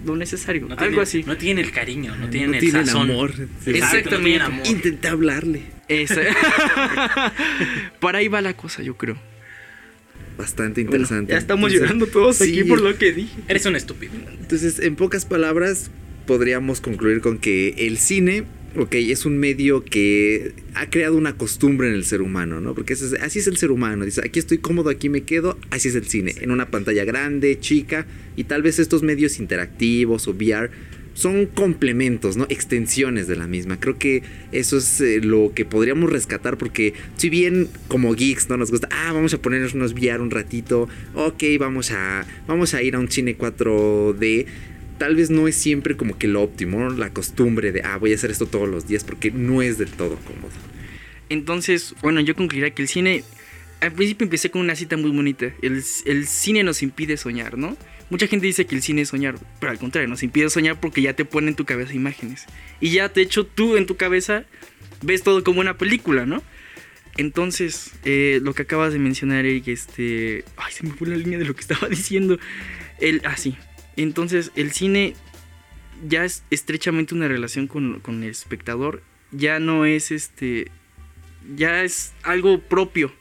[0.05, 1.23] lo necesario, algo así.
[1.23, 3.33] No tienen el cariño, no tienen el amor.
[3.65, 4.69] Exactamente.
[4.69, 5.81] Intenté hablarle.
[7.99, 9.30] Para ahí va la cosa, yo creo
[10.41, 11.31] bastante interesante.
[11.33, 13.39] ya estamos llorando todos aquí por lo que dije.
[13.47, 14.11] Eres un estúpido.
[14.39, 15.91] Entonces, en pocas palabras,
[16.25, 18.45] podríamos concluir con que el cine,
[18.75, 22.73] ok, es un medio que ha creado una costumbre en el ser humano, ¿no?
[22.73, 24.03] Porque así es el ser humano.
[24.03, 25.57] Dice, aquí estoy cómodo, aquí me quedo.
[25.69, 26.33] Así es el cine.
[26.41, 30.71] En una pantalla grande, chica, y tal vez estos medios interactivos o VR
[31.21, 32.47] son complementos, ¿no?
[32.49, 33.79] Extensiones de la misma.
[33.79, 38.57] Creo que eso es eh, lo que podríamos rescatar porque si bien como geeks no
[38.57, 42.95] nos gusta, ah, vamos a ponernos VR un ratito, ok, vamos a, vamos a ir
[42.95, 44.47] a un cine 4D.
[44.97, 48.15] Tal vez no es siempre como que lo óptimo, la costumbre de, ah, voy a
[48.15, 50.51] hacer esto todos los días porque no es del todo cómodo.
[51.29, 53.23] Entonces, bueno, yo concluiría que el cine,
[53.79, 57.77] al principio empecé con una cita muy bonita, el, el cine nos impide soñar, ¿no?
[58.11, 61.01] Mucha gente dice que el cine es soñar, pero al contrario, nos impide soñar porque
[61.01, 62.45] ya te pone en tu cabeza imágenes.
[62.81, 64.43] Y ya, de hecho, tú en tu cabeza
[65.01, 66.43] ves todo como una película, ¿no?
[67.15, 70.43] Entonces, eh, lo que acabas de mencionar, Eric, este...
[70.57, 72.37] Ay, se me fue la línea de lo que estaba diciendo.
[72.99, 73.55] El, ah, sí.
[73.95, 75.15] Entonces, el cine
[76.05, 79.03] ya es estrechamente una relación con, con el espectador.
[79.31, 80.69] Ya no es este...
[81.55, 83.13] Ya es algo propio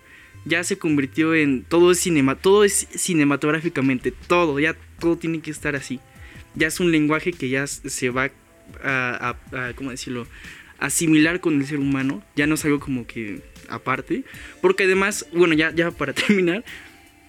[0.44, 5.50] ya se convirtió en todo es cinema, todo es cinematográficamente, todo, ya todo tiene que
[5.50, 6.00] estar así.
[6.54, 8.30] Ya es un lenguaje que ya se va
[8.82, 9.36] a,
[9.76, 10.26] ¿cómo decirlo?
[10.78, 14.24] asimilar con el ser humano, ya no es algo como que aparte,
[14.62, 16.64] porque además, bueno, ya, ya para terminar,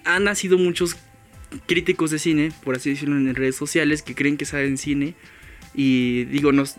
[0.05, 0.95] han nacido muchos
[1.67, 5.15] críticos de cine, por así decirlo, en redes sociales que creen que saben cine.
[5.73, 6.75] Y digo, nos,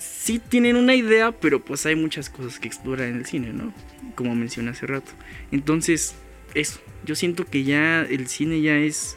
[0.00, 3.74] sí tienen una idea, pero pues hay muchas cosas que explorar en el cine, ¿no?
[4.20, 5.10] Como mencioné hace rato.
[5.50, 6.14] Entonces,
[6.52, 6.78] eso.
[7.06, 9.16] Yo siento que ya el cine ya es.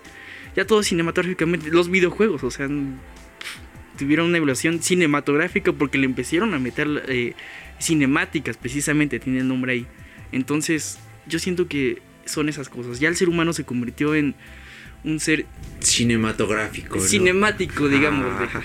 [0.56, 1.70] Ya todo cinematográficamente.
[1.72, 2.70] Los videojuegos, o sea.
[3.98, 7.34] Tuvieron una evolución cinematográfica porque le empezaron a meter eh,
[7.82, 9.88] cinemáticas, precisamente, tiene el nombre ahí.
[10.32, 13.02] Entonces, yo siento que son esas cosas.
[13.02, 14.36] Ya el ser humano se convirtió en
[15.04, 15.46] un ser
[15.82, 16.96] Cinematográfico.
[16.96, 17.04] ¿no?
[17.04, 18.26] cinemático, digamos.
[18.42, 18.64] Ajá.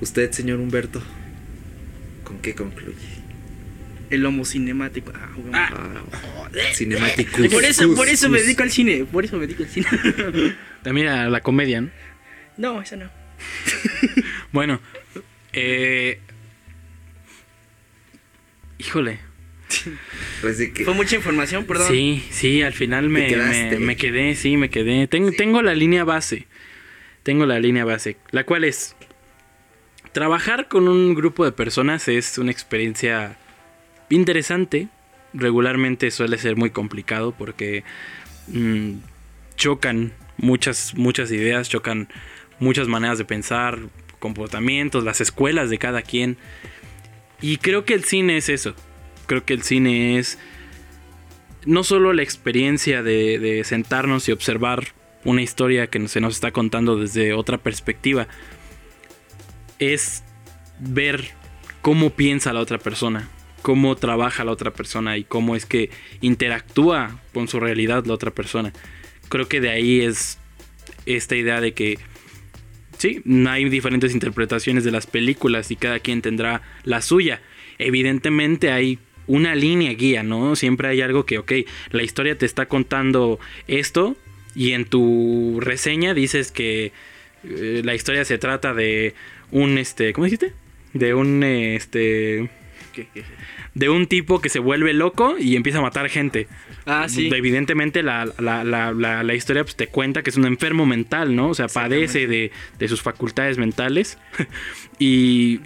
[0.00, 1.02] Usted, señor Humberto,
[2.22, 3.11] ¿con qué concluye?
[4.12, 5.12] El homo cinemático.
[5.14, 5.30] Ah.
[5.52, 6.02] Ah,
[6.74, 7.48] Cinematicus.
[7.48, 9.06] por eso, Cus, por eso me dedico al cine.
[9.10, 9.86] Por eso me dedico al cine.
[10.82, 11.90] También a la comedia, ¿no?
[12.56, 13.10] no, esa no.
[14.52, 14.80] Bueno,
[15.52, 16.20] eh...
[18.78, 19.18] Híjole.
[20.74, 21.88] Que- Fue mucha información, perdón.
[21.88, 25.06] Sí, sí, al final me, me, me quedé, sí, me quedé.
[25.06, 26.46] Tengo, tengo la línea base.
[27.22, 28.18] Tengo la línea base.
[28.30, 28.94] La cual es.
[30.12, 33.38] Trabajar con un grupo de personas es una experiencia
[34.14, 34.88] interesante.
[35.34, 37.84] Regularmente suele ser muy complicado porque
[38.48, 38.94] mm,
[39.56, 42.08] chocan muchas, muchas ideas, chocan
[42.58, 43.78] muchas maneras de pensar,
[44.18, 46.36] comportamientos, las escuelas de cada quien.
[47.40, 48.74] Y creo que el cine es eso.
[49.26, 50.38] Creo que el cine es
[51.64, 54.88] no solo la experiencia de, de sentarnos y observar
[55.24, 58.26] una historia que se nos está contando desde otra perspectiva,
[59.78, 60.24] es
[60.78, 61.30] ver
[61.80, 63.28] cómo piensa la otra persona,
[63.62, 65.90] cómo trabaja la otra persona y cómo es que
[66.20, 68.72] interactúa con su realidad la otra persona.
[69.28, 70.38] Creo que de ahí es
[71.06, 71.98] esta idea de que
[72.98, 77.40] sí, hay diferentes interpretaciones de las películas y cada quien tendrá la suya.
[77.78, 80.56] Evidentemente hay una línea guía, ¿no?
[80.56, 81.52] Siempre hay algo que, ok,
[81.90, 84.16] la historia te está contando esto
[84.54, 86.92] y en tu reseña dices que
[87.44, 89.14] eh, la historia se trata de
[89.50, 90.52] un, este, ¿cómo dijiste?
[90.92, 92.50] De un, este.
[93.74, 96.48] De un tipo que se vuelve loco y empieza a matar gente.
[96.86, 97.28] Ah, sí.
[97.32, 101.48] Evidentemente la, la- la- la- historia pues, te cuenta que es un enfermo mental, ¿no?
[101.48, 104.18] O sea, padece de, de sus facultades mentales.
[104.98, 105.60] y,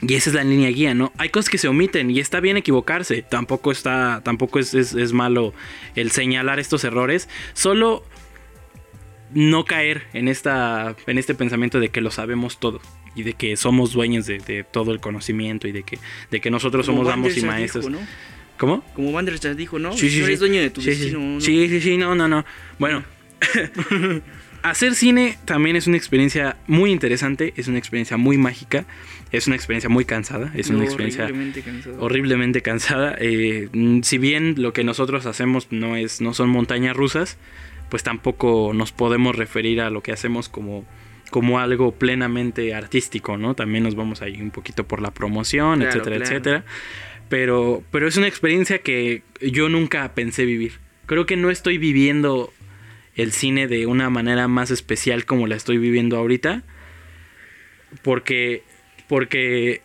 [0.00, 1.12] y esa es la línea guía, ¿no?
[1.18, 3.22] Hay cosas que se omiten y está bien equivocarse.
[3.22, 4.20] Tampoco está.
[4.24, 5.54] Tampoco es, es- es malo
[5.94, 7.28] el señalar estos errores.
[7.54, 8.04] Solo
[9.34, 10.94] no caer en esta.
[11.06, 12.80] en este pensamiento de que lo sabemos todo.
[13.16, 15.98] Y de que somos dueños de, de todo el conocimiento y de que,
[16.30, 17.86] de que nosotros Como somos amos y maestros.
[17.86, 18.06] dijo, ¿no?
[18.58, 18.84] ¿Cómo?
[18.94, 19.92] Como Bandersnatch dijo, ¿no?
[19.92, 20.46] Sí, sí, Tú eres sí.
[20.46, 21.10] dueño de tu Sí, sí.
[21.12, 21.40] ¿no?
[21.40, 22.44] Sí, sí, sí, no, no, no.
[22.78, 23.02] Bueno,
[24.62, 28.86] hacer cine también es una experiencia muy interesante, es una experiencia muy mágica,
[29.32, 31.96] es una experiencia muy cansada, es una experiencia horriblemente cansado.
[32.00, 33.16] horriblemente cansada.
[33.18, 37.36] Eh, mm, si bien lo que nosotros hacemos no es, no son montañas rusas,
[37.90, 40.84] pues tampoco nos podemos referir a lo que hacemos como
[41.30, 43.54] como algo plenamente artístico, ¿no?
[43.54, 46.24] También nos vamos ahí un poquito por la promoción, Claro, etcétera, claro.
[46.24, 46.64] etcétera.
[47.28, 50.78] Pero, pero es una experiencia que yo nunca pensé vivir.
[51.06, 52.52] Creo que no estoy viviendo
[53.14, 56.62] el cine de una manera más especial como la estoy viviendo ahorita.
[58.02, 58.62] Porque,
[59.08, 59.80] porque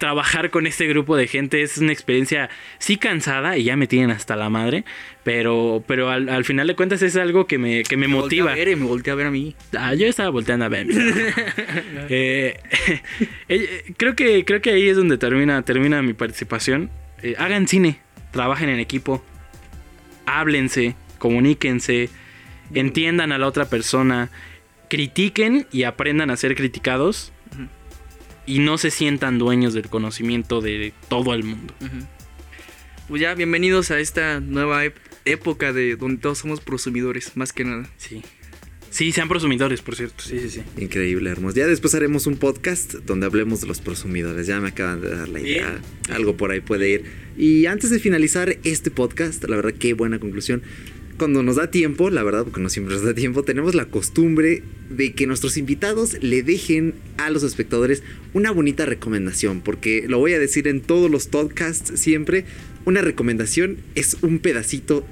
[0.00, 4.10] trabajar con este grupo de gente es una experiencia sí cansada y ya me tienen
[4.10, 4.84] hasta la madre.
[5.22, 8.50] Pero, pero al, al final de cuentas es algo que me, que me motiva.
[8.52, 9.54] a ver y me volteé a ver a mí.
[9.78, 10.88] Ah, yo estaba volteando a ver.
[12.12, 12.58] Eh,
[13.48, 16.90] eh, creo, que, creo que ahí es donde termina, termina mi participación.
[17.22, 18.00] Eh, hagan cine,
[18.32, 19.22] trabajen en equipo,
[20.26, 22.08] háblense, comuníquense,
[22.74, 24.30] entiendan a la otra persona,
[24.88, 27.32] critiquen y aprendan a ser criticados.
[28.46, 31.74] Y no se sientan dueños del conocimiento de todo el mundo.
[33.08, 34.82] Pues ya, bienvenidos a esta nueva
[35.24, 37.88] época de donde todos somos prosumidores, más que nada.
[37.96, 38.22] Sí.
[38.90, 40.24] Sí, sean prosumidores, por cierto.
[40.24, 40.62] Sí, sí, sí.
[40.76, 41.56] Increíble, hermoso.
[41.56, 44.48] Ya después haremos un podcast donde hablemos de los prosumidores.
[44.48, 45.80] Ya me acaban de dar la idea.
[46.10, 47.04] Algo por ahí puede ir.
[47.38, 50.62] Y antes de finalizar este podcast, la verdad, qué buena conclusión.
[51.20, 54.62] Cuando nos da tiempo, la verdad, porque no siempre nos da tiempo, tenemos la costumbre
[54.88, 58.02] de que nuestros invitados le dejen a los espectadores
[58.32, 59.60] una bonita recomendación.
[59.60, 62.46] Porque lo voy a decir en todos los podcasts siempre.
[62.86, 65.04] Una recomendación es un pedacito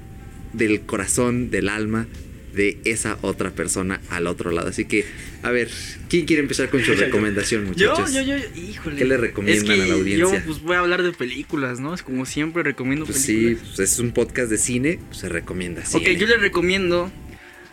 [0.54, 2.08] del corazón, del alma
[2.54, 4.68] de esa otra persona al otro lado.
[4.68, 5.04] Así que,
[5.42, 5.70] a ver,
[6.08, 8.12] ¿quién quiere empezar con su recomendación, Yo, muchachos?
[8.14, 8.96] yo, yo, híjole.
[8.96, 10.38] ¿Qué le recomiendan Es que a la audiencia?
[10.38, 11.94] Yo, pues voy a hablar de películas, ¿no?
[11.94, 13.72] Es como siempre recomiendo Pues sí, películas.
[13.76, 15.82] pues es un podcast de cine, pues se recomienda.
[15.82, 16.16] Ok, cine.
[16.16, 17.10] yo le recomiendo,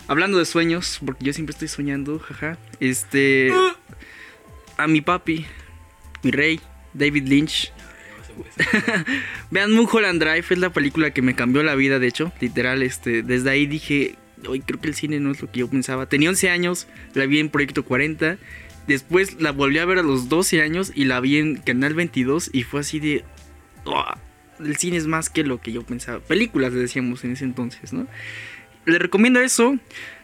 [0.07, 2.57] hablando de sueños, porque yo siempre estoy soñando, jaja.
[2.79, 3.51] Este.
[4.77, 5.45] A mi papi,
[6.23, 6.59] mi rey,
[6.93, 7.71] David Lynch.
[9.51, 12.33] Vean Mulholland Drive, es la película que me cambió la vida, de hecho.
[12.41, 13.23] Literal, este.
[13.23, 14.15] Desde ahí dije,
[14.47, 16.07] hoy creo que el cine no es lo que yo pensaba.
[16.07, 18.37] Tenía 11 años, la vi en Proyecto 40.
[18.87, 22.49] Después la volví a ver a los 12 años y la vi en Canal 22
[22.53, 23.23] y fue así de...
[23.85, 24.03] "Oh,
[24.59, 26.19] el cine es más que lo que yo pensaba.
[26.19, 28.07] Películas decíamos en ese entonces, ¿no?
[28.85, 29.77] Le recomiendo eso.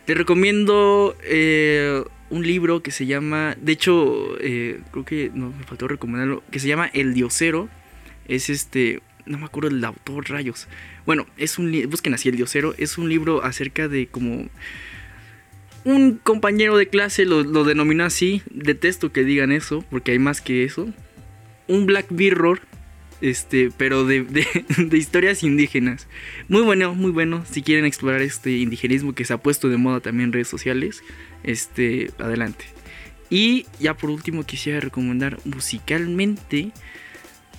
[0.07, 3.55] Le recomiendo eh, un libro que se llama...
[3.59, 6.43] De hecho, eh, creo que no me faltó recomendarlo.
[6.51, 7.69] Que se llama El Diosero.
[8.27, 9.01] Es este...
[9.25, 10.67] No me acuerdo del autor, rayos.
[11.05, 14.49] Bueno, es un busquen así el diosero, es un libro acerca de como
[15.83, 20.41] un compañero de clase lo, lo denominó así, detesto que digan eso, porque hay más
[20.41, 20.87] que eso.
[21.67, 22.61] Un Black Mirror,
[23.21, 24.45] este, pero de, de,
[24.77, 26.07] de historias indígenas.
[26.47, 27.43] Muy bueno, muy bueno.
[27.49, 31.03] Si quieren explorar este indigenismo que se ha puesto de moda también en redes sociales,
[31.43, 32.65] este, adelante.
[33.29, 36.71] Y ya por último quisiera recomendar musicalmente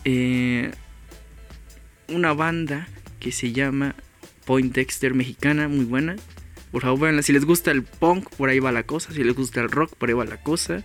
[0.05, 0.70] eh,
[2.12, 2.89] una banda
[3.20, 3.94] que se llama
[4.44, 6.16] Point Dexter mexicana, muy buena.
[6.70, 7.22] Por favor, véanla.
[7.22, 9.12] Si les gusta el punk, por ahí va la cosa.
[9.12, 10.82] Si les gusta el rock, por ahí va la cosa.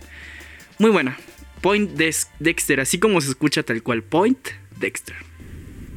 [0.78, 1.16] Muy buena.
[1.62, 4.02] Point Dex- Dexter, así como se escucha tal cual.
[4.02, 4.38] Point
[4.78, 5.16] Dexter.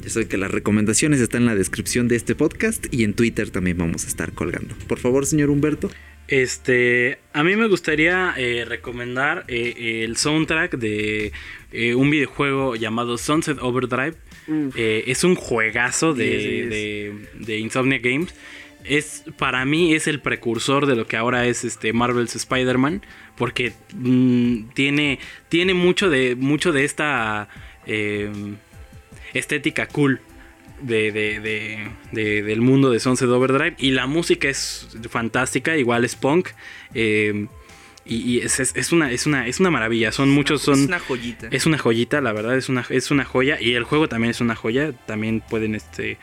[0.02, 3.50] Ya saben que las recomendaciones están en la descripción de este podcast y en Twitter
[3.50, 4.74] también vamos a estar colgando.
[4.88, 5.90] Por favor, señor Humberto.
[6.32, 11.30] Este, a mí me gustaría eh, recomendar eh, el soundtrack de
[11.72, 14.14] eh, un videojuego llamado Sunset Overdrive.
[14.74, 16.70] Eh, es un juegazo de, Diez, diez.
[16.70, 18.34] de- de Insomnia Games.
[18.82, 23.02] Es, para mí es el precursor de lo que ahora es este Marvel's Spider-Man.
[23.36, 25.18] Porque mm, tiene,
[25.50, 27.50] tiene mucho de, mucho de esta
[27.86, 28.30] eh,
[29.34, 30.20] estética cool
[30.82, 33.74] de, de- de- de- del mundo de Sunset Overdrive.
[33.78, 36.48] Y la música es fantástica, igual es punk.
[36.94, 37.46] eh,
[38.04, 40.10] y y es, es- es una, es, una, es una maravilla.
[40.12, 40.74] Son muchos, son...
[40.80, 41.48] Es una joyita.
[41.52, 43.60] Es una joyita, la verdad, es una, es una joya.
[43.60, 44.92] Y el juego también es una joya.
[45.06, 46.18] También pueden este,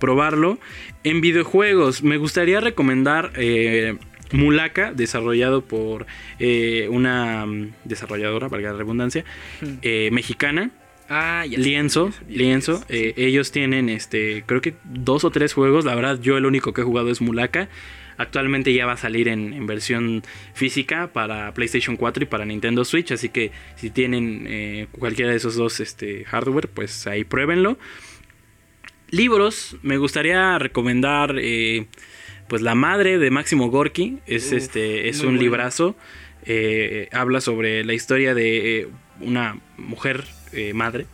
[0.00, 0.58] probarlo.
[1.04, 3.96] En videojuegos, me gustaría recomendar eh,
[4.32, 6.06] Mulaka, desarrollado por
[6.38, 7.46] eh, una
[7.84, 9.24] desarrolladora, valga la redundancia,
[9.82, 10.70] eh, mexicana.
[11.08, 12.80] Ah, ya Lienzo, ya Lienzo.
[12.80, 15.84] ya eh, ellos tienen, este, creo que dos o tres juegos.
[15.84, 17.68] La verdad, yo el único que he jugado es Mulaka.
[18.18, 20.22] Actualmente ya va a salir en, en versión
[20.52, 23.12] física para PlayStation 4 y para Nintendo Switch.
[23.12, 27.78] Así que si tienen eh, cualquiera de esos dos este, hardware, pues ahí pruébenlo.
[29.10, 31.86] Libros, me gustaría recomendar eh,
[32.48, 34.18] pues La Madre de Máximo Gorky.
[34.26, 35.42] Es, Uf, este, es un bueno.
[35.42, 35.96] librazo.
[37.12, 38.88] Habla sobre la historia de
[39.20, 41.06] una mujer eh, madre,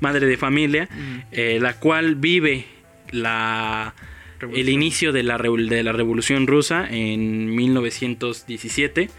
[0.00, 1.18] madre de familia, Mm.
[1.32, 2.64] eh, la cual vive
[3.10, 3.94] la,
[4.54, 9.10] el inicio de la, de la Revolución Rusa en 1917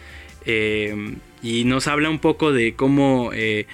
[0.45, 3.65] eh, y nos habla un poco de cómo, de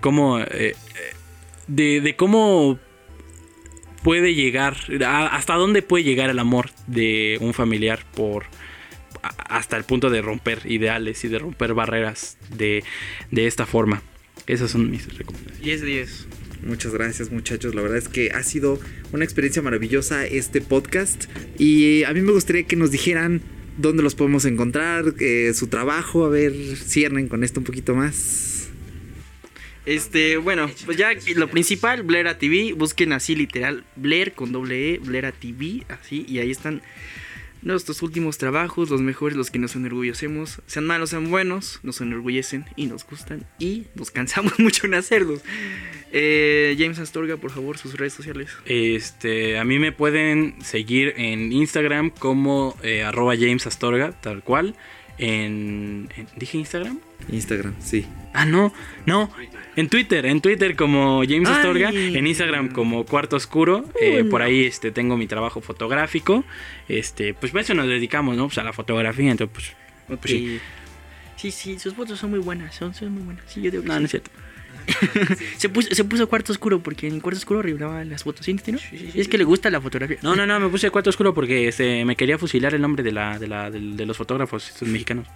[0.00, 2.78] cómo, de, de cómo
[4.02, 8.44] puede llegar, a- hasta dónde puede llegar el amor de un familiar por
[9.22, 12.84] a- hasta el punto de romper ideales y de romper barreras de,
[13.30, 14.02] de esta forma.
[14.48, 15.62] Esas son mis recomendaciones.
[15.62, 16.26] 10 10.
[16.62, 18.80] Muchas gracias muchachos, la verdad es que ha sido
[19.12, 21.26] una experiencia maravillosa este podcast
[21.56, 23.42] y a mí me gustaría que nos dijeran
[23.76, 28.70] dónde los podemos encontrar, eh, su trabajo, a ver, cierren con esto un poquito más.
[29.86, 34.98] Este, bueno, pues ya lo principal, Blera TV, busquen así literal, Blair con doble E,
[34.98, 36.82] Blera TV, así, y ahí están
[37.62, 42.64] nuestros últimos trabajos, los mejores, los que nos enorgullecemos, sean malos, sean buenos, nos enorgullecen
[42.76, 45.42] y nos gustan y nos cansamos mucho en hacerlos.
[46.12, 48.50] Eh, James Astorga, por favor, sus redes sociales.
[48.64, 54.74] Este, a mí me pueden seguir en Instagram como eh, arroba James Astorga, tal cual.
[55.18, 56.98] En, en- ¿Dije Instagram?
[57.28, 58.06] Instagram, sí.
[58.32, 58.72] Ah, no,
[59.06, 59.30] no.
[59.76, 61.54] En Twitter, en Twitter como James Ay.
[61.56, 63.84] Astorga, en Instagram como Cuarto Oscuro.
[64.00, 66.44] eh, por ahí este, tengo mi trabajo fotográfico.
[66.88, 68.46] Este, pues para eso nos dedicamos, ¿no?
[68.46, 69.74] Pues a la fotografía, entonces
[70.06, 70.60] pues, pues sí.
[71.36, 73.44] Sí, sí, sus fotos son muy buenas, son, son muy buenas.
[73.46, 74.00] Sí, yo digo que No, sí.
[74.00, 74.30] no es cierto.
[75.56, 78.78] se, puso, se puso cuarto oscuro porque en cuarto oscuro arreglaba las fotos, ¿sí, no?
[79.14, 80.18] Es que le gusta la fotografía.
[80.22, 83.12] No, no, no, me puse Cuarto Oscuro porque este, me quería fusilar el nombre de,
[83.12, 85.26] la, de, la, de los fotógrafos estos mexicanos.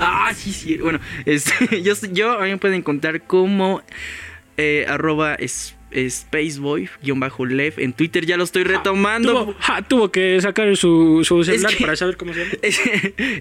[0.00, 0.76] ah, sí, sí.
[0.78, 3.82] Bueno, este, yo, yo a mí me pueden encontrar como
[4.56, 8.26] eh, arroba es- spaceboy-lev en Twitter.
[8.26, 9.32] Ya lo estoy retomando.
[9.32, 12.52] Tuvo, ja, tuvo que sacar su, su celular que- para saber cómo se llama.
[12.62, 12.80] Es,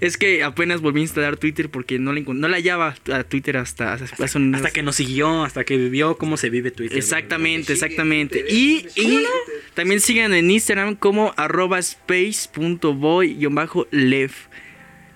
[0.01, 3.57] es que apenas volví a instalar Twitter porque no, le no la hallaba a Twitter
[3.57, 6.97] hasta, hasta, hace unos- Hasta que nos siguió, hasta que vivió cómo se vive Twitter.
[6.97, 8.45] Exactamente, exactamente.
[8.49, 9.19] Y, y
[9.73, 14.31] también sigan en Instagram como arroba space.boy-lev.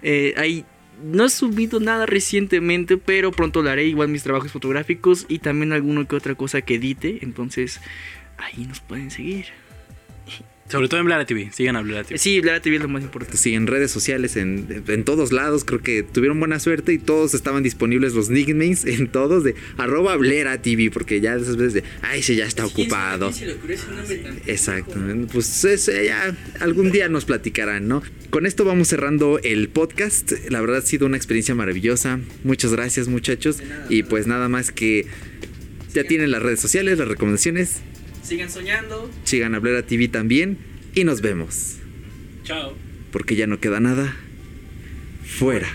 [0.07, 0.63] Eh, ahí
[1.03, 3.85] no he subido nada recientemente, pero pronto lo haré.
[3.85, 7.19] Igual mis trabajos fotográficos y también alguna que otra cosa que edite.
[7.21, 7.81] Entonces,
[8.37, 9.47] ahí nos pueden seguir.
[10.67, 11.51] Sobre todo en Blara TV.
[11.53, 12.17] Sigan a Blara TV.
[12.17, 13.37] Sí, Blara TV es lo más importante.
[13.37, 17.35] Sí, en redes sociales, en, en todos lados, creo que tuvieron buena suerte y todos
[17.35, 21.83] estaban disponibles los nicknames en todos de arroba Blera TV, porque ya esas veces de,
[22.01, 23.31] ay, ese ya está ocupado.
[24.47, 24.99] Exacto,
[25.31, 28.01] pues ese ya algún día nos platicarán, ¿no?
[28.31, 30.31] Con esto vamos cerrando el podcast.
[30.49, 32.19] La verdad ha sido una experiencia maravillosa.
[32.43, 33.59] Muchas gracias, muchachos.
[33.89, 35.05] Y pues nada más que
[35.93, 37.81] ya tienen las redes sociales, las recomendaciones.
[38.25, 39.11] Sigan soñando.
[39.23, 40.57] Sigan a Blera TV también.
[40.95, 41.77] Y nos vemos.
[42.43, 42.73] Chao.
[43.11, 44.15] Porque ya no queda nada
[45.23, 45.67] fuera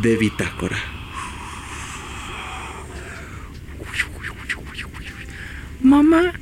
[0.00, 0.78] de Bitácora.
[5.80, 6.34] Mamá,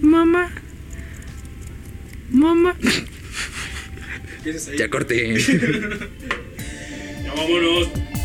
[0.00, 0.50] mamá,
[2.30, 2.74] mamá.
[4.76, 5.36] Ya corté.
[7.24, 8.15] Ya vámonos.